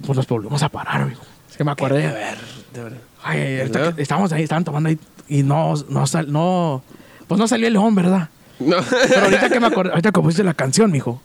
Pues 0.05 0.15
nos 0.17 0.27
volvimos 0.27 0.63
a 0.63 0.69
parar, 0.69 1.05
mijo. 1.05 1.21
Es 1.49 1.57
que 1.57 1.63
me 1.63 1.71
acordé. 1.71 2.01
De 2.07 2.13
ver, 2.13 2.37
de 2.73 2.83
ver. 2.83 3.01
Ay, 3.23 3.71
estábamos 3.97 4.31
ahí, 4.31 4.43
estaban 4.43 4.63
tomando 4.63 4.89
ahí. 4.89 4.97
Y 5.27 5.43
no, 5.43 5.73
no, 5.89 6.07
sal- 6.07 6.31
no. 6.31 6.81
Pues 7.27 7.37
no 7.39 7.47
salió 7.47 7.67
el 7.67 7.73
león, 7.73 7.93
¿verdad? 7.95 8.29
No. 8.59 8.77
Pero 9.09 9.25
ahorita 9.25 9.49
que 9.49 9.59
me 9.59 9.67
acordé, 9.67 9.89
ahorita 9.91 10.11
que 10.11 10.21
pusiste 10.21 10.43
la 10.43 10.53
canción, 10.53 10.91
mijo, 10.91 11.21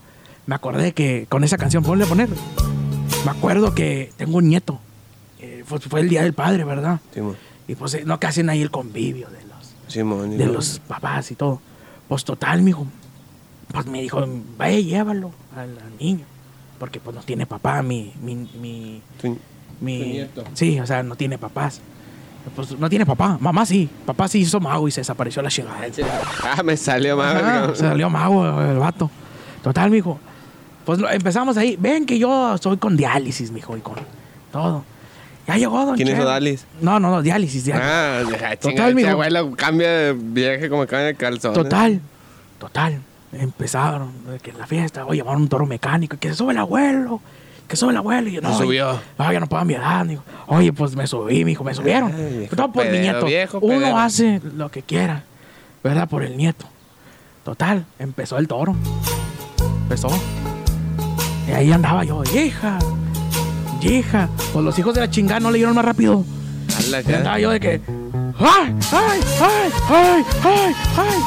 me 0.47 0.55
acordé 0.55 0.93
que 0.93 1.27
con 1.29 1.45
esa 1.45 1.57
canción, 1.59 1.83
ponle 1.83 2.05
a 2.05 2.09
poner. 2.09 2.29
Me 3.25 3.31
acuerdo 3.31 3.75
que 3.75 4.13
tengo 4.17 4.39
un 4.39 4.49
nieto. 4.49 4.79
Eh, 5.41 5.65
fue, 5.67 5.81
fue 5.81 6.01
el 6.01 6.09
día 6.09 6.23
del 6.23 6.33
padre, 6.35 6.65
¿verdad? 6.65 7.01
Simón. 7.13 7.37
Y 7.67 7.75
pues, 7.75 7.95
eh, 7.95 8.03
no, 8.05 8.19
que 8.21 8.27
hacen 8.27 8.51
ahí 8.51 8.61
el 8.63 8.71
convivio 8.71 9.29
de 9.31 9.39
los, 9.47 9.75
de 10.39 10.47
los 10.47 10.79
papás 10.81 11.31
y 11.31 11.35
todo. 11.35 11.61
Pues 12.09 12.25
total, 12.25 12.63
mijo. 12.63 12.87
Pues 13.73 13.87
me 13.87 14.03
dijo, 14.03 14.25
vaya, 14.59 14.79
llévalo 14.79 15.31
al, 15.57 15.71
al 15.79 15.97
niño. 15.99 16.25
Porque 16.79 17.01
pues 17.01 17.17
no 17.17 17.23
tiene 17.23 17.47
papá, 17.47 17.83
mi, 17.83 18.13
mi, 18.21 18.35
mi, 18.61 19.01
Tu- 19.21 19.39
mi- 19.81 19.99
Tu 20.01 20.05
nieto. 20.07 20.45
Sí, 20.53 20.79
o 20.81 20.87
sea, 20.87 21.03
no 21.03 21.17
tiene 21.17 21.39
papás. 21.39 21.81
Pues 22.55 22.79
no 22.79 22.91
tiene 22.91 23.07
papá. 23.07 23.39
Mamá 23.41 23.65
sí. 23.65 23.89
Papá 24.05 24.29
sí 24.29 24.41
hizo 24.41 24.61
mago 24.61 24.87
y 24.87 24.91
se 24.91 25.01
desapareció 25.01 25.41
la 25.41 25.49
chingada. 25.49 25.81
Ah, 26.43 26.63
me 26.63 26.77
salió. 26.77 27.21
Ajá, 27.23 27.41
cabrón. 27.41 27.77
se 27.77 27.83
salió 27.83 28.11
mago 28.11 28.61
el 28.61 28.79
vato. 28.79 29.11
Total, 29.63 29.91
mijo. 29.91 30.19
Pues 30.85 30.99
lo- 30.99 31.11
empezamos 31.11 31.57
ahí. 31.57 31.77
Ven 31.79 32.05
que 32.07 32.19
yo 32.19 32.57
soy 32.59 32.77
con 32.77 32.97
diálisis, 32.97 33.51
mijo, 33.51 33.77
y 33.77 33.81
con 33.81 33.95
todo. 34.53 34.85
Ya 35.47 35.57
llegó, 35.57 35.85
don 35.85 35.97
¿Quién 35.97 36.09
hizo. 36.09 36.25
Dalis? 36.25 36.65
No, 36.81 36.99
no, 36.99 37.11
no, 37.11 37.21
diálisis, 37.23 37.65
diálisis. 37.65 37.91
Ah, 37.91 38.23
ya, 38.31 38.57
Total, 38.57 38.87
ese 38.89 38.95
mijo. 38.95 39.09
abuelo 39.11 39.53
cambia 39.57 39.91
de 39.91 40.13
viaje 40.15 40.71
como 40.71 40.87
cambia 40.87 41.07
de 41.09 41.15
calzón. 41.15 41.53
Total, 41.55 42.01
total. 42.59 43.01
Empezaron 43.33 44.13
que 44.43 44.51
en 44.51 44.59
la 44.59 44.67
fiesta, 44.67 45.05
oye, 45.05 45.19
llevaron 45.19 45.43
un 45.43 45.49
toro 45.49 45.67
mecánico, 45.67 46.17
que 46.19 46.29
se 46.29 46.35
sube 46.37 46.53
el 46.53 46.59
abuelo, 46.59 47.21
que 47.69 47.77
sube 47.77 47.91
el 47.91 47.97
abuelo. 47.99 48.29
Y 48.29 48.33
yo, 48.35 48.41
no, 48.41 48.57
Se 48.57 48.63
subió. 48.65 48.99
No, 49.19 49.33
ya 49.33 49.41
no 49.41 49.47
puedo 49.49 49.61
a 49.61 49.65
mi 49.65 49.75
edad. 49.75 50.07
Digo, 50.07 50.23
oye, 50.47 50.73
pues 50.73 50.95
me 50.97 51.07
subí, 51.07 51.45
mijo, 51.45 51.63
me 51.65 51.75
subieron. 51.75 52.13
Ay, 52.15 52.39
viejo 52.39 52.57
Todo 52.57 52.73
por 52.73 52.85
mi 52.85 52.91
pedero, 52.93 53.03
nieto. 53.13 53.27
viejo 53.27 53.59
Uno 53.61 53.81
pedero. 53.81 53.99
hace 53.99 54.41
lo 54.57 54.71
que 54.71 54.83
quiera, 54.83 55.25
¿verdad? 55.83 56.09
Por 56.09 56.23
el 56.23 56.37
nieto. 56.37 56.65
Total, 57.45 57.85
empezó 57.99 58.39
el 58.39 58.49
toro. 58.49 58.75
Empezó. 59.83 60.09
Y 61.49 61.53
ahí 61.53 61.73
andaba 61.73 62.05
yo, 62.05 62.23
hija, 62.25 62.79
hija. 63.83 64.29
Pues 64.53 64.65
los 64.65 64.79
hijos 64.79 64.95
de 64.95 65.01
la 65.01 65.11
chingada 65.11 65.41
no 65.41 65.51
le 65.51 65.59
dieron 65.59 65.75
más 65.75 65.85
rápido. 65.85 66.25
Y 66.91 67.13
andaba 67.13 67.39
yo 67.39 67.51
de 67.51 67.61
que. 67.61 67.81
¡Ay! 68.39 68.75
¡Ay! 68.93 69.21
¡Ay! 69.41 69.73
¡Ay! 69.91 70.25
¡Ay! 70.43 70.75
¡Ay! 70.97 71.19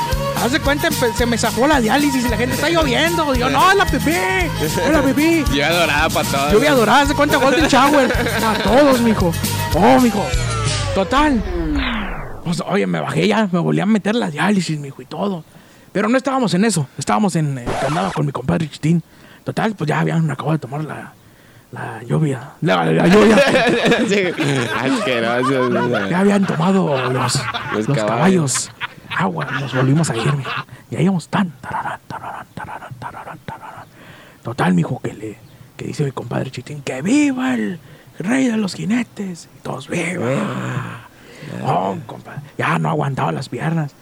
Haz 0.44 0.52
de 0.52 0.60
cuenta, 0.60 0.90
se 0.92 1.26
me 1.26 1.38
zafó 1.38 1.68
la 1.68 1.80
diálisis 1.82 2.26
y 2.26 2.30
la 2.30 2.38
gente 2.38 2.56
está 2.56 2.70
lloviendo. 2.70 3.34
Yo, 3.34 3.50
no, 3.50 3.74
la 3.74 3.86
pipí. 3.86 4.12
Es 4.62 4.92
la 4.92 5.02
pipí. 5.02 5.44
Lleva 5.52 5.70
dorada 5.70 6.10
para 6.10 6.30
todos. 6.30 6.52
Yo 6.52 6.60
voy 6.60 6.68
a 6.68 6.72
adorar, 6.72 7.02
haz 7.04 7.10
de 7.10 7.16
cuenta, 7.16 7.38
Golden 7.38 7.68
Shower. 7.68 8.14
A 8.46 8.54
todos, 8.64 9.02
mijo. 9.02 9.32
Oh, 9.74 10.00
mijo. 10.00 10.24
Total. 10.94 11.44
Pues, 12.44 12.62
oye, 12.68 12.86
me 12.86 13.00
bajé 13.00 13.28
ya, 13.28 13.50
me 13.52 13.60
volví 13.60 13.80
a 13.80 13.86
meter 13.86 14.16
la 14.16 14.30
diálisis, 14.30 14.80
mijo, 14.80 15.02
y 15.02 15.06
todo. 15.06 15.44
Pero 15.92 16.08
no 16.10 16.18
estábamos 16.18 16.54
en 16.54 16.66
eso. 16.66 16.88
Estábamos 16.98 17.36
en. 17.36 17.58
eh, 17.58 17.66
que 17.80 17.86
andaba 17.88 18.12
con 18.12 18.26
mi 18.26 18.32
compadre 18.32 18.70
Chitín. 18.70 19.02
Total, 19.48 19.74
pues 19.76 19.88
ya 19.88 20.02
habían 20.02 20.30
acabado 20.30 20.52
de 20.52 20.60
tomar 20.60 20.84
la. 20.84 21.14
La 21.72 22.04
lluvia. 22.04 22.52
La, 22.60 22.84
la 22.84 23.08
lluvia. 23.08 23.38
Asqueroso. 24.82 26.10
Ya 26.10 26.20
habían 26.20 26.46
tomado 26.46 27.10
los, 27.12 27.42
Los 27.74 27.88
los, 27.88 27.98
caballos. 27.98 27.98
caballos. 27.98 28.72
Agua, 29.18 29.46
nos 29.46 29.74
volvimos 29.74 30.10
a 30.10 30.18
ir, 30.18 30.34
mijo. 30.34 30.52
Y 30.92 30.98
ahí 30.98 31.04
íbamos 31.06 31.30
tan, 31.30 31.52
tararán, 31.62 31.98
tararán, 32.10 32.46
tararán, 32.54 32.94
tararán, 33.00 33.40
tararán. 33.46 33.86
Total, 34.44 34.74
mijo, 34.74 35.00
que 35.00 35.14
le 35.14 35.38
que 35.78 35.86
dice 35.86 36.04
mi 36.04 36.12
compadre 36.12 36.52
Chitín, 36.52 36.82
que 36.82 37.02
viva 37.02 37.54
el 37.54 37.80
rey 38.20 38.48
de 38.48 38.58
los 38.58 38.74
jinetes. 38.74 39.48
Y 39.58 39.62
todos, 39.62 39.88
viva. 39.88 41.08
Compadre. 42.06 42.42
Ya 42.58 42.80
no 42.80 42.90
aguantaba 42.90 43.32
las 43.32 43.48
piernas. 43.48 43.94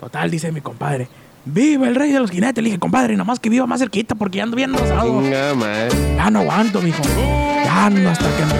Total, 0.00 0.30
dice 0.30 0.50
mi 0.50 0.62
compadre, 0.62 1.08
viva 1.44 1.88
el 1.88 1.94
rey 1.94 2.12
de 2.12 2.20
los 2.20 2.30
jinetes. 2.30 2.62
Le 2.62 2.68
dije, 2.70 2.78
compadre, 2.78 3.14
nada 3.14 3.24
más 3.24 3.38
que 3.40 3.48
viva 3.48 3.66
más 3.66 3.80
cerquita 3.80 4.14
porque 4.14 4.38
ya 4.38 4.44
ando 4.44 4.56
bien 4.56 4.72
rosado. 4.72 5.22
Ya 5.30 6.30
no 6.30 6.40
aguanto, 6.40 6.80
mijo. 6.80 7.02
Ya 7.64 7.90
no 7.90 8.10
hasta 8.10 8.24
que 8.36 8.44
me. 8.44 8.52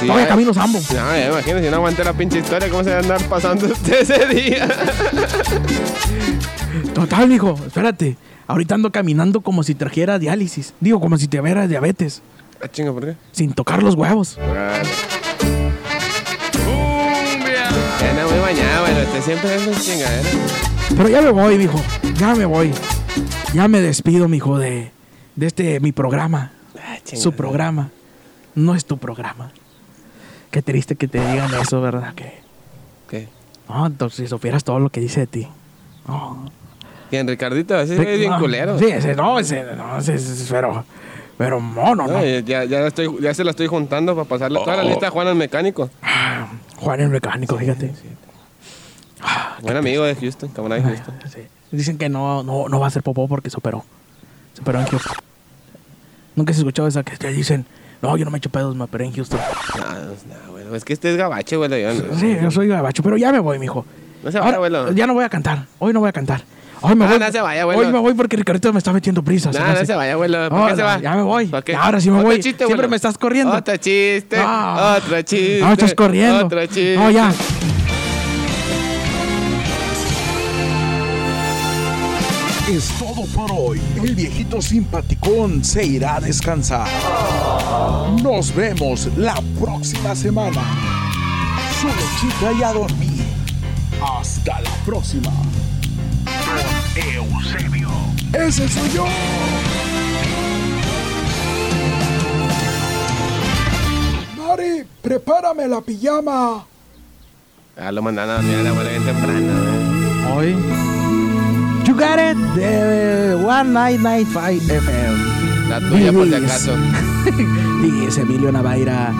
Sí, 0.00 0.06
Todavía 0.06 0.24
ya- 0.24 0.28
camino 0.28 0.54
sambo. 0.54 0.78
No, 0.78 0.94
ya 0.94 1.28
imagino, 1.28 1.58
si 1.60 1.68
no 1.70 1.76
aguanté 1.76 2.04
la 2.04 2.12
pinche 2.12 2.38
historia, 2.38 2.68
¿cómo 2.70 2.84
se 2.84 2.90
va 2.90 2.96
a 2.96 3.00
andar 3.00 3.20
pasando 3.24 3.66
usted 3.72 4.02
ese 4.02 4.26
día? 4.26 4.68
Total, 6.94 7.28
mijo, 7.28 7.58
espérate. 7.66 8.16
Ahorita 8.46 8.74
ando 8.76 8.90
caminando 8.92 9.40
como 9.40 9.62
si 9.62 9.74
trajera 9.74 10.18
diálisis. 10.18 10.72
Digo, 10.80 11.00
como 11.00 11.18
si 11.18 11.26
tuviera 11.28 11.66
diabetes. 11.66 12.22
Ah, 12.62 12.68
chinga, 12.70 12.92
¿por 12.92 13.04
qué? 13.04 13.16
Sin 13.32 13.52
tocar 13.52 13.82
los 13.82 13.94
huevos. 13.94 14.36
Vale. 14.38 14.88
Ya 18.00 18.10
anda 18.10 18.26
muy 18.26 18.38
bañado, 18.38 18.82
bueno, 18.82 19.00
usted 19.00 19.22
siempre 19.22 19.56
es 19.56 19.66
un 19.66 19.74
chingadera. 19.74 20.28
Pero 20.96 21.08
ya 21.08 21.22
me 21.22 21.30
voy, 21.30 21.58
mijo. 21.58 21.80
Ya 22.18 22.34
me 22.34 22.44
voy. 22.44 22.72
Ya 23.54 23.68
me 23.68 23.80
despido, 23.80 24.28
mijo, 24.28 24.58
de, 24.58 24.90
de 25.36 25.46
este, 25.46 25.80
mi 25.80 25.92
programa. 25.92 26.52
Ah. 26.76 26.96
Su 27.04 27.32
programa. 27.32 27.90
No 28.54 28.74
es 28.74 28.84
tu 28.84 28.98
programa. 28.98 29.52
Qué 30.50 30.62
triste 30.62 30.96
que 30.96 31.06
te 31.08 31.18
digan 31.20 31.50
eso, 31.60 31.80
¿verdad? 31.80 32.14
Que, 32.14 32.40
¿Qué? 33.08 33.28
no, 33.68 33.86
entonces, 33.86 34.16
si 34.16 34.26
supieras 34.26 34.64
todo 34.64 34.80
lo 34.80 34.90
que 34.90 35.00
dice 35.00 35.20
de 35.20 35.26
ti. 35.26 35.48
No. 36.06 36.50
¿Quién, 37.10 37.28
Ricardito? 37.28 37.78
Ese 37.78 37.94
es 37.94 38.18
bien 38.18 38.30
No, 38.32 38.38
culero. 38.38 38.78
Sí, 38.78 38.86
ese, 38.86 39.14
no, 39.14 39.38
ese, 39.38 39.64
no, 39.76 39.98
ese, 39.98 40.14
ese- 40.14 40.46
pero, 40.52 40.84
pero, 41.36 41.60
no, 41.60 41.94
no, 41.94 42.24
ya, 42.40 42.64
ya, 42.64 42.86
estoy, 42.86 43.08
ya 43.20 43.32
se 43.34 43.44
lo 43.44 43.50
estoy 43.50 43.66
juntando 43.66 44.14
para 44.14 44.28
pasarle 44.28 44.58
toda 44.58 44.76
la 44.76 44.82
Oh. 44.82 44.88
lista 44.88 45.08
a 45.08 45.10
Juan 45.10 45.28
el 45.28 45.34
mecánico. 45.36 45.90
Ah, 46.02 46.48
Juan 46.78 47.00
el 47.00 47.08
mecánico, 47.10 47.56
fíjate. 47.56 47.92
Buen 49.62 49.76
amigo 49.76 50.04
de 50.04 50.14
Houston, 50.14 50.48
camarada 50.50 50.82
de 50.82 50.88
Houston. 50.96 51.14
Sí. 51.32 51.40
Dicen 51.70 51.98
que 51.98 52.08
no, 52.08 52.42
no, 52.42 52.68
no 52.68 52.80
va 52.80 52.86
a 52.86 52.90
ser 52.90 53.02
popó 53.02 53.28
porque. 53.28 53.50
Se 53.50 53.56
operó 53.56 53.84
en 54.80 54.86
Houston. 54.86 55.16
Nunca 56.36 56.52
se 56.52 56.60
escuchó 56.60 56.86
esa 56.86 57.02
que 57.02 57.16
te 57.16 57.32
dicen, 57.32 57.66
no, 58.00 58.16
yo 58.16 58.24
no 58.24 58.30
me 58.30 58.38
echo 58.38 58.48
pedos, 58.50 58.74
me 58.76 58.84
operé 58.84 59.06
en 59.06 59.12
Houston. 59.14 59.40
No, 59.78 59.84
no, 59.84 59.94
no, 60.46 60.52
güey. 60.52 60.76
Es 60.76 60.84
que 60.84 60.92
este 60.92 61.10
es 61.10 61.16
gabacho, 61.16 61.58
güey. 61.58 61.70
yo 61.82 61.94
no- 61.94 62.18
Sí, 62.18 62.36
yo 62.40 62.50
soy 62.50 62.68
gabacho, 62.68 63.02
pero 63.02 63.16
ya 63.16 63.32
me 63.32 63.40
voy, 63.40 63.58
mijo. 63.58 63.84
No 64.22 64.30
se 64.32 64.38
vaya, 64.38 64.56
abuelo. 64.56 64.92
Ya 64.92 65.06
no 65.06 65.14
voy 65.14 65.24
a 65.24 65.28
cantar. 65.28 65.66
Hoy 65.78 65.92
no 65.92 66.00
voy 66.00 66.08
a 66.08 66.12
cantar. 66.12 66.42
Hoy 66.80 66.94
me 66.94 67.06
Ah, 67.06 67.08
voy. 67.08 67.18
no 67.18 67.32
se 67.32 67.40
vaya. 67.40 67.66
Hoy 67.66 67.86
me 67.88 67.98
voy 67.98 68.14
porque 68.14 68.36
Ricardito 68.36 68.72
me 68.72 68.78
está 68.78 68.92
metiendo 68.92 69.22
prisa. 69.22 69.50
No, 69.50 69.58
no 69.58 69.84
se 69.84 69.94
vaya, 69.94 70.12
abuelo. 70.12 70.48
¿Por 70.48 70.68
qué 70.70 70.76
se 70.76 70.82
va? 70.82 71.00
ya 71.00 71.14
me 71.16 71.22
voy. 71.22 71.50
Ahora 71.76 72.00
sí 72.00 72.10
me 72.10 72.22
voy. 72.22 72.38
chiste, 72.40 72.66
Siempre 72.66 72.86
me 72.88 72.96
estás 72.96 73.18
corriendo. 73.18 73.52
Otro 73.52 73.76
chiste. 73.76 74.38
Otro 74.40 75.22
chiste. 75.22 75.58
No, 75.60 75.72
estás 75.72 75.94
corriendo. 75.94 76.46
Otro 76.46 76.64
chiste. 76.66 76.94
No, 76.96 77.10
ya. 77.10 77.32
Es 82.68 82.90
todo 82.98 83.24
por 83.34 83.50
hoy. 83.50 83.80
El 83.96 84.14
viejito 84.14 84.60
simpaticón 84.60 85.64
se 85.64 85.86
irá 85.86 86.16
a 86.16 86.20
descansar. 86.20 86.86
Nos 88.22 88.54
vemos 88.54 89.08
la 89.16 89.40
próxima 89.58 90.14
semana. 90.14 90.60
Solo 91.80 91.94
chica 92.20 92.52
y 92.52 92.62
a 92.62 92.74
dormir. 92.74 93.24
Hasta 94.02 94.60
la 94.60 94.70
próxima. 94.84 95.32
Eusebio. 96.94 97.88
Ese 98.34 98.68
soy 98.68 98.90
yo. 98.90 99.06
Mari, 104.36 104.84
prepárame 105.00 105.66
la 105.66 105.80
pijama. 105.80 106.66
Ah, 107.78 107.92
lo 107.92 108.02
mandan 108.02 108.28
a 108.28 108.34
dormir 108.34 108.56
a 108.56 108.62
la 108.62 108.72
hora 108.74 108.90
bien 108.90 109.04
temprana, 109.04 109.52
güey. 110.34 110.54
Hoy. 110.54 110.87
You 111.98 112.04
got 112.04 112.20
it 112.20 112.36
de 112.54 113.34
1995 113.34 114.72
FM. 114.72 115.68
La 115.68 115.80
tuya, 115.80 116.12
por 116.12 116.28
si 116.28 116.34
acaso. 116.34 116.76
Dice 117.82 118.20
Emilio 118.20 118.52
Navaira. 118.52 119.12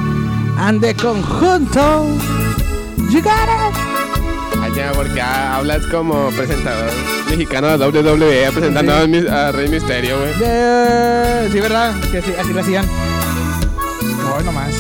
Ande 0.57 0.95
conjunto. 0.95 2.07
You 3.11 3.21
got 3.21 3.49
it. 3.49 4.77
Ya, 4.77 4.93
porque 4.93 5.21
ah, 5.21 5.57
hablas 5.57 5.85
como 5.87 6.29
presentador 6.31 6.93
mexicano 7.29 7.77
de 7.77 7.85
WWE 7.85 8.53
presentando 8.53 8.93
a, 8.95 9.51
Rey 9.51 9.69
Misterio, 9.69 10.17
güey. 10.21 10.31
Eh, 10.41 11.49
sí, 11.51 11.59
¿verdad? 11.59 12.01
Que 12.13 12.23
sí, 12.23 12.31
así 12.39 12.53
lo 12.53 12.61
hacían. 12.61 12.87
Hoy 14.37 14.45
nomás. 14.45 14.73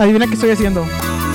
Adivina 0.00 0.26
qué 0.26 0.34
estoy 0.34 0.50
haciendo. 0.50 0.84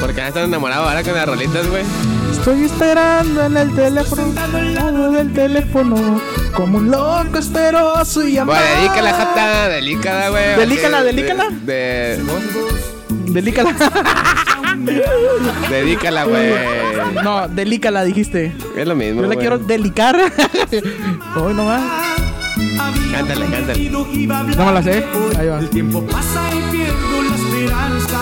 Porque 0.02 0.28
están 0.28 0.44
enamorados 0.44 0.90
ahora 0.90 1.04
con 1.04 1.14
las 1.14 1.26
rolitas, 1.26 1.66
güey. 1.70 1.86
Estoy 2.32 2.64
esperando 2.64 3.46
en 3.46 3.58
el 3.58 3.76
teléfono, 3.76 4.24
al 4.56 4.74
lado 4.74 5.12
del 5.12 5.32
teléfono, 5.34 6.20
como 6.56 6.78
un 6.80 6.90
loco 6.90 7.38
espero 7.38 8.04
su 8.04 8.24
llamada. 8.24 8.60
Bueno, 8.62 8.82
dedícala, 8.82 9.14
jata, 9.14 9.70
delícala, 9.70 10.30
güey. 10.30 10.56
Delícala, 10.58 11.00
De- 11.04 11.06
delícala. 11.14 11.50
De, 11.50 11.74
de- 12.18 13.32
Delícala. 13.32 13.74
dedícala, 15.70 16.24
güey. 16.26 16.52
no, 17.24 17.48
delícala 17.48 18.04
dijiste. 18.04 18.54
Es 18.76 18.88
lo 18.88 18.96
mismo, 18.96 19.22
Yo 19.22 19.28
la 19.28 19.36
quiero 19.36 19.58
delicar. 19.60 20.18
Hoy 21.36 21.54
nomás. 21.54 21.82
Cántale, 23.12 23.46
cántale. 23.46 23.90
No 23.90 24.66
me 24.66 24.72
la 24.74 24.84
sé. 24.84 25.06
Ahí 25.38 25.48
va. 25.48 25.60
El 25.60 25.70
tiempo 25.70 26.04
pasa 26.08 26.42
y 26.54 26.72
pierdo 26.72 27.22
la 27.30 27.36
esperanza. 27.36 28.20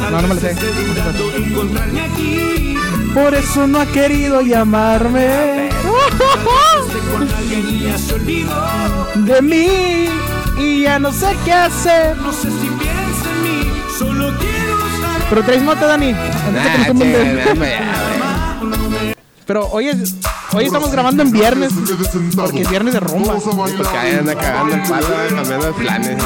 Tal 0.00 0.12
No, 0.12 0.22
no 0.22 0.28
me 0.28 0.34
la 0.34 0.40
sé. 0.40 0.54
dudando 0.54 1.30
de 1.30 1.36
encontrarme 1.44 2.00
aquí. 2.00 2.73
Por 3.14 3.34
eso 3.34 3.66
no 3.66 3.80
ha 3.80 3.86
querido 3.86 4.40
llamarme 4.42 5.70
de 9.14 9.42
mí 9.42 9.66
y 10.58 10.82
ya 10.82 10.98
no 10.98 11.12
sé 11.12 11.36
qué 11.44 11.52
hacer. 11.52 12.16
No 12.16 12.32
sé 12.32 12.50
si 12.50 12.66
piensa 12.66 13.30
en 13.30 13.42
mí, 13.42 13.72
solo 13.96 14.32
quiero 14.38 14.86
estar. 14.86 15.28
Pero 15.30 15.42
traes 15.44 15.62
nota, 15.62 15.86
Dani. 15.86 16.12
Ah. 16.12 16.90
Pero 19.46 19.68
hoy 19.68 19.88
es, 19.88 20.16
hoy 20.52 20.64
estamos 20.64 20.90
grabando 20.90 21.22
en 21.22 21.30
viernes. 21.30 21.72
Porque 22.34 22.62
es 22.62 22.70
viernes 22.70 22.94
de 22.94 23.00
rumba. 23.00 23.34
Porque 23.36 23.96
ahí 23.96 24.14
anda 24.14 24.34
cagando 24.34 24.74
el 24.74 24.82
palo, 24.82 25.06
cambiando 25.36 25.66
de 25.66 25.72
planes. 25.72 26.16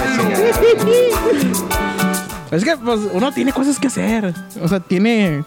Es 2.50 2.64
que 2.64 2.76
pues 2.78 3.00
uno 3.12 3.30
tiene 3.32 3.52
cosas 3.52 3.78
que 3.78 3.88
hacer. 3.88 4.34
O 4.62 4.68
sea, 4.68 4.80
tiene. 4.80 5.44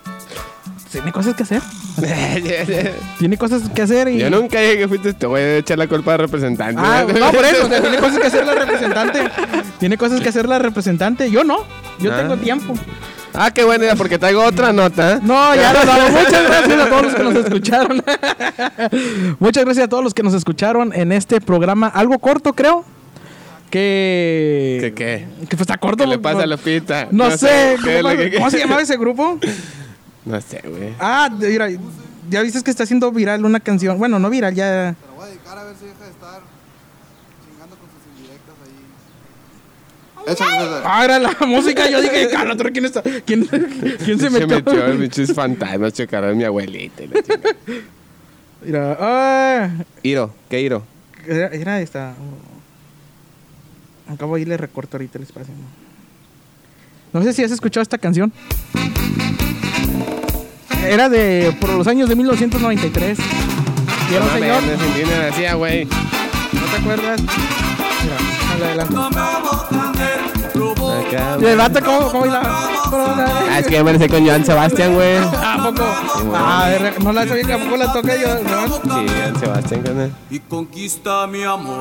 Tiene 0.91 1.11
cosas 1.11 1.35
que 1.35 1.43
hacer. 1.43 1.61
Tiene 3.19 3.37
cosas 3.37 3.61
que 3.73 3.81
hacer 3.81 4.07
y. 4.09 4.17
Yo 4.17 4.29
nunca 4.29 4.59
dije 4.59 4.77
que 4.79 4.87
fuiste 4.87 5.09
este 5.09 5.25
güey 5.25 5.43
de 5.43 5.57
echar 5.59 5.77
la 5.77 5.87
culpa 5.87 6.13
al 6.13 6.19
representante. 6.19 6.81
Ah, 6.83 7.05
no, 7.07 7.31
por 7.31 7.45
eso. 7.45 7.65
o 7.65 7.69
sea, 7.69 7.81
tiene 7.81 7.97
cosas 7.97 8.19
que 8.19 8.27
hacer 8.27 8.45
la 8.45 8.55
representante. 8.55 9.19
Tiene 9.79 9.97
cosas 9.97 10.19
que 10.21 10.29
hacer 10.29 10.47
la 10.49 10.59
representante. 10.59 11.31
Yo 11.31 11.43
no. 11.43 11.59
Yo 11.99 12.13
Ah. 12.13 12.17
tengo 12.17 12.35
tiempo. 12.37 12.73
Ah, 13.33 13.51
qué 13.51 13.63
buena 13.63 13.85
idea, 13.85 13.95
porque 13.95 14.17
traigo 14.19 14.43
otra 14.43 14.73
nota. 14.73 15.19
No, 15.23 15.55
ya 15.55 15.71
no, 15.71 15.85
no. 15.85 16.09
Muchas 16.09 16.43
gracias 16.43 16.81
a 16.81 16.89
todos 16.89 17.03
los 17.03 17.15
que 17.15 17.23
nos 17.23 17.35
escucharon. 17.35 18.03
Muchas 19.39 19.63
gracias 19.63 19.85
a 19.85 19.87
todos 19.87 20.03
los 20.03 20.13
que 20.13 20.23
nos 20.23 20.33
escucharon 20.33 20.91
en 20.93 21.13
este 21.13 21.39
programa. 21.39 21.87
Algo 21.87 22.19
corto, 22.19 22.51
creo. 22.51 22.83
Que. 23.69 24.79
¿Qué 24.81 24.93
qué? 24.93 25.27
Que 25.47 25.55
pues 25.55 25.61
está 25.61 25.77
corto. 25.77 26.03
¿Qué 26.03 26.09
le 26.09 26.19
pasa 26.19 26.43
a 26.43 26.45
Lupita? 26.45 27.07
No, 27.11 27.31
sé. 27.31 27.77
¿qué 27.81 27.97
es 27.99 28.01
¿Cómo, 28.03 28.13
lo 28.13 28.17
que- 28.19 28.33
cómo 28.35 28.49
se 28.51 28.59
llamaba 28.59 28.81
ese 28.81 28.97
grupo? 28.97 29.39
No 30.25 30.39
sé, 30.41 30.61
güey. 30.65 30.93
Ah, 30.99 31.29
mira. 31.37 31.67
Ya 32.29 32.41
viste 32.41 32.61
que 32.63 32.71
está 32.71 32.83
haciendo 32.83 33.11
viral 33.11 33.43
una 33.45 33.59
canción. 33.59 33.97
Bueno, 33.97 34.19
no 34.19 34.29
viral, 34.29 34.53
ya. 34.53 34.95
voy 35.15 35.25
a 35.25 35.27
dedicar 35.29 35.57
a 35.57 35.63
ver 35.65 35.75
si 35.75 35.85
deja 35.85 36.03
de 36.05 36.11
estar 36.11 36.41
chingando 37.45 37.75
con 37.75 37.89
sus 37.89 38.05
indirectas 38.17 38.55
ahí. 38.63 40.31
Échale. 40.33 40.81
Ah, 40.85 41.03
era 41.03 41.19
la 41.19 41.35
música. 41.47 41.89
Yo 41.89 41.99
dije, 42.01 42.29
"Cala, 42.29 42.55
¿tú 42.55 42.63
¿quién 42.71 42.85
está? 42.85 43.01
¿Quién, 43.25 43.45
quién 43.45 44.19
se 44.19 44.29
Se 44.29 44.29
metió? 44.29 44.47
metió 44.47 44.85
el 44.85 44.99
pinches 44.99 45.33
fantasmas, 45.33 45.93
chocaron 45.93 46.37
mi 46.37 46.43
abuelita. 46.43 47.03
y 47.03 47.07
la. 47.07 47.21
Mira, 48.63 48.97
ah, 48.99 49.69
Iro, 50.03 50.33
¿qué 50.47 50.61
Iro? 50.61 50.83
era, 51.27 51.47
era 51.47 51.81
esta. 51.81 52.13
Acabo 54.07 54.35
de 54.35 54.41
irle 54.41 54.57
recorto 54.57 54.97
ahorita 54.97 55.17
el 55.17 55.23
espacio. 55.23 55.53
No 55.53 55.90
sé 57.23 57.33
si 57.33 57.43
has 57.43 57.51
escuchado 57.51 57.81
esta 57.81 57.97
canción. 57.97 58.31
Era 60.85 61.09
de 61.09 61.55
por 61.59 61.69
los 61.71 61.87
años 61.87 62.09
de 62.09 62.15
1993. 62.15 63.19
Y 64.09 64.13
era 64.13 64.23
un 64.23 64.27
No 64.27 64.33
señor. 64.33 64.61
no 64.63 64.69
güey. 65.55 65.85
¿No 65.85 66.61
te 66.71 66.77
acuerdas? 66.77 67.21
Mira, 68.03 68.65
adelante. 68.67 68.95
Y 71.41 71.45
el 71.45 71.57
vato, 71.57 71.79
¿cómo, 71.83 72.07
cómo 72.11 72.21
bailaba? 72.21 72.69
Ah, 73.49 73.59
es 73.59 73.67
que 73.67 73.75
yo 73.75 73.83
me 73.83 73.97
sé 73.97 74.07
con 74.09 74.25
Joan 74.25 74.45
Sebastián, 74.45 74.93
güey. 74.95 75.17
¿A 75.17 75.57
poco? 75.63 75.83
Ah, 76.35 76.67
de 76.69 76.79
re- 76.79 76.99
no 77.03 77.11
la 77.13 77.27
sabía 77.27 77.43
que 77.43 77.53
a 77.53 77.57
poco 77.57 77.77
la 77.77 77.91
toqué 77.93 78.19
yo. 78.21 78.27
¿no? 78.43 78.67
Sí, 78.99 79.07
Joan 79.13 79.39
Sebastián 79.39 79.81
con 79.83 79.99
él. 80.01 80.11
Y 80.29 80.39
conquista 80.39 81.27
mi 81.27 81.43
amor. 81.43 81.79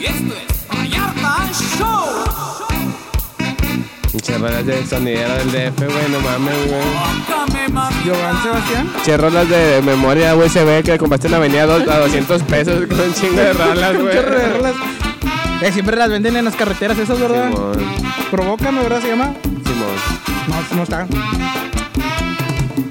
Y 0.00 0.04
esto 0.04 0.34
es 0.34 0.68
Vallarta 0.68 1.48
Show. 1.78 2.65
Pinche 4.16 4.38
rolas 4.38 4.64
de 4.64 4.86
sonidero 4.86 5.34
del 5.34 5.52
DF, 5.52 5.76
güey, 5.76 6.08
no 6.10 6.20
mames, 6.20 6.56
güey. 6.68 6.82
Joan 8.06 8.42
Sebastián. 8.42 8.88
Pinche 8.94 9.16
rolas 9.18 9.46
de 9.46 9.82
memoria 9.84 10.34
USB 10.34 10.82
que 10.82 10.96
compraste 10.96 11.26
en 11.26 11.32
la 11.32 11.36
avenida 11.36 11.64
a 11.64 11.98
200 11.98 12.42
pesos 12.44 12.86
con 12.86 12.98
un 12.98 13.12
chingo 13.12 13.34
de 13.36 13.52
rolas, 13.52 13.94
Un 13.96 14.02
güey. 14.02 14.14
chorro 14.14 14.38
de 14.38 14.48
rolas. 14.54 14.74
Eh, 15.60 15.70
siempre 15.70 15.96
las 15.98 16.08
venden 16.08 16.34
en 16.34 16.46
las 16.46 16.56
carreteras 16.56 16.98
esas, 16.98 17.20
¿verdad? 17.20 17.50
Simón, 17.52 17.76
Provócame, 18.30 18.82
¿verdad? 18.84 19.02
Se 19.02 19.08
llama. 19.08 19.34
Simón. 19.42 19.96
No, 20.70 20.76
no 20.76 20.82
está. 20.82 21.06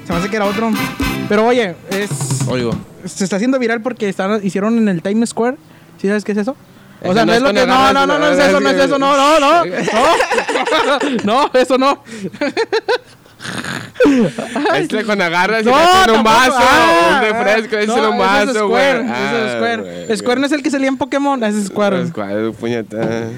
Se 0.06 0.12
me 0.12 0.18
hace 0.20 0.28
que 0.30 0.36
era 0.36 0.44
otro. 0.46 0.70
Pero 1.28 1.44
oye, 1.44 1.74
es. 1.90 2.08
Oigo. 2.46 2.70
Se 3.04 3.24
está 3.24 3.34
haciendo 3.34 3.58
viral 3.58 3.80
porque 3.82 4.08
están, 4.08 4.46
hicieron 4.46 4.78
en 4.78 4.88
el 4.88 5.02
Times 5.02 5.30
Square. 5.30 5.56
¿Sí 6.00 6.06
sabes 6.06 6.24
qué 6.24 6.30
es 6.32 6.38
eso? 6.38 6.56
O 7.02 7.12
sea, 7.14 7.24
no, 7.24 7.32
no 7.32 7.32
es 7.34 7.42
lo 7.42 7.52
que. 7.52 7.66
No, 7.66 7.92
no, 7.92 8.06
no, 8.06 8.18
no 8.18 8.26
es 8.28 8.38
eso, 8.38 8.60
no 8.60 8.70
es 8.70 8.76
eso, 8.80 8.98
no, 8.98 9.16
no, 9.16 9.40
no. 9.40 9.64
No, 11.24 11.40
no, 11.44 11.50
eso 11.54 11.78
no. 11.78 12.02
Este 14.74 15.04
con 15.04 15.20
agarras 15.20 15.62
y 15.62 15.66
No, 15.66 16.06
le 16.06 16.12
un 16.12 16.24
vaso, 16.24 16.56
Ah, 16.58 17.20
un 17.22 17.28
refresco, 17.30 17.76
es 17.76 17.86
no, 17.88 18.10
un 18.10 18.18
vaso, 18.18 18.68
güey. 18.68 18.82
Es 18.84 19.04
Ah, 19.08 19.54
Square. 19.56 20.16
Square 20.16 20.40
no 20.40 20.46
es 20.46 20.52
el 20.52 20.62
que 20.62 20.70
salía 20.70 20.88
en 20.88 20.96
Pokémon, 20.96 21.42
es 21.44 21.66
Square. 21.66 22.06
Square, 22.08 22.52
puñeta. 22.52 23.28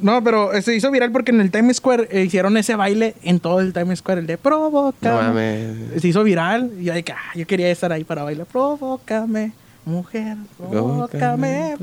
No, 0.00 0.22
pero 0.22 0.50
se 0.60 0.74
hizo 0.74 0.90
viral 0.90 1.10
porque 1.12 1.30
en 1.30 1.40
el 1.40 1.50
Times 1.50 1.78
Square 1.78 2.08
eh, 2.10 2.22
hicieron 2.24 2.56
ese 2.56 2.76
baile 2.76 3.14
en 3.22 3.40
todo 3.40 3.60
el 3.60 3.72
Times 3.72 4.00
Square, 4.00 4.20
el 4.20 4.26
de 4.26 4.34
No 4.34 4.40
provócame. 4.42 5.22
mames. 5.22 6.02
se 6.02 6.08
hizo 6.08 6.22
viral 6.22 6.70
y 6.78 6.84
yo 6.84 6.92
que 7.04 7.12
ah, 7.12 7.32
yo 7.34 7.46
quería 7.46 7.70
estar 7.70 7.90
ahí 7.92 8.04
para 8.04 8.22
bailar. 8.22 8.46
Provócame, 8.46 9.52
mujer, 9.84 10.36
provócame. 10.56 11.76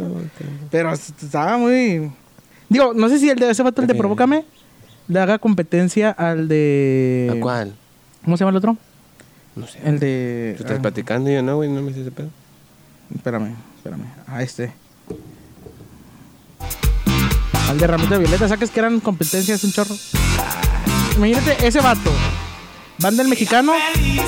Pero 0.69 0.91
estaba 0.93 1.57
muy. 1.57 2.11
Digo, 2.69 2.93
no 2.93 3.09
sé 3.09 3.19
si 3.19 3.29
el 3.29 3.37
de 3.37 3.49
ese 3.49 3.63
vato, 3.63 3.81
el 3.81 3.87
de 3.87 3.95
provócame, 3.95 4.45
le 5.07 5.19
haga 5.19 5.39
competencia 5.39 6.11
al 6.11 6.47
de. 6.47 7.33
¿A 7.35 7.39
cuál? 7.41 7.73
¿Cómo 8.23 8.37
se 8.37 8.41
llama 8.41 8.51
el 8.51 8.57
otro? 8.57 8.77
No 9.55 9.67
sé. 9.67 9.79
El 9.83 9.99
de. 9.99 10.53
Tú 10.57 10.63
estás 10.63 10.79
ah, 10.79 10.81
platicando 10.81 11.29
y 11.29 11.33
yo 11.33 11.43
no, 11.43 11.57
güey, 11.57 11.69
no 11.69 11.81
me 11.81 11.93
sé 11.93 12.01
ese 12.01 12.11
pedo. 12.11 12.29
espérame, 13.13 13.55
espérame. 13.77 14.05
A 14.27 14.41
este. 14.41 14.73
Al 17.69 17.77
de 17.77 17.87
Ramito 17.87 18.13
de 18.13 18.19
Violeta, 18.19 18.47
¿sabes 18.47 18.69
que 18.69 18.79
eran 18.79 18.99
competencias 18.99 19.63
un 19.63 19.71
chorro? 19.71 19.95
Imagínate 21.17 21.67
ese 21.67 21.79
vato. 21.79 22.11
Banda 23.01 23.23
el 23.23 23.29
mexicano 23.29 23.73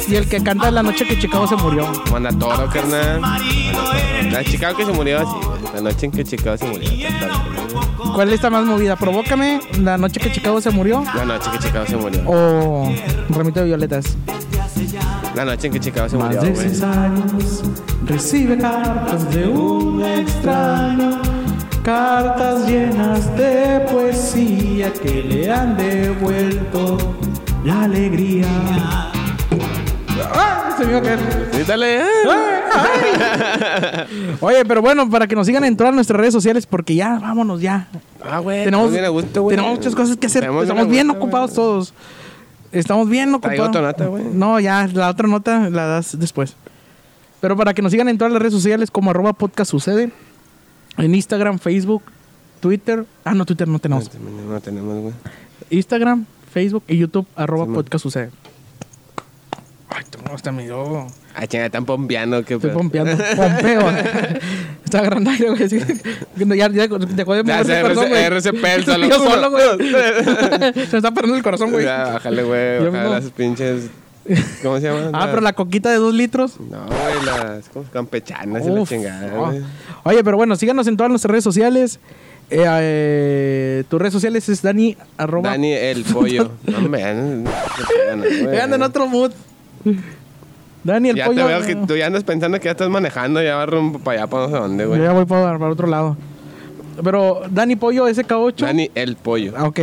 y 0.08 0.16
el 0.16 0.28
que 0.28 0.42
canta 0.42 0.72
La 0.72 0.82
noche 0.84 1.06
que 1.06 1.18
Chicago 1.20 1.48
se 1.48 1.56
murió. 1.56 1.88
Manda 2.12 2.32
toro, 2.32 2.68
carnal. 2.70 3.22
La 4.32 4.44
Chicago 4.44 4.76
que 4.78 4.86
se 4.86 4.92
murió 4.92 5.26
güey. 5.26 5.74
La 5.76 5.82
noche 5.82 6.06
en 6.08 6.12
que 6.12 6.24
Chicago 6.24 6.58
se 6.58 6.66
murió. 6.66 6.90
¿Cuál 8.16 8.32
está 8.34 8.50
más 8.50 8.66
movida? 8.66 8.96
Provócame, 8.96 9.60
La 9.80 9.98
noche 9.98 10.20
que 10.20 10.32
Chicago 10.32 10.60
se 10.62 10.70
murió. 10.72 11.04
La 11.16 11.26
noche 11.26 11.50
que 11.52 11.60
Chicago 11.60 11.86
se 11.88 11.98
murió. 11.98 12.22
O 12.26 12.92
Ramito 13.30 13.60
de 13.60 13.66
Violetas. 13.68 14.16
La 15.36 15.46
noche 15.46 15.68
en 15.68 15.74
que 15.74 15.80
Chicago 15.80 16.10
se 16.10 16.18
Más 16.18 16.28
murió, 16.28 16.42
de 16.42 16.52
güey. 16.52 16.70
seis 16.70 16.84
años 16.84 17.64
recibe 18.06 18.58
cartas 18.58 19.30
de 19.34 19.48
un 19.48 20.04
extraño. 20.04 21.22
Cartas 21.84 22.66
llenas 22.68 23.36
de 23.36 23.86
poesía 23.92 24.94
que 24.94 25.22
le 25.24 25.52
han 25.52 25.76
devuelto 25.76 26.98
la 27.64 27.84
alegría. 27.84 28.46
¡Ay! 30.34 30.74
Se 30.78 30.86
me 30.86 30.92
iba 30.92 31.00
a 31.00 31.04
caer. 31.04 31.20
Sí, 31.54 31.62
dale. 31.68 32.02
Oye, 34.42 34.66
pero 34.66 34.82
bueno, 34.82 35.10
para 35.10 35.28
que 35.28 35.36
nos 35.36 35.46
sigan 35.46 35.64
en 35.64 35.78
todas 35.78 35.94
nuestras 35.94 36.20
redes 36.20 36.34
sociales, 36.34 36.66
porque 36.66 36.96
ya, 36.96 37.20
vámonos 37.20 37.62
ya. 37.62 37.88
Ah, 38.24 38.40
güey. 38.40 38.64
tenemos, 38.66 38.92
bien 38.92 39.06
a 39.06 39.10
gusto, 39.10 39.44
güey. 39.44 39.56
tenemos 39.56 39.78
muchas 39.78 39.96
cosas 39.96 40.18
que 40.18 40.28
hacer. 40.28 40.42
Tenemos 40.42 40.64
Estamos 40.64 40.88
bien 40.90 41.08
gusto, 41.08 41.22
ocupados 41.22 41.52
güey. 41.52 41.56
todos. 41.56 41.94
Estamos 42.72 43.10
bien 43.10 43.34
ocupados. 43.34 43.70
otra 43.70 43.82
nota, 43.82 44.06
güey. 44.08 44.24
No, 44.34 44.60
ya, 44.60 44.88
la 44.92 45.10
otra 45.10 45.28
nota 45.28 45.70
la 45.70 45.86
das 45.86 46.18
después. 46.20 46.56
Pero 47.40 47.56
para 47.58 47.74
que 47.74 47.82
nos 47.82 47.92
sigan 47.92 48.10
en 48.10 48.18
todas 48.18 48.34
las 48.34 48.42
redes 48.42 48.54
sociales 48.54 48.90
como 48.90 49.12
arroba 49.12 49.34
podcast 49.34 49.70
sucede. 49.70 50.12
En 50.98 51.14
Instagram, 51.14 51.60
Facebook, 51.60 52.04
Twitter. 52.62 53.06
Ah, 53.24 53.34
no, 53.34 53.46
Twitter 53.46 53.68
no 53.68 53.80
tenemos. 53.80 54.10
No, 54.16 54.54
no 54.54 54.62
tenemos, 54.62 55.02
güey. 55.02 55.14
Instagram, 55.70 56.26
Facebook 56.54 56.84
y 56.88 56.98
YouTube, 56.98 57.28
arroba 57.36 57.66
Sí, 57.66 57.72
podcast 57.74 58.04
sucede. 58.04 58.30
Ay, 59.90 60.04
tú 60.10 60.18
hasta 60.34 60.52
me 60.52 60.64
dio. 60.64 61.06
Ah, 61.36 61.46
chinga, 61.46 61.66
están 61.66 61.86
pompeando. 61.86 62.44
¿qué 62.44 62.56
Estoy 62.56 62.70
pedo? 62.72 62.80
pompeando. 62.80 63.12
Pompeo. 63.36 63.82
Está 64.84 65.00
agarrando 65.00 65.30
aire, 65.30 65.50
güey. 65.50 65.64
así. 65.64 65.80
Ya, 66.36 66.56
ya, 66.56 66.68
ya, 66.70 66.88
dejó 66.88 67.34
de 67.36 67.44
Ya, 67.44 67.64
moverse 67.64 67.66
se 67.66 67.78
el 67.80 67.82
corazón, 67.84 68.10
güey. 68.10 68.24
RCP 68.24 68.64
el 68.64 68.80
Estoy 68.80 68.94
solo. 68.96 69.08
yo 69.08 69.16
solo, 69.20 69.52
güey. 69.52 69.66
Uno, 69.76 69.98
Se 70.74 70.92
me 70.92 70.98
está 70.98 71.12
parando 71.12 71.36
el 71.36 71.44
corazón, 71.44 71.72
güey. 71.72 71.86
Ya, 71.86 72.06
bájale, 72.06 72.44
güey. 72.44 72.86
Bájale 72.90 73.10
las 73.10 73.30
pinches. 73.32 73.90
¿Cómo 74.64 74.80
se 74.80 74.84
llaman? 74.88 75.10
Ah, 75.14 75.28
pero 75.30 75.42
la 75.42 75.54
coquita 75.54 75.90
de 75.92 75.98
dos 75.98 76.14
litros. 76.14 76.60
No, 76.60 76.86
güey, 76.86 77.26
las 77.26 77.70
campechanas 77.92 78.66
y 78.66 78.70
la 78.70 78.84
chingada, 78.86 79.28
no. 79.28 79.52
Oye, 80.04 80.24
pero 80.24 80.38
bueno, 80.38 80.56
síganos 80.56 80.88
en 80.88 80.98
todas 80.98 81.10
nuestras 81.10 81.30
redes 81.32 81.44
sociales. 81.44 82.00
Eh, 82.50 82.66
eh, 82.68 83.84
tus 83.90 84.00
redes 84.00 84.14
sociales 84.14 84.48
es 84.50 84.62
Dani 84.62 84.96
arroba. 85.18 85.50
Dani 85.52 85.72
el 85.74 86.04
pollo. 86.04 86.52
No, 86.66 86.82
me 86.90 87.04
anda 87.04 88.76
en 88.76 88.82
otro 88.84 89.08
mood. 89.08 89.32
Dani 90.84 91.10
el 91.10 91.16
Ya 91.16 91.26
pollo. 91.26 91.46
te 91.46 91.54
veo 91.54 91.62
que 91.66 91.76
tú 91.88 91.96
ya 91.96 92.08
andas 92.08 92.24
pensando 92.24 92.60
que 92.60 92.66
ya 92.66 92.72
estás 92.72 92.90
manejando, 92.90 93.42
ya 93.42 93.56
vas 93.56 93.70
rumbo 93.70 94.00
para 94.00 94.20
allá, 94.24 94.28
para 94.30 94.44
no 94.48 94.50
sé 94.50 94.56
dónde, 94.60 94.84
Yo 94.84 94.90
güey. 94.90 95.02
ya 95.02 95.14
voy 95.14 95.26
para, 95.26 95.58
para 95.58 95.72
otro 95.72 95.88
lado. 95.88 96.18
Pero 97.04 97.42
Dani 97.50 97.76
Pollo 97.76 98.08
SK8. 98.08 98.58
Dani 98.58 98.92
el 98.94 99.16
pollo. 99.16 99.54
Ah, 99.58 99.66
ok. 99.66 99.80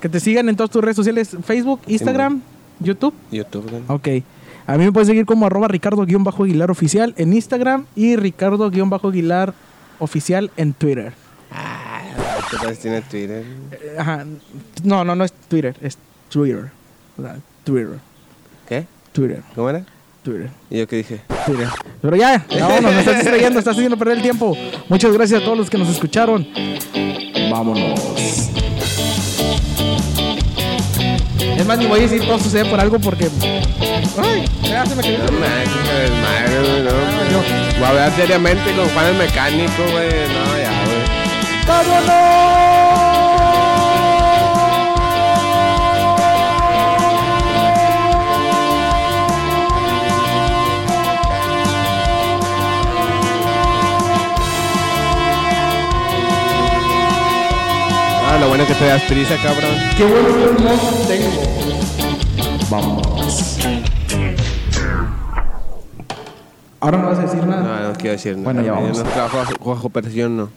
Que 0.00 0.08
te 0.08 0.20
sigan 0.20 0.48
en 0.48 0.56
todas 0.56 0.70
tus 0.70 0.82
redes 0.82 0.96
sociales: 0.96 1.36
Facebook, 1.44 1.80
Instagram, 1.86 2.42
YouTube. 2.80 3.14
YouTube, 3.30 3.70
güey. 3.70 3.82
Ok. 3.88 4.24
A 4.66 4.76
mí 4.76 4.84
me 4.84 4.92
puedes 4.92 5.08
seguir 5.08 5.24
como 5.26 5.46
arroba 5.46 5.66
Ricardo-Aguilar 5.68 6.70
oficial 6.70 7.14
en 7.16 7.32
Instagram 7.32 7.86
y 7.96 8.16
Ricardo-Aguilar 8.16 9.54
oficial 9.98 10.50
en 10.56 10.72
Twitter. 10.72 11.12
¿Qué 12.52 12.66
tal 12.66 12.78
tiene 12.78 13.00
Twitter? 13.02 13.44
Eh, 13.72 13.96
Ajá. 13.98 14.24
No, 14.84 15.04
no, 15.04 15.16
no 15.16 15.24
es 15.24 15.32
Twitter, 15.32 15.74
es 15.80 15.96
Twitter. 16.28 16.70
O 17.18 17.22
sea, 17.22 17.36
Twitter. 17.64 17.98
¿Qué? 18.68 18.86
Twitter. 19.12 19.42
¿Cómo 19.54 19.70
era? 19.70 19.84
Twitter. 20.22 20.50
¿Y 20.70 20.78
yo 20.78 20.86
qué 20.86 20.96
dije? 20.96 21.20
Twitter. 21.46 21.68
Pero 22.00 22.16
ya, 22.16 22.46
ya 22.48 22.68
vámonos, 22.68 22.92
me 22.92 23.00
estás 23.00 23.16
distrayendo, 23.16 23.58
estás 23.58 23.74
haciendo 23.74 23.96
perder 23.96 24.18
el 24.18 24.22
tiempo. 24.22 24.56
Muchas 24.88 25.12
gracias 25.12 25.40
a 25.40 25.44
todos 25.44 25.58
los 25.58 25.70
que 25.70 25.78
nos 25.78 25.88
escucharon. 25.88 26.46
Vámonos. 27.50 28.00
Es 31.56 31.66
más, 31.66 31.78
ni 31.78 31.86
voy 31.86 32.00
a 32.00 32.02
decir 32.02 32.20
todo 32.26 32.38
sucede 32.38 32.64
por 32.66 32.78
algo 32.80 32.98
porque. 32.98 33.28
Ay, 34.18 34.44
ya 34.62 34.84
se 34.86 34.94
me 34.94 35.02
cayó. 35.02 35.18
No 35.18 35.32
manches, 35.38 36.60
güey, 36.60 36.82
no. 36.84 37.78
Voy 37.78 37.84
a 37.84 37.88
hablar 37.88 38.12
seriamente 38.16 38.74
con 38.74 38.88
Juan 38.90 39.06
el 39.06 39.16
mecánico, 39.16 39.82
güey. 39.92 40.08
No, 40.28 40.58
ya, 40.58 40.81
Ah, 41.68 41.82
lo 58.40 58.48
bueno 58.48 58.64
es 58.64 58.68
que 58.68 58.74
te 58.74 58.86
das 58.86 59.02
prisa, 59.02 59.36
cabrón. 59.42 59.70
Qué 59.96 60.04
bueno 60.04 60.28
que 60.28 60.62
no 60.62 60.70
tengo. 61.06 61.42
Vamos. 62.70 63.58
Ahora 66.80 66.98
no 66.98 67.06
vas 67.06 67.18
a 67.18 67.22
decir 67.22 67.46
nada. 67.46 67.62
No, 67.62 67.88
no 67.90 67.94
quiero 67.94 68.12
decir 68.12 68.36
nada. 68.36 68.44
Bueno, 68.44 68.62
ya 68.62 68.72
vamos. 68.72 68.98
no 68.98 69.04
trabajo 69.04 69.36
bajo, 69.38 69.52
bajo 69.70 69.88
presión, 69.90 70.36
no. 70.36 70.48